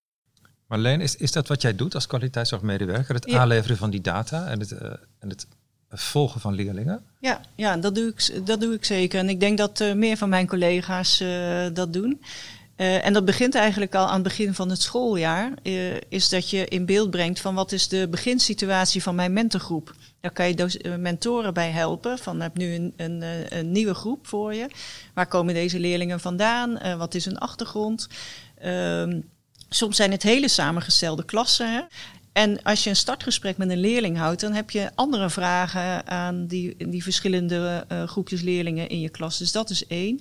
Marleen, 0.67 1.01
is, 1.01 1.17
is 1.17 1.33
dat 1.33 1.49
wat 1.49 1.63
jij 1.63 1.75
doet 1.75 1.95
als 1.95 2.07
kwaliteitszorgmedewerker? 2.07 3.15
Het 3.15 3.31
ja. 3.31 3.39
aanleveren 3.39 3.77
van 3.77 3.91
die 3.91 4.01
data 4.01 4.47
en 4.47 4.61
het, 4.61 4.71
uh, 4.71 4.81
en 5.19 5.29
het 5.29 5.47
volgen 5.91 6.41
van 6.41 6.55
leerlingen? 6.55 7.05
Ja, 7.21 7.41
ja 7.55 7.77
dat, 7.77 7.95
doe 7.95 8.09
ik, 8.09 8.47
dat 8.47 8.61
doe 8.61 8.75
ik 8.75 8.85
zeker. 8.85 9.19
En 9.19 9.29
ik 9.29 9.41
denk 9.41 9.59
dat 9.59 9.81
uh, 9.81 9.95
meer 9.95 10.17
van 10.17 10.29
mijn 10.29 10.47
collega's 10.47 11.21
uh, 11.21 11.67
dat 11.73 11.93
doen. 11.93 12.21
En 12.79 13.12
dat 13.12 13.25
begint 13.25 13.55
eigenlijk 13.55 13.95
al 13.95 14.07
aan 14.07 14.14
het 14.14 14.23
begin 14.23 14.55
van 14.55 14.71
het 14.71 14.83
schooljaar. 14.83 15.53
is 16.09 16.29
dat 16.29 16.51
je 16.51 16.69
in 16.69 16.87
beeld 16.87 17.11
brengt 17.11 17.41
van 17.41 17.55
wat 17.55 17.73
is 17.73 17.88
de 17.88 18.09
beginsituatie 18.11 19.03
van 19.03 19.14
mijn 19.14 19.33
mentorgroep. 19.33 19.95
Daar 20.21 20.33
kan 20.33 20.49
je 20.49 20.97
mentoren 20.99 21.55
bij 21.55 21.71
helpen. 21.71 22.19
Van 22.19 22.41
heb 22.41 22.57
nu 22.57 22.75
een, 22.75 22.93
een, 22.97 23.25
een, 23.49 23.73
nieuwe 23.73 23.95
groep 23.95 24.27
voor 24.27 24.55
je. 24.55 24.67
Waar 25.14 25.27
komen 25.27 25.55
deze 25.55 25.79
leerlingen 25.79 26.21
vandaan? 26.21 26.97
wat 26.99 27.14
is 27.14 27.25
hun 27.25 27.38
achtergrond? 27.38 28.09
Ehm, 28.59 29.21
Soms 29.69 29.97
zijn 29.97 30.11
het 30.11 30.23
hele 30.23 30.49
samengestelde 30.49 31.25
klassen. 31.25 31.73
Hè? 31.73 31.81
En 32.33 32.62
als 32.62 32.85
je 32.85 32.91
een 32.91 32.97
startgesprek 32.97 33.57
met 33.57 33.71
een 33.71 33.81
leerling 33.81 34.17
houdt, 34.17 34.41
dan 34.41 34.53
heb 34.53 34.71
je 34.71 34.91
andere 34.95 35.31
vragen 35.31 36.07
aan 36.07 36.47
die, 36.47 36.88
die 36.88 37.03
verschillende 37.03 37.87
groepjes 38.07 38.41
leerlingen 38.41 38.88
in 38.88 39.01
je 39.01 39.09
klas. 39.09 39.38
Dus 39.38 39.53
dat 39.53 39.71
is 39.71 39.87
één. 39.87 40.21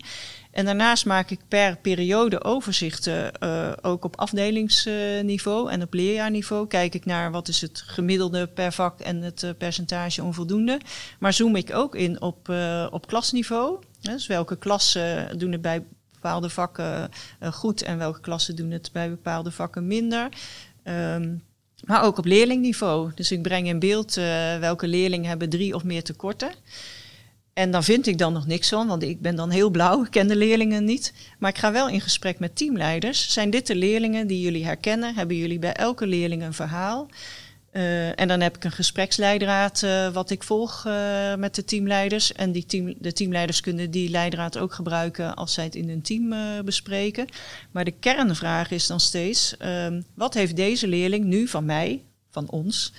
En 0.58 0.66
daarnaast 0.66 1.06
maak 1.06 1.30
ik 1.30 1.40
per 1.48 1.78
periode 1.78 2.44
overzichten, 2.44 3.32
uh, 3.44 3.72
ook 3.82 4.06
op 4.06 4.18
afdelingsniveau 4.20 5.72
en 5.72 5.82
op 5.82 5.94
leerjaarniveau. 5.94 6.68
Kijk 6.68 6.94
ik 6.96 7.06
naar 7.06 7.32
wat 7.32 7.48
is 7.48 7.62
het 7.62 7.84
gemiddelde 7.86 8.48
per 8.48 8.72
vak 8.72 9.00
en 9.00 9.22
het 9.22 9.44
uh, 9.44 9.50
percentage 9.58 10.24
onvoldoende. 10.24 10.80
Maar 11.20 11.34
zoom 11.34 11.56
ik 11.56 11.74
ook 11.74 11.96
in 11.96 12.22
op, 12.22 12.50
op 12.92 13.08
klasniveau. 13.08 13.80
Dus 14.02 14.28
welke 14.28 14.58
klassen 14.58 15.38
doen 15.38 15.52
het 15.52 15.62
bij 15.62 15.84
bepaalde 16.14 16.50
vakken 16.50 17.10
goed 17.52 17.82
en 17.82 17.98
welke 17.98 18.20
klassen 18.20 18.56
doen 18.56 18.72
het 18.72 18.90
bij 18.94 19.10
bepaalde 19.10 19.52
vakken 19.52 19.88
minder. 19.88 20.30
Um, 20.84 21.44
maar 21.86 22.04
ook 22.04 22.18
op 22.18 22.26
leerlingniveau. 22.26 23.12
Dus 23.16 23.32
ik 23.32 23.42
breng 23.42 23.68
in 23.68 23.80
beeld 23.80 24.14
welke 24.60 24.88
leerlingen 24.88 25.30
hebben 25.30 25.50
drie 25.50 25.76
of 25.76 25.84
meer 25.84 26.04
tekorten. 26.04 26.52
En 27.58 27.72
dan 27.72 27.84
vind 27.84 28.08
ik 28.08 28.18
dan 28.18 28.34
nog 28.34 28.48
niks 28.48 28.70
van, 28.70 28.88
want 28.88 29.04
ik 29.04 29.22
ben 29.22 29.36
dan 29.36 29.50
heel 29.50 29.70
blauw, 29.70 30.04
ik 30.04 30.12
ken 30.12 30.28
de 30.28 30.36
leerlingen 30.36 30.84
niet. 30.84 31.14
Maar 31.40 31.50
ik 31.50 31.58
ga 31.58 31.72
wel 31.72 31.90
in 31.90 32.02
gesprek 32.02 32.40
met 32.40 32.56
teamleiders. 32.56 33.34
Zijn 33.34 33.50
dit 33.50 33.68
de 33.68 33.76
leerlingen 33.76 34.28
die 34.28 34.42
jullie 34.42 34.66
herkennen? 34.66 35.16
Hebben 35.16 35.36
jullie 35.36 35.60
bij 35.60 35.74
elke 35.74 36.08
leerling 36.08 36.44
een 36.44 36.54
verhaal? 36.54 37.08
Uh, 37.74 38.20
en 38.20 38.28
dan 38.28 38.40
heb 38.42 38.56
ik 38.56 38.64
een 38.64 38.72
gespreksleidraad 38.72 39.82
uh, 39.82 40.14
wat 40.14 40.30
ik 40.30 40.44
volg 40.44 40.84
uh, 40.88 41.36
met 41.36 41.56
de 41.56 41.66
teamleiders. 41.66 42.34
En 42.34 42.52
die 42.52 42.66
team, 42.66 42.94
de 43.00 43.14
teamleiders 43.14 43.62
kunnen 43.62 43.92
die 43.92 44.10
leidraad 44.10 44.58
ook 44.58 44.74
gebruiken 44.74 45.36
als 45.36 45.54
zij 45.54 45.64
het 45.64 45.76
in 45.76 45.90
hun 45.90 46.02
team 46.02 46.34
bespreken. 46.66 47.28
Maar 47.72 47.86
de 47.86 48.00
kernvraag 48.00 48.72
is 48.72 48.88
dan 48.88 49.00
steeds, 49.00 49.58
ehm, 49.58 50.02
wat 50.14 50.34
heeft 50.34 50.56
deze 50.56 50.88
leerling 50.88 51.26
nu 51.26 51.48
van 51.48 51.66
mij, 51.66 52.04
van 52.30 52.50
ons, 52.50 52.94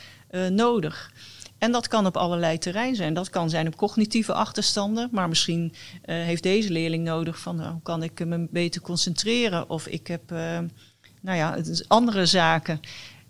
nodig? 0.51 1.13
En 1.59 1.73
dat 1.73 1.89
kan 1.89 2.07
op 2.07 2.17
allerlei 2.17 2.59
terreinen 2.59 2.97
zijn. 2.97 3.15
Dat 3.15 3.31
kan 3.31 3.51
zijn 3.51 3.67
op 3.67 3.77
cognitieve 3.77 4.33
achterstanden, 4.33 5.09
maar 5.13 5.29
misschien 5.29 5.73
heeft 6.03 6.43
deze 6.43 6.73
leerling 6.73 7.05
nodig 7.05 7.39
van 7.39 7.57
nou, 7.57 7.73
hoe 7.73 7.83
kan 7.83 8.03
ik 8.03 8.27
me 8.27 8.47
beter 8.51 8.81
concentreren? 8.81 9.71
Of 9.71 9.87
ik 9.87 10.07
heb 10.07 10.31
nou 11.21 11.37
ja, 11.37 11.59
andere 11.89 12.27
zaken. 12.27 12.81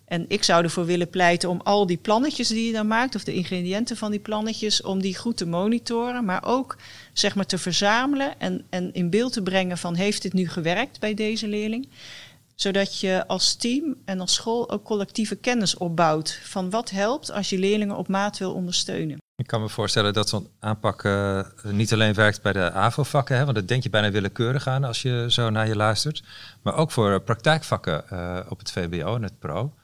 En 0.09 0.25
ik 0.29 0.45
zou 0.45 0.64
ervoor 0.64 0.85
willen 0.85 1.11
pleiten 1.11 1.49
om 1.49 1.61
al 1.64 1.87
die 1.87 1.97
plannetjes 1.97 2.49
die 2.49 2.67
je 2.67 2.73
dan 2.73 2.87
maakt, 2.87 3.14
of 3.14 3.25
de 3.25 3.35
ingrediënten 3.35 3.97
van 3.97 4.11
die 4.11 4.21
plannetjes, 4.21 4.83
om 4.83 5.01
die 5.01 5.17
goed 5.17 5.37
te 5.37 5.47
monitoren, 5.47 6.25
maar 6.25 6.45
ook 6.45 6.77
zeg 7.12 7.35
maar 7.35 7.47
te 7.47 7.59
verzamelen 7.59 8.41
en, 8.41 8.64
en 8.71 8.93
in 8.93 9.11
beeld 9.11 9.33
te 9.33 9.43
brengen 9.43 9.79
van 9.79 9.95
heeft 9.95 10.23
dit 10.23 10.33
nu 10.33 10.49
gewerkt 10.49 11.01
bij 11.01 11.14
deze 11.14 11.49
leerling? 11.49 11.88
Zodat 12.61 13.01
je 13.01 13.27
als 13.27 13.55
team 13.55 13.97
en 14.05 14.21
als 14.21 14.35
school 14.35 14.71
ook 14.71 14.85
collectieve 14.85 15.37
kennis 15.37 15.77
opbouwt 15.77 16.40
van 16.42 16.71
wat 16.71 16.90
helpt 16.90 17.33
als 17.33 17.51
je 17.51 17.59
leerlingen 17.59 17.97
op 17.97 18.09
maat 18.09 18.38
wil 18.38 18.55
ondersteunen. 18.55 19.16
Ik 19.37 19.47
kan 19.47 19.61
me 19.61 19.68
voorstellen 19.68 20.12
dat 20.12 20.29
zo'n 20.29 20.49
aanpak 20.59 21.05
uh, 21.05 21.40
niet 21.62 21.92
alleen 21.92 22.14
werkt 22.14 22.42
bij 22.42 22.53
de 22.53 22.73
AVO-vakken, 22.73 23.44
want 23.44 23.55
dat 23.55 23.68
denk 23.68 23.83
je 23.83 23.90
bijna 23.90 24.11
willekeurig 24.11 24.66
aan 24.66 24.85
als 24.85 25.03
je 25.03 25.27
zo 25.29 25.51
naar 25.51 25.68
je 25.68 25.77
luistert, 25.77 26.23
maar 26.62 26.75
ook 26.75 26.90
voor 26.90 27.21
praktijkvakken 27.21 28.05
uh, 28.12 28.38
op 28.49 28.59
het 28.59 28.71
VBO 28.71 29.14
en 29.14 29.23
het 29.23 29.38
PRO. 29.38 29.75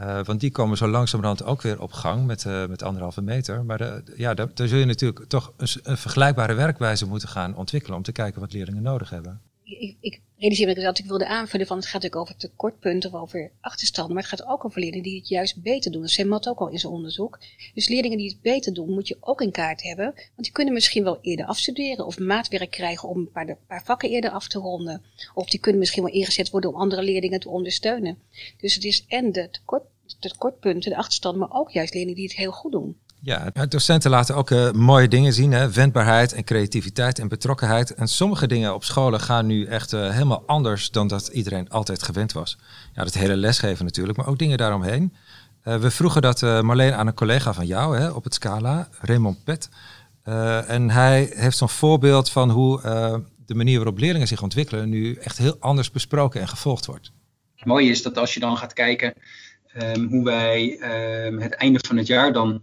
Uh, 0.00 0.24
want 0.24 0.40
die 0.40 0.50
komen 0.50 0.76
zo 0.76 0.88
langzamerhand 0.88 1.44
ook 1.44 1.62
weer 1.62 1.80
op 1.80 1.92
gang 1.92 2.26
met, 2.26 2.44
met 2.68 2.82
anderhalve 2.82 3.22
meter. 3.22 3.64
Maar 3.64 4.02
ja, 4.16 4.34
daar, 4.34 4.54
daar, 4.54 4.68
zul 4.68 4.78
je 4.78 4.84
natuurlijk 4.84 5.24
toch 5.28 5.52
een, 5.56 5.96
vergelijkbare 5.96 6.54
werkwijze 6.54 7.06
moeten 7.06 7.28
gaan 7.28 7.56
ontwikkelen 7.56 7.96
om 7.96 8.02
te 8.02 8.12
kijken 8.12 8.40
wat 8.40 8.52
leerlingen 8.52 8.82
nodig 8.82 9.10
hebben. 9.10 9.40
Ik, 9.78 9.96
ik 10.00 10.20
realiseer 10.36 10.66
me 10.66 10.74
dat 10.74 10.98
ik 10.98 11.04
wilde 11.04 11.26
aanvullen 11.26 11.66
van 11.66 11.76
het 11.76 11.86
gaat 11.86 12.02
natuurlijk 12.02 12.22
over 12.22 12.36
tekortpunten 12.36 13.12
of 13.12 13.20
over 13.20 13.50
achterstanden, 13.60 14.14
maar 14.14 14.22
het 14.22 14.38
gaat 14.38 14.48
ook 14.48 14.64
over 14.64 14.80
leerlingen 14.80 15.04
die 15.04 15.18
het 15.18 15.28
juist 15.28 15.62
beter 15.62 15.92
doen. 15.92 16.00
Dat 16.00 16.10
zei 16.10 16.28
Matt 16.28 16.48
ook 16.48 16.58
al 16.58 16.68
in 16.68 16.78
zijn 16.78 16.92
onderzoek. 16.92 17.38
Dus 17.74 17.88
leerlingen 17.88 18.18
die 18.18 18.28
het 18.28 18.40
beter 18.40 18.74
doen, 18.74 18.90
moet 18.90 19.08
je 19.08 19.16
ook 19.20 19.40
in 19.40 19.50
kaart 19.50 19.82
hebben, 19.82 20.04
want 20.14 20.36
die 20.36 20.52
kunnen 20.52 20.74
misschien 20.74 21.04
wel 21.04 21.18
eerder 21.20 21.46
afstuderen 21.46 22.06
of 22.06 22.18
maatwerk 22.18 22.70
krijgen 22.70 23.08
om 23.08 23.18
een 23.18 23.30
paar, 23.30 23.56
paar 23.66 23.84
vakken 23.84 24.10
eerder 24.10 24.30
af 24.30 24.48
te 24.48 24.58
ronden. 24.58 25.02
Of 25.34 25.48
die 25.48 25.60
kunnen 25.60 25.80
misschien 25.80 26.02
wel 26.02 26.12
ingezet 26.12 26.50
worden 26.50 26.70
om 26.70 26.80
andere 26.80 27.02
leerlingen 27.02 27.40
te 27.40 27.48
ondersteunen. 27.48 28.18
Dus 28.56 28.74
het 28.74 28.84
is 28.84 29.04
en 29.08 29.32
de 29.32 29.50
tekort 29.50 29.84
tekortpunten, 30.18 30.90
de 30.90 30.96
achterstand, 30.96 31.36
maar 31.36 31.52
ook 31.52 31.70
juist 31.70 31.94
leerlingen 31.94 32.18
die 32.18 32.28
het 32.28 32.36
heel 32.36 32.52
goed 32.52 32.72
doen. 32.72 32.99
Ja, 33.22 33.50
docenten 33.68 34.10
laten 34.10 34.36
ook 34.36 34.50
uh, 34.50 34.70
mooie 34.70 35.08
dingen 35.08 35.32
zien. 35.32 35.52
Hè? 35.52 35.70
Wendbaarheid 35.70 36.32
en 36.32 36.44
creativiteit 36.44 37.18
en 37.18 37.28
betrokkenheid. 37.28 37.94
En 37.94 38.08
sommige 38.08 38.46
dingen 38.46 38.74
op 38.74 38.84
scholen 38.84 39.20
gaan 39.20 39.46
nu 39.46 39.64
echt 39.64 39.92
uh, 39.92 40.10
helemaal 40.10 40.42
anders 40.46 40.90
dan 40.90 41.08
dat 41.08 41.28
iedereen 41.28 41.68
altijd 41.68 42.02
gewend 42.02 42.32
was. 42.32 42.58
Ja, 42.94 43.04
dat 43.04 43.14
hele 43.14 43.36
lesgeven 43.36 43.84
natuurlijk, 43.84 44.18
maar 44.18 44.26
ook 44.26 44.38
dingen 44.38 44.58
daaromheen. 44.58 45.14
Uh, 45.64 45.76
we 45.76 45.90
vroegen 45.90 46.22
dat 46.22 46.40
Marleen 46.40 46.94
aan 46.94 47.06
een 47.06 47.14
collega 47.14 47.52
van 47.52 47.66
jou 47.66 47.98
hè, 47.98 48.10
op 48.10 48.24
het 48.24 48.34
Scala, 48.34 48.88
Raymond 49.00 49.44
Pet. 49.44 49.68
en 50.66 50.90
hij 50.90 51.32
heeft 51.34 51.56
zo'n 51.56 51.68
voorbeeld 51.68 52.30
van 52.30 52.50
hoe 52.50 52.80
de 53.46 53.54
manier 53.54 53.76
waarop 53.76 53.98
leerlingen 53.98 54.28
zich 54.28 54.42
ontwikkelen 54.42 54.88
nu 54.88 55.14
echt 55.14 55.38
heel 55.38 55.56
anders 55.58 55.90
besproken 55.90 56.40
en 56.40 56.48
gevolgd 56.48 56.86
wordt. 56.86 57.12
Het 57.56 57.64
mooie 57.64 57.90
is 57.90 58.02
dat 58.02 58.18
als 58.18 58.34
je 58.34 58.40
dan 58.40 58.56
gaat 58.56 58.72
kijken 58.72 59.14
um, 59.82 60.08
hoe 60.08 60.24
wij 60.24 60.80
um, 61.26 61.40
het 61.40 61.54
einde 61.54 61.78
van 61.86 61.96
het 61.96 62.06
jaar 62.06 62.32
dan 62.32 62.62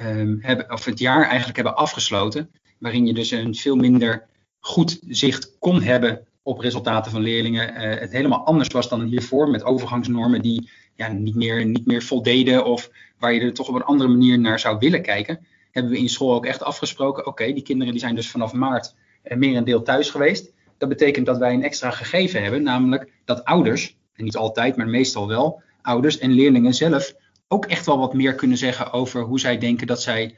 um, 0.00 0.38
hebben, 0.40 0.72
of 0.72 0.84
het 0.84 0.98
jaar 0.98 1.24
eigenlijk 1.24 1.56
hebben 1.56 1.76
afgesloten. 1.76 2.50
Waarin 2.78 3.06
je 3.06 3.14
dus 3.14 3.30
een 3.30 3.54
veel 3.54 3.76
minder 3.76 4.26
goed 4.58 4.98
zicht 5.08 5.58
kon 5.58 5.82
hebben 5.82 6.26
op 6.42 6.58
resultaten 6.58 7.12
van 7.12 7.20
leerlingen. 7.20 7.74
Uh, 7.74 8.00
het 8.00 8.12
helemaal 8.12 8.44
anders 8.44 8.68
was 8.68 8.88
dan 8.88 9.02
hiervoor 9.02 9.50
met 9.50 9.64
overgangsnormen 9.64 10.42
die 10.42 10.70
ja, 10.94 11.08
niet, 11.08 11.34
meer, 11.34 11.66
niet 11.66 11.86
meer 11.86 12.02
voldeden 12.02 12.64
of 12.64 12.90
waar 13.18 13.32
je 13.32 13.40
er 13.40 13.54
toch 13.54 13.68
op 13.68 13.74
een 13.74 13.84
andere 13.84 14.10
manier 14.10 14.38
naar 14.38 14.60
zou 14.60 14.78
willen 14.78 15.02
kijken. 15.02 15.46
Hebben 15.70 15.92
we 15.92 15.98
in 15.98 16.08
school 16.08 16.34
ook 16.34 16.46
echt 16.46 16.62
afgesproken, 16.62 17.26
oké, 17.26 17.52
die 17.52 17.62
kinderen 17.62 17.92
die 17.92 18.02
zijn 18.02 18.14
dus 18.14 18.30
vanaf 18.30 18.52
maart 18.52 18.94
uh, 19.24 19.36
meer 19.36 19.56
een 19.56 19.64
deel 19.64 19.82
thuis 19.82 20.10
geweest. 20.10 20.52
Dat 20.78 20.88
betekent 20.88 21.26
dat 21.26 21.38
wij 21.38 21.52
een 21.52 21.62
extra 21.62 21.90
gegeven 21.90 22.42
hebben, 22.42 22.62
namelijk 22.62 23.10
dat 23.24 23.44
ouders, 23.44 23.96
en 24.12 24.24
niet 24.24 24.36
altijd, 24.36 24.76
maar 24.76 24.88
meestal 24.88 25.28
wel, 25.28 25.62
ouders 25.82 26.18
en 26.18 26.32
leerlingen 26.32 26.74
zelf 26.74 27.14
ook 27.48 27.66
echt 27.66 27.86
wel 27.86 27.98
wat 27.98 28.14
meer 28.14 28.34
kunnen 28.34 28.58
zeggen 28.58 28.92
over 28.92 29.22
hoe 29.22 29.40
zij 29.40 29.58
denken 29.58 29.86
dat 29.86 30.02
zij 30.02 30.36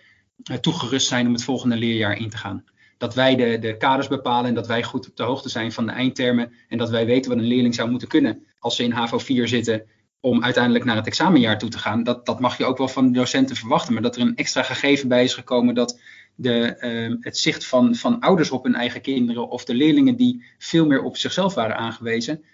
uh, 0.51 0.57
toegerust 0.57 1.07
zijn 1.07 1.27
om 1.27 1.33
het 1.33 1.45
volgende 1.45 1.77
leerjaar 1.77 2.17
in 2.17 2.31
te 2.31 2.37
gaan. 2.37 2.65
Dat 2.99 3.15
wij 3.15 3.37
de, 3.37 3.59
de 3.59 3.77
kaders 3.77 4.09
bepalen 4.09 4.49
en 4.49 4.55
dat 4.55 4.67
wij 4.67 4.83
goed 4.83 5.09
op 5.09 5.17
de 5.17 5.23
hoogte 5.23 5.49
zijn 5.49 5.73
van 5.73 5.87
de 5.87 5.93
eindtermen 5.93 6.53
en 6.69 6.79
dat 6.79 6.91
wij 6.91 7.07
weten 7.07 7.31
wat 7.31 7.41
een 7.41 7.47
leerling 7.47 7.75
zou 7.75 7.91
moeten 7.91 8.09
kunnen 8.09 8.47
als 8.59 8.77
ze 8.77 8.85
in 8.85 8.93
HAVO 8.93 9.19
4 9.19 9.49
zitten 9.49 9.87
om 10.21 10.45
uiteindelijk 10.45 10.85
naar 10.85 10.97
het 10.97 11.07
examenjaar 11.07 11.59
toe 11.59 11.69
te 11.69 11.79
gaan. 11.79 12.03
Dat, 12.03 12.27
dat 12.27 12.41
mag 12.41 12.59
je 12.59 12.65
ook 12.65 12.79
wel 12.79 12.89
van 12.89 13.07
de 13.07 13.19
docenten 13.19 13.57
verwachten, 13.57 13.93
maar 13.93 14.03
dat 14.03 14.17
er 14.17 14.23
een 14.23 14.37
extra 14.37 14.63
gegeven 14.63 15.09
bij 15.09 15.25
is 15.25 15.35
gekomen 15.35 15.75
dat 15.75 16.01
de, 16.35 16.77
uh, 16.81 17.17
het 17.21 17.39
zicht 17.39 17.67
van, 17.67 17.95
van 17.95 18.21
ouders 18.21 18.51
op 18.51 18.65
hun 18.65 18.75
eigen 18.75 19.01
kinderen 19.01 19.49
of 19.49 19.65
de 19.65 19.75
leerlingen 19.75 20.17
die 20.17 20.45
veel 20.59 20.87
meer 20.87 21.03
op 21.03 21.17
zichzelf 21.17 21.55
waren 21.55 21.77
aangewezen, 21.77 22.45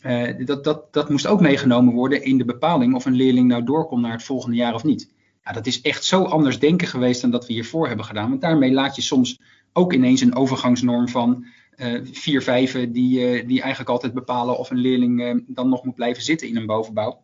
uh, 0.00 0.46
dat, 0.46 0.64
dat, 0.64 0.92
dat 0.92 1.10
moest 1.10 1.26
ook 1.26 1.40
meegenomen 1.40 1.94
worden 1.94 2.24
in 2.24 2.38
de 2.38 2.44
bepaling 2.44 2.94
of 2.94 3.04
een 3.04 3.14
leerling 3.14 3.48
nou 3.48 3.64
doorkomt 3.64 4.02
naar 4.02 4.12
het 4.12 4.22
volgende 4.22 4.56
jaar 4.56 4.74
of 4.74 4.84
niet. 4.84 5.12
Ja, 5.44 5.52
dat 5.52 5.66
is 5.66 5.80
echt 5.80 6.04
zo 6.04 6.24
anders 6.24 6.58
denken 6.58 6.88
geweest 6.88 7.20
dan 7.20 7.30
dat 7.30 7.46
we 7.46 7.52
hiervoor 7.52 7.86
hebben 7.86 8.06
gedaan. 8.06 8.28
Want 8.28 8.40
daarmee 8.40 8.72
laat 8.72 8.96
je 8.96 9.02
soms 9.02 9.40
ook 9.72 9.92
ineens 9.92 10.20
een 10.20 10.34
overgangsnorm 10.34 11.08
van 11.08 11.46
uh, 11.76 12.00
vier 12.04 12.42
vijven 12.42 12.92
die, 12.92 13.18
uh, 13.18 13.48
die 13.48 13.60
eigenlijk 13.60 13.90
altijd 13.90 14.14
bepalen 14.14 14.58
of 14.58 14.70
een 14.70 14.76
leerling 14.76 15.44
dan 15.46 15.68
nog 15.68 15.84
moet 15.84 15.94
blijven 15.94 16.22
zitten 16.22 16.48
in 16.48 16.56
een 16.56 16.66
bovenbouw. 16.66 17.22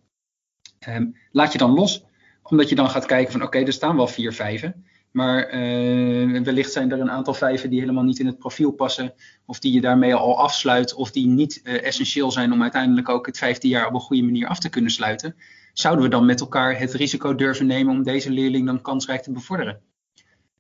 Ehm, 0.79 1.07
laat 1.31 1.53
je 1.53 1.59
dan 1.59 1.75
los, 1.75 2.05
omdat 2.43 2.69
je 2.69 2.75
dan 2.75 2.91
gaat 2.91 3.07
kijken 3.07 3.33
van 3.33 3.43
oké, 3.43 3.59
er 3.59 3.73
staan 3.73 3.97
wel 3.97 4.07
vier 4.07 4.33
vijven. 4.33 4.85
Maar 5.11 5.55
uh, 5.55 6.41
wellicht 6.43 6.73
zijn 6.73 6.93
er 6.93 7.01
een 7.01 7.11
aantal 7.11 7.35
vijven 7.35 7.71
die 7.71 7.81
helemaal 7.81 8.05
niet 8.05 8.19
in 8.19 8.27
het 8.27 8.39
profiel 8.39 8.71
passen. 8.71 9.15
Of 9.47 9.59
die 9.59 9.73
je 9.73 9.81
daarmee 9.81 10.15
al 10.15 10.39
afsluit. 10.39 10.95
Of 10.95 11.11
die 11.11 11.27
niet 11.27 11.61
uh, 11.65 11.85
essentieel 11.85 12.31
zijn 12.31 12.53
om 12.53 12.63
uiteindelijk 12.63 13.09
ook 13.09 13.27
het 13.27 13.39
vijfde 13.39 13.69
jaar 13.69 13.87
op 13.87 13.95
een 13.95 14.01
goede 14.01 14.23
manier 14.23 14.47
af 14.47 14.59
te 14.59 14.69
kunnen 14.69 14.91
sluiten. 14.91 15.37
Zouden 15.73 16.05
we 16.05 16.11
dan 16.11 16.27
met 16.27 16.41
elkaar 16.41 16.79
het 16.79 16.93
risico 16.93 17.35
durven 17.35 17.67
nemen 17.67 17.95
om 17.95 18.03
deze 18.03 18.31
leerling 18.31 18.67
dan 18.67 18.81
kansrijk 18.81 19.23
te 19.23 19.33
bevorderen? 19.33 19.81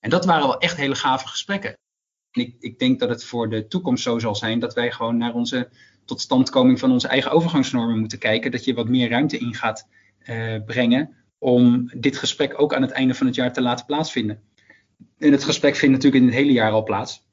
En 0.00 0.11
dat 0.11 0.24
waren 0.24 0.46
wel 0.46 0.58
echt 0.58 0.76
hele 0.76 0.94
gave 0.94 1.28
gesprekken. 1.28 1.76
En 2.30 2.42
ik, 2.42 2.56
ik 2.58 2.78
denk 2.78 3.00
dat 3.00 3.08
het 3.08 3.24
voor 3.24 3.50
de 3.50 3.66
toekomst 3.66 4.02
zo 4.02 4.18
zal 4.18 4.34
zijn 4.34 4.58
dat 4.58 4.74
wij 4.74 4.90
gewoon 4.90 5.16
naar 5.16 5.34
onze 5.34 5.68
totstandkoming 6.04 6.78
van 6.78 6.92
onze 6.92 7.08
eigen 7.08 7.30
overgangsnormen 7.30 7.98
moeten 7.98 8.18
kijken. 8.18 8.50
Dat 8.50 8.64
je 8.64 8.74
wat 8.74 8.88
meer 8.88 9.11
ruimte 9.11 9.38
in 9.38 9.54
gaat 9.54 9.88
uh, 10.24 10.64
brengen 10.64 11.16
om 11.38 11.90
dit 11.96 12.16
gesprek 12.16 12.61
ook 12.61 12.74
aan 12.74 12.83
het 12.83 12.90
einde 12.90 13.14
van 13.14 13.27
het 13.27 13.35
jaar 13.35 13.53
te 13.53 13.61
laten 13.61 13.87
plaatsvinden. 13.87 14.42
En 15.18 15.33
het 15.33 15.44
gesprek 15.44 15.77
vindt 15.77 15.94
natuurlijk 15.94 16.22
in 16.22 16.29
het 16.29 16.38
hele 16.38 16.53
jaar 16.53 16.72
al 16.72 16.83
plaats. 16.83 17.27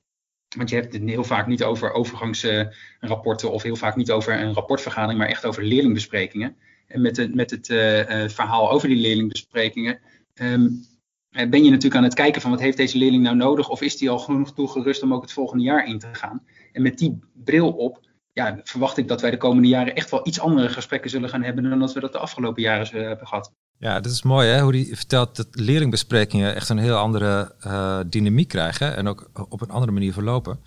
Want 0.57 0.69
je 0.69 0.75
hebt 0.75 0.93
het 0.93 1.03
heel 1.03 1.23
vaak 1.23 1.47
niet 1.47 1.63
over 1.63 1.91
overgangsrapporten 1.91 3.51
of 3.51 3.63
heel 3.63 3.75
vaak 3.75 3.95
niet 3.95 4.11
over 4.11 4.39
een 4.41 4.53
rapportvergadering, 4.53 5.19
maar 5.19 5.29
echt 5.29 5.45
over 5.45 5.63
leerlingbesprekingen. 5.63 6.55
En 6.87 7.01
met, 7.01 7.17
het, 7.17 7.35
met 7.35 7.51
het 7.51 7.69
uh, 7.69 8.27
verhaal 8.27 8.71
over 8.71 8.87
die 8.87 8.97
leerlingbesprekingen 8.97 9.99
um, 10.41 10.85
ben 11.29 11.63
je 11.63 11.69
natuurlijk 11.69 11.95
aan 11.95 12.03
het 12.03 12.13
kijken 12.13 12.41
van 12.41 12.51
wat 12.51 12.59
heeft 12.59 12.77
deze 12.77 12.97
leerling 12.97 13.23
nou 13.23 13.35
nodig 13.35 13.69
of 13.69 13.81
is 13.81 13.97
die 13.97 14.09
al 14.09 14.19
genoeg 14.19 14.53
toegerust 14.53 15.03
om 15.03 15.13
ook 15.13 15.21
het 15.21 15.31
volgende 15.31 15.63
jaar 15.63 15.87
in 15.87 15.99
te 15.99 16.07
gaan. 16.11 16.43
En 16.71 16.81
met 16.81 16.97
die 16.97 17.19
bril 17.33 17.71
op 17.71 17.99
ja, 18.35 18.59
verwacht 18.63 18.97
ik 18.97 19.07
dat 19.07 19.21
wij 19.21 19.31
de 19.31 19.37
komende 19.37 19.67
jaren 19.67 19.95
echt 19.95 20.11
wel 20.11 20.27
iets 20.27 20.39
andere 20.39 20.69
gesprekken 20.69 21.09
zullen 21.09 21.29
gaan 21.29 21.43
hebben 21.43 21.69
dan 21.69 21.79
dat 21.79 21.93
we 21.93 21.99
dat 21.99 22.11
de 22.11 22.17
afgelopen 22.17 22.61
jaren 22.61 23.07
hebben 23.07 23.27
gehad. 23.27 23.51
Ja, 23.77 23.99
dat 23.99 24.11
is 24.11 24.23
mooi 24.23 24.49
hè, 24.49 24.61
hoe 24.61 24.71
die 24.71 24.95
vertelt 24.95 25.35
dat 25.35 25.47
leerlingbesprekingen 25.51 26.55
echt 26.55 26.69
een 26.69 26.77
heel 26.77 26.95
andere 26.95 27.55
uh, 27.65 27.99
dynamiek 28.07 28.47
krijgen 28.47 28.95
en 28.95 29.07
ook 29.07 29.29
op 29.49 29.61
een 29.61 29.69
andere 29.69 29.91
manier 29.91 30.13
verlopen. 30.13 30.59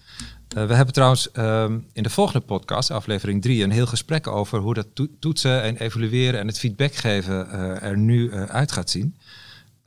Uh, 0.57 0.67
we 0.67 0.75
hebben 0.75 0.95
trouwens 0.95 1.29
um, 1.37 1.87
in 1.93 2.03
de 2.03 2.11
volgende 2.11 2.47
podcast, 2.47 2.91
aflevering 2.91 3.43
3, 3.43 3.63
een 3.63 3.71
heel 3.71 3.87
gesprek 3.87 4.27
over 4.27 4.59
hoe 4.59 4.75
dat 4.75 4.87
to 4.95 5.07
toetsen 5.19 5.63
en 5.63 5.77
evalueren 5.77 6.41
en 6.41 6.47
het 6.47 6.59
feedback 6.59 6.95
geven 6.95 7.47
uh, 7.47 7.83
er 7.83 7.99
nu 7.99 8.33
uit 8.33 8.73
gaat 8.73 8.91
zien. 8.91 9.17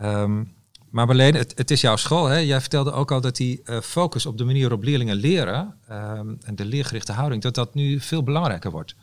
Um, 0.01 0.53
maar 0.91 1.05
Marleen, 1.05 1.35
het, 1.35 1.71
is 1.71 1.81
jouw 1.81 1.95
school. 1.95 2.25
Hè? 2.25 2.37
Jij 2.37 2.59
vertelde 2.59 2.91
ook 2.91 3.11
al 3.11 3.21
dat 3.21 3.35
die 3.35 3.61
focus 3.83 4.25
op 4.25 4.37
de 4.37 4.43
manier 4.43 4.61
waarop 4.61 4.83
leerlingen 4.83 5.15
leren 5.15 5.73
um, 5.91 6.37
en 6.43 6.55
de 6.55 6.65
leergerichte 6.65 7.11
houding, 7.11 7.41
dat 7.41 7.55
dat 7.55 7.73
nu 7.73 7.99
veel 7.99 8.23
belangrijker 8.23 8.71
wordt. 8.71 8.95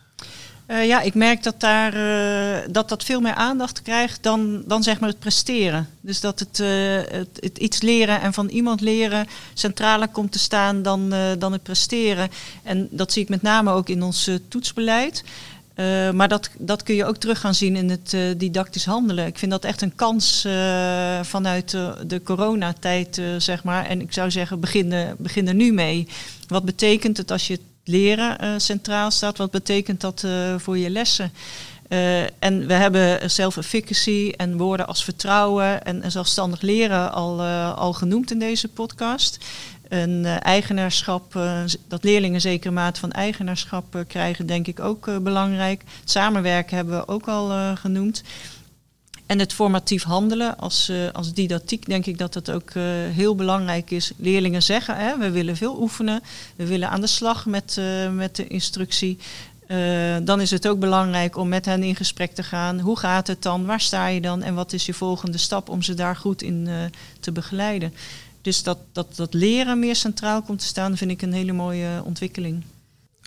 Uh, 0.69 0.87
ja, 0.87 1.01
ik 1.01 1.15
merk 1.15 1.43
dat, 1.43 1.61
daar, 1.61 1.97
uh, 1.97 2.67
dat 2.71 2.89
dat 2.89 3.05
veel 3.05 3.21
meer 3.21 3.35
aandacht 3.35 3.83
krijgt 3.83 4.23
dan, 4.23 4.63
dan 4.67 4.83
zeg 4.83 5.01
maar 5.01 5.09
het 5.09 5.19
presteren. 5.19 5.89
Dus 6.01 6.21
dat 6.21 6.39
het, 6.39 6.59
het, 7.11 7.29
het, 7.41 7.59
iets 7.59 7.83
leren 7.83 8.21
en 8.21 8.33
van 8.33 8.49
iemand 8.49 8.81
leren 8.81 9.27
centraler 9.55 10.09
komt 10.09 10.33
te 10.33 10.39
staan 10.39 10.83
dan, 10.83 11.15
dan 11.39 11.53
het 11.53 11.63
presteren. 11.63 12.31
En 12.63 12.89
dat 12.91 13.13
zie 13.13 13.23
ik 13.23 13.29
met 13.29 13.43
name 13.43 13.71
ook 13.71 13.89
in 13.89 14.03
ons 14.03 14.31
toetsbeleid. 14.49 15.25
Uh, 15.81 16.11
maar 16.11 16.29
dat, 16.29 16.51
dat 16.59 16.83
kun 16.83 16.95
je 16.95 17.05
ook 17.05 17.17
terug 17.17 17.41
gaan 17.41 17.55
zien 17.55 17.77
in 17.77 17.91
het 17.91 18.13
uh, 18.13 18.35
didactisch 18.37 18.85
handelen. 18.85 19.27
Ik 19.27 19.39
vind 19.39 19.51
dat 19.51 19.65
echt 19.65 19.83
een 19.83 19.95
kans 19.95 20.45
uh, 20.47 20.53
vanuit 21.23 21.71
de 22.07 22.23
coronatijd, 22.25 23.23
zeg 23.39 23.65
maar. 23.65 23.87
En 23.87 24.01
ik 24.01 24.13
zou 24.13 24.31
zeggen, 24.31 24.61
begin, 24.61 24.95
begin 25.19 25.49
er 25.49 25.55
nu 25.55 25.73
mee. 25.73 26.09
Wat 26.47 26.65
betekent 26.65 27.17
het 27.17 27.31
als 27.31 27.47
je 27.47 27.61
leren 27.85 28.61
centraal 28.61 29.11
staat? 29.11 29.39
Wat 29.39 29.51
betekent 29.51 30.01
dat 30.01 30.25
voor 30.57 30.79
je 30.79 30.91
lessen? 30.91 31.33
en 32.39 32.67
we 32.67 32.73
hebben 32.73 33.31
self-efficacy 33.31 34.33
en 34.37 34.57
woorden 34.57 34.87
als 34.87 35.05
vertrouwen 35.05 35.85
en, 35.85 36.03
en 36.03 36.11
zelfstandig 36.11 36.61
leren 36.61 37.13
al, 37.13 37.43
al 37.75 37.93
genoemd 37.93 38.31
in 38.31 38.39
deze 38.39 38.69
podcast 38.69 39.39
een 39.89 40.25
uh, 40.25 40.45
eigenaarschap, 40.45 41.35
uh, 41.35 41.61
dat 41.89 42.05
leerlingen 42.05 42.41
zekere 42.41 42.73
mate 42.73 43.01
van 43.01 43.13
eigenaarschap 43.13 43.97
uh, 43.97 44.03
krijgen, 44.07 44.47
denk 44.47 44.67
ik 44.67 44.81
ook 44.81 45.23
belangrijk. 45.23 45.83
Het 46.01 46.11
samenwerken 46.11 46.77
hebben 46.77 46.99
we 46.99 47.09
ook 47.09 47.29
al 47.29 47.77
genoemd. 47.77 48.23
En 49.27 49.39
het 49.39 49.53
formatief 49.53 50.03
handelen 50.03 50.59
als, 50.59 50.93
als 51.13 51.33
didactiek, 51.33 51.87
denk 51.87 52.07
ik 52.07 52.19
dat 52.19 52.33
dat 52.33 52.51
ook 52.51 52.73
heel 53.13 53.35
belangrijk 53.35 53.91
is. 53.91 54.13
Leerlingen 54.17 54.63
zeggen, 54.63 54.97
hè, 54.97 55.19
we 55.19 55.31
willen 55.31 55.57
veel 55.57 55.81
oefenen, 55.81 56.23
we 56.57 56.67
willen 56.67 56.91
aan 56.91 57.01
de 57.01 57.07
slag 57.07 57.47
met, 57.47 57.81
met 58.13 58.37
de 58.37 58.47
instructie. 58.47 59.19
dan 60.23 60.41
is 60.41 60.51
het 60.51 60.69
ook 60.69 60.79
belangrijk 60.79 61.37
om 61.37 61.49
met 61.49 61.65
hen 61.65 61.83
in 61.83 61.97
gesprek 61.97 62.35
te 62.35 62.43
gaan. 62.43 62.81
Hoe 62.81 62.99
gaat 62.99 63.27
het 63.27 63.43
dan? 63.43 63.67
Waar 63.67 63.81
sta 63.81 64.07
je 64.07 64.21
dan? 64.21 64.43
En 64.43 64.55
wat 64.55 64.73
is 64.73 64.87
je 64.87 64.95
volgende 64.95 65.39
stap 65.39 65.69
om 65.69 65.83
ze 65.83 65.95
daar 65.95 66.17
goed 66.17 66.43
in 66.43 66.69
te 67.21 67.33
begeleiden? 67.33 67.93
Dus 68.49 68.63
dat, 68.63 68.79
dat, 68.93 69.17
dat 69.17 69.35
leren 69.35 69.79
meer 69.79 69.97
centraal 69.97 70.43
komt 70.43 70.59
te 70.59 70.65
staan, 70.65 70.97
vind 70.97 71.11
ik 71.11 71.23
een 71.23 71.33
hele 71.33 71.53
mooie 71.53 72.03
ontwikkeling. 72.05 72.65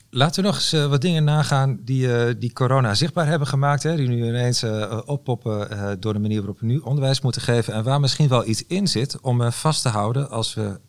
Laten 0.10 0.42
we 0.42 0.48
nog 0.48 0.56
eens 0.56 0.74
uh, 0.74 0.86
wat 0.86 1.02
dingen 1.02 1.24
nagaan 1.24 1.80
die, 1.82 2.08
uh, 2.08 2.34
die 2.40 2.54
corona 2.54 2.94
zichtbaar 2.94 3.28
hebben 3.28 3.48
gemaakt. 3.48 3.84
Hè, 3.84 3.96
die 3.96 4.08
nu 4.08 4.28
ineens 4.28 4.64
uh, 4.64 5.00
oppoppen 5.06 5.68
door 6.00 6.14
de 6.14 6.20
manier 6.20 6.38
waarop 6.38 6.60
we 6.60 6.66
nu 6.66 6.78
onderwijs 6.78 7.22
moeten 7.22 7.42
geven. 7.42 7.74
En 7.74 7.84
waar 7.84 8.00
misschien 8.00 8.28
wel 8.28 8.48
iets 8.48 8.66
in 8.68 8.88
zit 8.88 9.20
om 9.20 9.52
vast 9.52 9.82
te 9.82 9.90
houden 9.90 10.30
als 10.30 10.54
we 10.54 10.80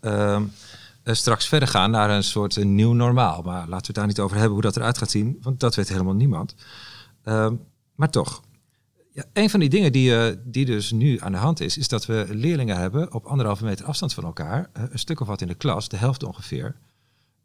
straks 1.05 1.49
verder 1.49 1.69
gaan 1.69 1.91
naar 1.91 2.11
een 2.11 2.25
soort 2.25 2.65
nieuw 2.65 2.93
normaal. 2.93 3.43
Maar 3.43 3.69
laten 3.69 3.69
we 3.69 3.87
het 3.87 3.95
daar 3.95 4.07
niet 4.07 4.21
over 4.21 4.37
hebben 4.37 4.53
hoe 4.53 4.63
dat 4.63 4.77
eruit 4.77 4.99
gaat 4.99 5.11
zien, 5.11 5.39
want 5.43 5.61
dat 5.61 5.75
weet 5.75 5.89
helemaal 5.89 6.15
niemand. 6.15 6.55
Ehm, 7.25 7.55
maar 7.95 8.11
toch, 8.11 8.43
ja, 9.13 9.25
een 9.33 9.51
van 9.51 9.61
die 9.61 9.69
dingen 9.69 9.93
die, 9.93 10.11
uh, 10.11 10.37
die 10.45 10.65
dus 10.65 10.91
nu 10.91 11.21
aan 11.21 11.33
de 11.33 11.39
hand 11.39 11.61
is, 11.61 11.79
is 11.79 11.89
dat 11.89 12.07
we 12.07 12.27
leerlingen 12.31 12.77
hebben 12.77 13.15
op 13.15 13.25
anderhalve 13.25 13.65
meter 13.65 13.87
afstand 13.87 14.15
van 14.15 14.25
elkaar, 14.25 14.71
uh, 14.77 14.83
een 14.91 14.99
stuk 14.99 15.21
of 15.21 15.27
wat 15.27 15.41
in 15.41 15.47
de 15.47 15.55
klas, 15.55 15.89
de 15.89 15.97
helft 15.97 16.23
ongeveer. 16.23 16.77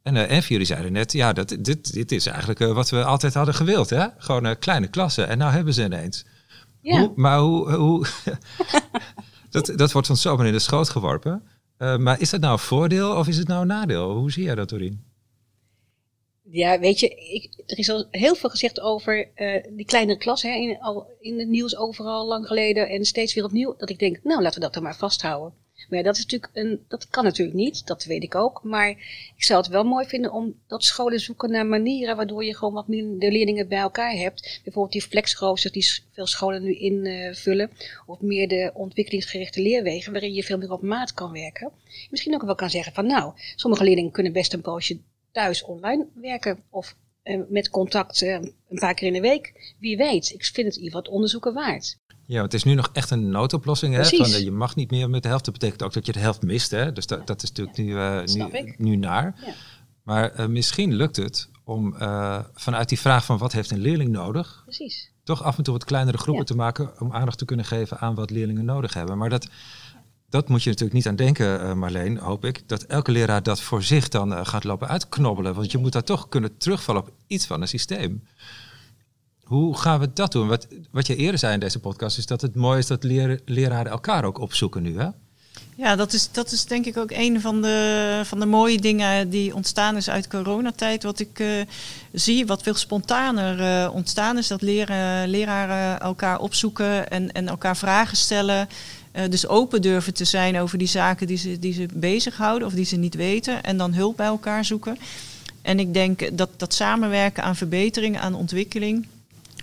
En, 0.04 0.16
uh, 0.16 0.32
en 0.32 0.40
jullie 0.40 0.66
zeiden 0.66 0.92
net, 0.92 1.12
ja, 1.12 1.34
dat, 1.34 1.58
dit, 1.60 1.94
dit 1.94 2.12
is 2.12 2.26
eigenlijk 2.26 2.60
wat 2.60 2.90
we 2.90 3.04
altijd 3.04 3.34
hadden 3.34 3.54
gewild, 3.54 3.90
hè? 3.90 4.08
Gewoon 4.18 4.60
kleine 4.60 4.88
klassen. 4.88 5.28
En 5.28 5.38
nou 5.38 5.52
hebben 5.52 5.74
ze 5.74 5.84
ineens. 5.84 6.26
Ja. 6.82 7.00
Hoe, 7.00 7.14
maar 7.16 7.40
hoe, 7.40 7.72
hoe 7.74 8.06
dat, 9.50 9.72
dat 9.76 9.92
wordt 9.92 10.10
ons 10.10 10.22
zomaar 10.22 10.46
in 10.46 10.52
de 10.52 10.60
schoot 10.60 10.90
geworpen. 10.90 11.44
maar 11.78 12.20
is 12.20 12.30
dat 12.30 12.42
nou 12.42 12.54
een 12.54 12.60
voordeel 12.60 13.16
of 13.16 13.28
is 13.28 13.38
het 13.38 13.48
nou 13.48 13.62
een 13.62 13.68
nadeel? 13.68 14.16
Hoe 14.16 14.32
zie 14.32 14.44
jij 14.44 14.56
dat, 14.56 14.70
Doreen? 14.70 15.07
Ja, 16.50 16.80
weet 16.80 17.00
je, 17.00 17.10
ik, 17.10 17.64
er 17.66 17.78
is 17.78 17.90
al 17.90 18.08
heel 18.12 18.36
veel 18.36 18.50
gezegd 18.50 18.80
over 18.80 19.30
uh, 19.36 19.64
die 19.70 19.86
kleinere 19.86 20.18
klas, 20.18 20.42
hè, 20.42 20.50
in, 20.50 20.80
al 20.80 21.08
in 21.20 21.40
het 21.40 21.48
nieuws 21.48 21.76
overal 21.76 22.26
lang 22.26 22.48
geleden 22.48 22.90
en 22.90 23.06
steeds 23.06 23.34
weer 23.34 23.44
opnieuw. 23.44 23.76
Dat 23.78 23.90
ik 23.90 24.00
denk, 24.00 24.20
nou 24.24 24.42
laten 24.42 24.60
we 24.60 24.66
dat 24.66 24.74
dan 24.74 24.84
maar 24.84 24.98
vasthouden. 24.98 25.54
Maar 25.90 26.04
dat 26.04 26.18
is 26.18 26.22
natuurlijk 26.22 26.52
een, 26.54 26.86
dat 26.88 27.08
kan 27.08 27.24
natuurlijk 27.24 27.58
niet, 27.58 27.88
dat 27.88 28.04
weet 28.04 28.24
ik 28.24 28.36
ook. 28.36 28.64
Maar 28.64 28.90
ik 29.36 29.44
zou 29.44 29.60
het 29.60 29.70
wel 29.70 29.84
mooi 29.84 30.06
vinden 30.06 30.32
om 30.32 30.56
dat 30.68 30.84
scholen 30.84 31.20
zoeken 31.20 31.52
naar 31.52 31.66
manieren 31.66 32.16
waardoor 32.16 32.46
je 32.46 32.56
gewoon 32.56 32.74
wat 32.74 32.88
minder 32.88 33.32
leerlingen 33.32 33.68
bij 33.68 33.80
elkaar 33.80 34.12
hebt. 34.12 34.60
Bijvoorbeeld 34.64 34.94
die 34.94 35.02
flexroosters 35.02 35.74
die 35.74 36.04
veel 36.12 36.28
scholen 36.28 36.64
nu 36.64 36.74
invullen. 36.74 37.72
of 38.06 38.22
meer 38.22 38.48
de 38.48 38.72
ontwikkelingsgerichte 38.74 39.62
leerwegen 39.62 40.12
waarin 40.12 40.34
je 40.34 40.44
veel 40.44 40.58
meer 40.58 40.72
op 40.72 40.82
maat 40.82 41.14
kan 41.14 41.32
werken. 41.32 41.72
Misschien 42.10 42.34
ook 42.34 42.42
wel 42.42 42.56
kan 42.56 42.70
zeggen 42.70 42.94
van 42.94 43.06
nou, 43.06 43.34
sommige 43.56 43.84
leerlingen 43.84 44.12
kunnen 44.12 44.34
best 44.34 44.54
een 44.54 44.62
poosje 44.62 45.00
thuis 45.32 45.64
online 45.64 46.08
werken 46.14 46.64
of 46.70 46.96
uh, 47.24 47.42
met 47.50 47.70
contact 47.70 48.22
uh, 48.22 48.34
een 48.34 48.80
paar 48.80 48.94
keer 48.94 49.08
in 49.08 49.14
de 49.14 49.22
week. 49.22 49.74
Wie 49.80 49.98
weet, 49.98 50.32
ik 50.34 50.46
vind 50.46 50.68
het 50.68 50.76
in 50.76 50.84
ieder 50.84 50.98
geval 50.98 51.14
onderzoeken 51.14 51.54
waard. 51.54 51.98
Ja, 52.26 52.42
het 52.42 52.54
is 52.54 52.64
nu 52.64 52.74
nog 52.74 52.90
echt 52.94 53.10
een 53.10 53.30
noodoplossing. 53.30 53.96
Hè? 53.96 54.06
Van, 54.06 54.26
uh, 54.26 54.40
je 54.40 54.52
mag 54.52 54.76
niet 54.76 54.92
meer 54.92 55.10
met 55.10 55.22
de 55.22 55.28
helft. 55.28 55.46
Dat 55.46 55.54
betekent 55.54 55.84
ook 55.84 55.94
dat 55.94 56.06
je 56.06 56.12
de 56.12 56.20
helft 56.20 56.42
mist. 56.42 56.72
Hè? 56.72 56.94
Dus 56.94 57.08
dat, 57.08 57.28
dat 57.28 57.44
is 57.44 57.52
natuurlijk 57.52 57.78
ja, 57.78 58.24
nu, 58.26 58.62
nu, 58.62 58.76
nu, 58.78 58.96
naar. 58.96 59.36
Ja. 59.46 59.54
Maar 60.04 60.52
misschien 60.52 60.96
lukt 60.96 61.16
het 61.16 61.50
om 61.64 61.96
vanuit 62.54 62.90
die 62.90 63.00
vraag 63.00 63.26
van 63.26 63.38
wat 63.38 63.52
heeft 63.52 63.72
een 63.72 63.80
leerling 63.80 64.10
nodig... 64.10 64.62
Precies. 64.64 65.12
toch 65.24 65.44
af 65.44 65.58
en 65.58 65.64
toe 65.64 65.74
wat 65.74 65.86
kleinere 65.86 66.18
groepen 66.18 66.46
te 66.46 66.56
maken... 66.56 67.00
om 67.00 67.14
aandacht 67.14 67.38
te 67.38 67.46
kunnen 67.46 67.66
geven 67.66 68.00
aan 68.00 68.16
wat 68.16 68.30
leerlingen 68.30 68.66
nodig 68.66 68.94
hebben. 68.94 69.18
Maar 69.18 69.30
dat 69.30 69.48
dat 70.30 70.50
moet 70.50 70.64
je 70.64 70.70
natuurlijk 70.70 70.98
niet 70.98 71.08
aan 71.08 71.16
denken, 71.16 71.62
uh, 71.62 71.74
Marleen, 71.74 72.18
hoop 72.18 72.46
ik. 72.46 72.64
Dat 72.68 72.84
elke 72.84 73.12
leraar 73.12 73.44
dat 73.44 73.62
voor 73.62 73.84
zich 73.84 74.10
dan 74.10 74.32
uh, 74.32 74.46
gaat 74.46 74.64
lopen 74.64 74.88
uitknobbelen. 74.88 75.54
Want 75.54 75.72
je 75.72 75.78
moet 75.78 75.92
daar 75.92 76.04
toch 76.04 76.30
kunnen 76.30 76.58
terugvallen 76.58 77.02
op 77.02 77.12
iets 77.28 77.46
van 77.46 77.62
een 77.62 77.68
systeem. 77.68 78.24
Hoe 79.44 79.78
gaan 79.78 80.00
we 80.00 80.14
dat 80.14 80.32
doen? 80.32 80.48
Wat, 80.48 80.68
wat 80.92 81.08
je 81.08 81.16
eerder 81.16 81.40
zei 81.40 81.54
in 81.54 81.60
deze 81.60 81.80
podcast 81.80 82.18
is 82.18 82.26
dat 82.26 82.42
het 82.42 82.56
mooi 82.56 82.80
is 82.80 82.88
dat 82.88 83.04
leraren 83.46 83.92
elkaar 83.92 84.24
ook 84.24 84.40
opzoeken 84.40 84.82
nu, 84.82 85.00
hè? 85.00 85.10
Ja, 85.76 85.96
dat 85.96 86.14
is, 86.14 86.32
dat 86.32 86.52
is 86.52 86.66
denk 86.66 86.86
ik 86.86 86.98
ook 86.98 87.12
een 87.12 87.42
van 87.42 87.62
de, 87.62 88.22
van 88.24 88.40
de 88.40 88.46
mooie 88.46 88.80
dingen 88.80 89.30
die 89.30 89.56
ontstaan 89.56 89.96
is 89.96 90.10
uit 90.10 90.28
coronatijd. 90.28 91.04
Wat 91.04 91.20
ik 91.20 91.40
uh, 91.40 91.62
zie, 92.14 92.46
wat 92.46 92.64
veel 92.64 92.74
spontaner 92.74 93.60
uh, 93.60 93.94
ontstaan 93.94 94.38
is, 94.38 94.48
dat 94.48 94.62
leren, 94.62 95.30
leraren 95.30 96.00
elkaar 96.00 96.40
opzoeken 96.40 97.10
en, 97.10 97.32
en 97.32 97.48
elkaar 97.48 97.78
vragen 97.78 98.18
stellen. 98.18 98.68
Uh, 99.18 99.24
dus 99.30 99.48
open 99.48 99.82
durven 99.82 100.14
te 100.14 100.26
zijn 100.26 100.60
over 100.60 100.78
die 100.78 100.88
zaken 100.88 101.28
die 101.28 101.38
ze, 101.38 101.60
die 101.60 101.74
ze 101.74 101.86
bezighouden 101.94 102.68
of 102.68 102.74
die 102.74 102.86
ze 102.86 102.96
niet 102.96 103.16
weten. 103.16 103.64
En 103.64 103.78
dan 103.78 103.94
hulp 103.94 104.18
bij 104.18 104.26
elkaar 104.26 104.66
zoeken. 104.66 104.98
En 105.62 105.80
ik 105.80 105.94
denk 105.94 106.38
dat 106.38 106.50
dat 106.58 106.74
samenwerken 106.74 107.44
aan 107.44 107.56
verbetering, 107.56 108.20
aan 108.20 108.34
ontwikkeling, 108.36 109.08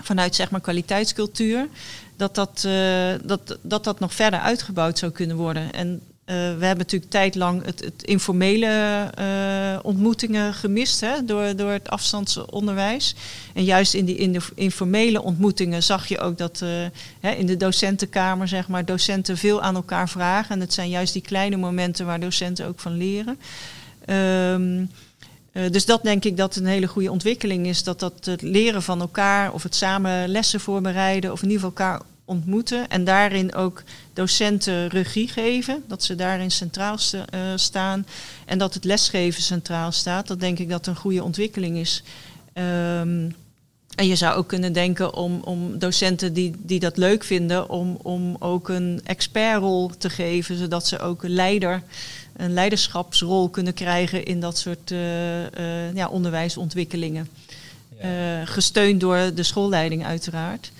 vanuit 0.02 0.34
zeg 0.34 0.50
maar 0.50 0.60
kwaliteitscultuur, 0.60 1.68
dat 2.16 2.34
dat, 2.34 2.64
uh, 2.66 3.14
dat, 3.24 3.58
dat 3.62 3.84
dat 3.84 4.00
nog 4.00 4.14
verder 4.14 4.40
uitgebouwd 4.40 4.98
zou 4.98 5.12
kunnen 5.12 5.36
worden. 5.36 5.72
En 5.72 6.00
we 6.24 6.32
hebben 6.32 6.76
natuurlijk 6.76 7.10
tijdlang 7.10 7.64
het, 7.64 7.80
het 7.80 8.02
informele 8.02 9.10
uh, 9.18 9.78
ontmoetingen 9.82 10.54
gemist 10.54 11.00
hè, 11.00 11.24
door, 11.24 11.56
door 11.56 11.70
het 11.70 11.90
afstandsonderwijs. 11.90 13.14
En 13.54 13.64
juist 13.64 13.94
in 13.94 14.04
die 14.04 14.16
in 14.16 14.32
de 14.32 14.40
informele 14.54 15.22
ontmoetingen 15.22 15.82
zag 15.82 16.06
je 16.06 16.18
ook 16.18 16.38
dat 16.38 16.60
uh, 16.62 16.68
hè, 17.20 17.30
in 17.30 17.46
de 17.46 17.56
docentenkamer 17.56 18.48
zeg 18.48 18.68
maar, 18.68 18.84
docenten 18.84 19.36
veel 19.36 19.62
aan 19.62 19.74
elkaar 19.74 20.08
vragen. 20.08 20.54
En 20.54 20.60
het 20.60 20.72
zijn 20.72 20.88
juist 20.88 21.12
die 21.12 21.22
kleine 21.22 21.56
momenten 21.56 22.06
waar 22.06 22.20
docenten 22.20 22.66
ook 22.66 22.80
van 22.80 22.96
leren. 22.96 23.38
Um, 24.06 24.90
dus 25.70 25.84
dat 25.84 26.02
denk 26.02 26.24
ik 26.24 26.36
dat 26.36 26.56
een 26.56 26.66
hele 26.66 26.86
goede 26.86 27.10
ontwikkeling 27.10 27.66
is. 27.66 27.82
Dat 27.82 28.00
dat 28.00 28.24
het 28.24 28.42
leren 28.42 28.82
van 28.82 29.00
elkaar 29.00 29.52
of 29.52 29.62
het 29.62 29.74
samen 29.74 30.28
lessen 30.28 30.60
voorbereiden 30.60 31.32
of 31.32 31.42
in 31.42 31.50
ieder 31.50 31.64
geval 31.64 31.86
elkaar 31.86 32.06
ontmoeten 32.24 32.88
en 32.88 33.04
daarin 33.04 33.54
ook 33.54 33.82
docenten 34.12 34.88
regie 34.88 35.28
geven, 35.28 35.84
dat 35.86 36.02
ze 36.02 36.14
daarin 36.14 36.50
centraal 36.50 36.98
st 36.98 37.14
uh, 37.14 37.20
staan 37.54 38.06
en 38.44 38.58
dat 38.58 38.74
het 38.74 38.84
lesgeven 38.84 39.42
centraal 39.42 39.92
staat. 39.92 40.26
Dat 40.26 40.40
denk 40.40 40.58
ik 40.58 40.68
dat 40.68 40.86
een 40.86 40.96
goede 40.96 41.24
ontwikkeling 41.24 41.76
is. 41.76 42.02
Um, 42.54 43.34
en 43.94 44.06
je 44.06 44.16
zou 44.16 44.36
ook 44.36 44.48
kunnen 44.48 44.72
denken 44.72 45.14
om, 45.14 45.40
om 45.44 45.78
docenten 45.78 46.32
die, 46.32 46.52
die 46.58 46.80
dat 46.80 46.96
leuk 46.96 47.24
vinden, 47.24 47.68
om, 47.68 47.98
om 48.02 48.36
ook 48.38 48.68
een 48.68 49.00
expertrol 49.04 49.90
te 49.98 50.10
geven, 50.10 50.56
zodat 50.56 50.86
ze 50.86 50.98
ook 50.98 51.22
een 51.22 51.34
leider, 51.34 51.82
een 52.36 52.52
leiderschapsrol 52.52 53.48
kunnen 53.48 53.74
krijgen 53.74 54.24
in 54.24 54.40
dat 54.40 54.58
soort 54.58 54.90
uh, 54.90 55.40
uh, 55.42 55.94
ja, 55.94 56.08
onderwijsontwikkelingen. 56.08 57.28
Ja. 58.02 58.44
Gesteund 58.44 59.00
door 59.00 59.30
de 59.34 59.42
schoolleiding 59.42 60.04
uiteraard. 60.04 60.72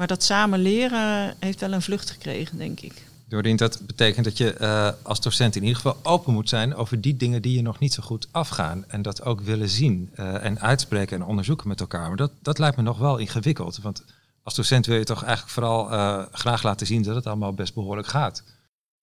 Maar 0.00 0.08
dat 0.08 0.22
samen 0.22 0.58
leren 0.58 1.36
heeft 1.38 1.60
wel 1.60 1.72
een 1.72 1.82
vlucht 1.82 2.10
gekregen, 2.10 2.58
denk 2.58 2.80
ik. 2.80 2.92
Doordien 3.28 3.56
dat 3.56 3.80
betekent 3.86 4.24
dat 4.24 4.36
je 4.36 4.56
uh, 4.60 4.90
als 5.02 5.20
docent 5.20 5.56
in 5.56 5.62
ieder 5.62 5.76
geval 5.76 5.96
open 6.02 6.32
moet 6.32 6.48
zijn 6.48 6.74
over 6.74 7.00
die 7.00 7.16
dingen 7.16 7.42
die 7.42 7.56
je 7.56 7.62
nog 7.62 7.78
niet 7.78 7.92
zo 7.92 8.02
goed 8.02 8.28
afgaan. 8.30 8.84
En 8.88 9.02
dat 9.02 9.22
ook 9.22 9.40
willen 9.40 9.68
zien 9.68 10.10
uh, 10.18 10.44
en 10.44 10.60
uitspreken 10.60 11.16
en 11.16 11.26
onderzoeken 11.26 11.68
met 11.68 11.80
elkaar. 11.80 12.08
Maar 12.08 12.16
dat, 12.16 12.32
dat 12.42 12.58
lijkt 12.58 12.76
me 12.76 12.82
nog 12.82 12.98
wel 12.98 13.16
ingewikkeld. 13.16 13.78
Want 13.82 14.04
als 14.42 14.54
docent 14.54 14.86
wil 14.86 14.96
je 14.96 15.04
toch 15.04 15.22
eigenlijk 15.22 15.52
vooral 15.52 15.92
uh, 15.92 16.24
graag 16.32 16.62
laten 16.62 16.86
zien 16.86 17.02
dat 17.02 17.14
het 17.14 17.26
allemaal 17.26 17.54
best 17.54 17.74
behoorlijk 17.74 18.08
gaat. 18.08 18.42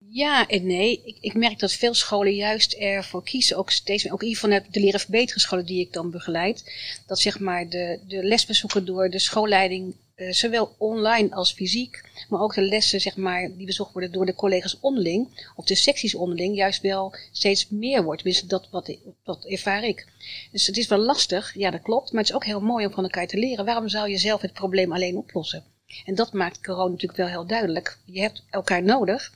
Ja 0.10 0.48
en 0.48 0.66
nee. 0.66 1.02
Ik, 1.06 1.18
ik, 1.22 1.34
merk 1.34 1.60
dat 1.60 1.72
veel 1.72 1.94
scholen 1.94 2.36
juist 2.36 2.74
ervoor 2.74 3.24
kiezen, 3.24 3.58
ook 3.58 3.72
steeds 3.72 4.12
ook 4.12 4.22
hier 4.22 4.38
vanuit 4.38 4.74
de 4.74 4.80
leren 4.80 5.00
verbeteren 5.00 5.42
scholen 5.42 5.66
die 5.66 5.82
ik 5.82 5.94
dan 5.94 6.12
begeleid, 6.12 6.72
dat 7.08 7.20
zeg 7.20 7.40
maar 7.40 7.70
de, 7.70 8.00
de 8.08 8.24
lesbezoeken 8.24 8.86
door 8.86 9.10
de 9.10 9.20
schoolleiding 9.20 9.96
eh, 10.18 10.32
zowel 10.32 10.76
online 10.78 11.36
als 11.36 11.54
fysiek, 11.54 12.02
maar 12.30 12.42
ook 12.42 12.54
de 12.54 12.62
lessen 12.62 13.02
zeg 13.02 13.16
maar, 13.18 13.52
die 13.58 13.66
bezocht 13.66 13.94
worden 13.94 14.12
door 14.12 14.26
de 14.26 14.36
collega's 14.36 14.78
onderling, 14.82 15.50
of 15.56 15.66
de 15.66 15.76
secties 15.76 16.16
onderling, 16.16 16.56
juist 16.56 16.82
wel 16.82 17.16
steeds 17.32 17.70
meer 17.70 18.04
wordt. 18.04 18.24
Dus 18.24 18.42
dat 18.42 18.68
wat, 18.72 18.98
wat 19.24 19.46
ervaar 19.46 19.84
ik. 19.84 20.08
Dus 20.52 20.68
het 20.68 20.78
is 20.78 20.88
wel 20.88 20.98
lastig, 20.98 21.54
ja 21.54 21.72
dat 21.72 21.82
klopt, 21.82 22.12
maar 22.12 22.22
het 22.22 22.30
is 22.30 22.36
ook 22.36 22.46
heel 22.46 22.62
mooi 22.62 22.86
om 22.86 22.94
van 22.94 23.04
elkaar 23.04 23.28
te 23.28 23.38
leren. 23.38 23.66
Waarom 23.66 23.90
zou 23.90 24.10
je 24.10 24.18
zelf 24.18 24.42
het 24.42 24.54
probleem 24.54 24.94
alleen 24.94 25.18
oplossen? 25.18 25.64
En 26.06 26.16
dat 26.16 26.34
maakt 26.34 26.66
corona 26.66 26.92
natuurlijk 26.92 27.20
wel 27.20 27.28
heel 27.28 27.48
duidelijk. 27.48 28.00
Je 28.06 28.22
hebt 28.22 28.44
elkaar 28.50 28.84
nodig 28.84 29.34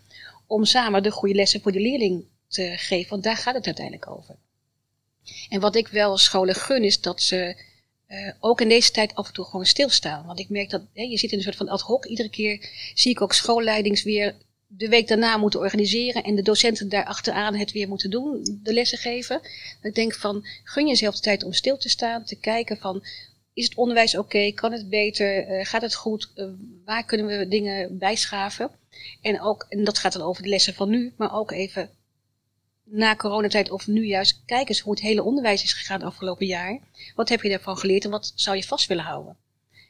om 0.48 0.66
samen 0.66 1.04
de 1.04 1.12
goede 1.12 1.36
lessen 1.36 1.62
voor 1.62 1.72
de 1.72 1.82
leerling 1.82 2.26
te 2.48 2.74
geven, 2.78 3.10
want 3.10 3.24
daar 3.24 3.38
gaat 3.38 3.56
het 3.56 3.66
uiteindelijk 3.66 4.10
over. 4.10 4.36
En 5.50 5.60
wat 5.60 5.76
ik 5.76 5.88
wel 5.88 6.18
scholen 6.18 6.56
gun 6.56 6.84
is 6.84 7.02
dat 7.02 7.22
ze 7.22 7.70
uh, 8.12 8.32
ook 8.40 8.62
in 8.62 8.70
deze 8.70 8.92
tijd 8.92 9.16
af 9.16 9.28
en 9.28 9.34
toe 9.34 9.46
gewoon 9.46 9.66
stilstaan. 9.66 10.26
Want 10.26 10.40
ik 10.40 10.50
merk 10.50 10.70
dat 10.70 10.82
hè, 10.94 11.04
je 11.04 11.18
zit 11.18 11.32
in 11.32 11.38
een 11.38 11.44
soort 11.44 11.56
van 11.56 11.70
ad 11.70 11.82
hoc. 11.82 12.06
Iedere 12.06 12.30
keer 12.30 12.70
zie 12.94 13.12
ik 13.12 13.22
ook 13.22 13.34
schoolleidings 13.34 14.04
weer 14.04 14.36
de 14.68 14.90
week 14.90 15.08
daarna 15.08 15.38
moeten 15.38 15.60
organiseren 15.60 16.24
en 16.24 16.36
de 16.36 16.42
docenten 16.42 16.90
daar 16.90 17.06
achteraan 17.06 17.56
het 17.56 17.72
weer 17.72 17.88
moeten 17.88 18.10
doen, 18.10 18.60
de 18.64 18.74
lessen 18.74 18.98
geven. 18.98 19.42
Ik 19.82 19.96
denk 19.96 20.14
van, 20.14 20.46
gun 20.64 20.88
jezelf 20.88 21.16
de 21.16 21.22
tijd 21.22 21.44
om 21.44 21.54
stil 21.54 21.78
te 21.78 21.90
staan, 21.90 22.24
te 22.24 22.36
kijken 22.36 22.78
van, 22.78 23.04
is 23.54 23.66
het 23.66 23.76
onderwijs 23.76 24.18
oké, 24.18 24.52
kan 24.52 24.72
het 24.72 24.90
beter, 24.90 25.50
uh, 25.50 25.66
gaat 25.66 25.82
het 25.82 25.96
goed, 25.96 26.32
uh, 26.36 26.46
waar 26.86 27.06
kunnen 27.06 27.26
we 27.38 27.48
dingen 27.48 27.98
bijschaven? 27.98 28.72
En, 29.22 29.42
ook, 29.42 29.66
en 29.70 29.84
dat 29.84 29.98
gaat 29.98 30.14
dan 30.14 30.22
over 30.22 30.44
de 30.44 30.50
lessen 30.50 30.74
van 30.74 30.90
nu, 30.90 31.14
maar 31.18 31.36
ook 31.36 31.52
even 31.52 31.90
na 32.92 33.16
coronatijd 33.16 33.72
of 33.72 33.88
nu 33.88 34.06
juist, 34.06 34.42
kijk 34.46 34.70
eens 34.70 34.80
hoe 34.80 34.94
het 34.94 35.02
hele 35.02 35.24
onderwijs 35.24 35.64
is 35.64 35.74
gegaan 35.74 36.02
afgelopen 36.02 36.46
jaar. 36.46 36.80
Wat 37.16 37.30
heb 37.30 37.42
je 37.42 37.50
daarvan 37.50 37.78
geleerd 37.78 38.04
en 38.04 38.10
wat 38.10 38.32
zou 38.36 38.56
je 38.56 38.64
vast 38.64 38.88
willen 38.88 39.04
houden? 39.04 39.38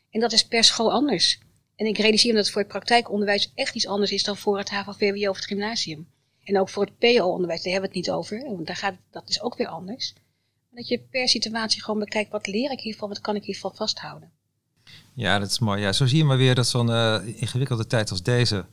En 0.09 0.19
dat 0.19 0.31
is 0.31 0.45
per 0.45 0.63
school 0.63 0.91
anders. 0.91 1.39
En 1.75 1.85
ik 1.85 1.97
realiseer 1.97 2.29
me 2.29 2.35
dat 2.35 2.43
het 2.43 2.53
voor 2.53 2.61
het 2.61 2.71
praktijkonderwijs 2.71 3.51
echt 3.55 3.75
iets 3.75 3.87
anders 3.87 4.11
is 4.11 4.23
dan 4.23 4.37
voor 4.37 4.57
het 4.57 4.69
HAVO-VWO 4.69 5.29
of 5.29 5.35
het 5.35 5.45
gymnasium. 5.45 6.07
En 6.43 6.59
ook 6.59 6.69
voor 6.69 6.85
het 6.85 6.97
PO-onderwijs, 6.97 7.63
daar 7.63 7.71
hebben 7.71 7.91
we 7.91 7.97
het 7.97 8.05
niet 8.07 8.15
over, 8.15 8.43
want 8.43 8.67
daar 8.67 8.75
gaat, 8.75 8.95
dat 9.11 9.29
is 9.29 9.41
ook 9.41 9.57
weer 9.57 9.67
anders. 9.67 10.13
Dat 10.69 10.87
je 10.87 10.99
per 10.99 11.27
situatie 11.27 11.83
gewoon 11.83 11.99
bekijkt, 11.99 12.31
wat 12.31 12.47
leer 12.47 12.71
ik 12.71 12.79
hiervan, 12.79 13.09
wat 13.09 13.21
kan 13.21 13.35
ik 13.35 13.43
hiervan 13.43 13.75
vasthouden. 13.75 14.31
Ja, 15.13 15.39
dat 15.39 15.49
is 15.49 15.59
mooi. 15.59 15.81
Ja, 15.81 15.93
zo 15.93 16.05
zie 16.05 16.17
je 16.17 16.23
maar 16.23 16.37
weer 16.37 16.55
dat 16.55 16.67
zo'n 16.67 16.89
uh, 16.89 17.19
ingewikkelde 17.25 17.87
tijd 17.87 18.09
als 18.09 18.23
deze 18.23 18.65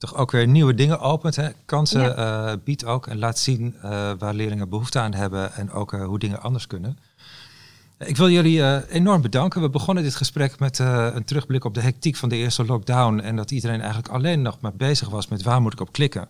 toch 0.00 0.14
ook 0.14 0.30
weer 0.30 0.46
nieuwe 0.46 0.74
dingen 0.74 1.00
opent. 1.00 1.36
Hè? 1.36 1.48
Kansen 1.64 2.00
ja. 2.00 2.50
uh, 2.50 2.56
biedt 2.64 2.84
ook 2.84 3.06
en 3.06 3.18
laat 3.18 3.38
zien 3.38 3.74
uh, 3.76 4.10
waar 4.18 4.34
leerlingen 4.34 4.68
behoefte 4.68 4.98
aan 4.98 5.14
hebben 5.14 5.52
en 5.52 5.70
ook 5.70 5.92
uh, 5.92 6.04
hoe 6.04 6.18
dingen 6.18 6.42
anders 6.42 6.66
kunnen. 6.66 6.98
Ik 7.98 8.16
wil 8.16 8.30
jullie 8.30 8.88
enorm 8.88 9.22
bedanken. 9.22 9.60
We 9.60 9.70
begonnen 9.70 10.04
dit 10.04 10.14
gesprek 10.14 10.58
met 10.58 10.78
een 10.78 11.24
terugblik 11.24 11.64
op 11.64 11.74
de 11.74 11.80
hectiek 11.80 12.16
van 12.16 12.28
de 12.28 12.36
eerste 12.36 12.64
lockdown 12.64 13.18
en 13.18 13.36
dat 13.36 13.50
iedereen 13.50 13.80
eigenlijk 13.80 14.08
alleen 14.08 14.42
nog 14.42 14.60
maar 14.60 14.74
bezig 14.74 15.08
was 15.08 15.28
met 15.28 15.42
waar 15.42 15.62
moet 15.62 15.72
ik 15.72 15.80
op 15.80 15.92
klikken. 15.92 16.28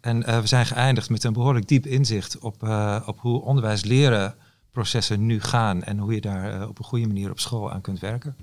En 0.00 0.20
we 0.20 0.46
zijn 0.46 0.66
geëindigd 0.66 1.10
met 1.10 1.24
een 1.24 1.32
behoorlijk 1.32 1.68
diep 1.68 1.86
inzicht 1.86 2.38
op, 2.38 2.62
op 3.06 3.18
hoe 3.20 3.42
onderwijs 3.42 3.84
leren 3.84 4.34
processen 4.72 5.26
nu 5.26 5.40
gaan 5.40 5.82
en 5.82 5.98
hoe 5.98 6.14
je 6.14 6.20
daar 6.20 6.68
op 6.68 6.78
een 6.78 6.84
goede 6.84 7.06
manier 7.06 7.30
op 7.30 7.40
school 7.40 7.72
aan 7.72 7.80
kunt 7.80 8.00
werken. 8.00 8.36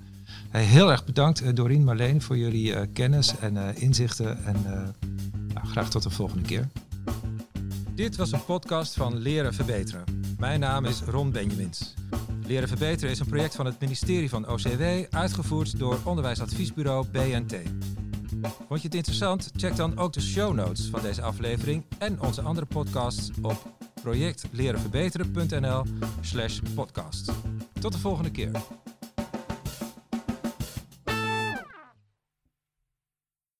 Heel 0.58 0.90
erg 0.90 1.04
bedankt 1.04 1.42
uh, 1.42 1.48
Dorien, 1.54 1.84
Marleen 1.84 2.22
voor 2.22 2.36
jullie 2.36 2.72
uh, 2.72 2.80
kennis 2.92 3.38
en 3.38 3.54
uh, 3.54 3.68
inzichten. 3.74 4.44
En 4.44 4.56
nou, 5.54 5.66
graag 5.66 5.90
tot 5.90 6.02
de 6.02 6.10
volgende 6.10 6.42
keer. 6.42 6.68
Dit 7.94 8.16
was 8.16 8.32
een 8.32 8.44
podcast 8.44 8.94
van 8.94 9.18
Leren 9.18 9.54
Verbeteren. 9.54 10.04
Mijn 10.38 10.60
naam 10.60 10.84
is 10.84 11.00
Ron 11.00 11.30
Benjamins. 11.30 11.94
Leren 12.46 12.68
Verbeteren 12.68 13.10
is 13.10 13.18
een 13.18 13.26
project 13.26 13.54
van 13.54 13.66
het 13.66 13.80
ministerie 13.80 14.28
van 14.28 14.48
OCW, 14.48 14.82
uitgevoerd 15.10 15.78
door 15.78 15.98
onderwijsadviesbureau 16.04 17.06
BNT. 17.06 17.54
Vond 18.42 18.80
je 18.80 18.86
het 18.86 18.94
interessant? 18.94 19.50
Check 19.56 19.76
dan 19.76 19.98
ook 19.98 20.12
de 20.12 20.20
show 20.20 20.54
notes 20.54 20.88
van 20.90 21.02
deze 21.02 21.22
aflevering 21.22 21.84
en 21.98 22.20
onze 22.20 22.42
andere 22.42 22.66
podcasts 22.66 23.30
op 23.42 23.72
projectlerenverbeteren.nl 24.02 25.82
slash 26.20 26.58
podcast. 26.74 27.32
Tot 27.80 27.92
de 27.92 27.98
volgende 27.98 28.30
keer. 28.30 28.50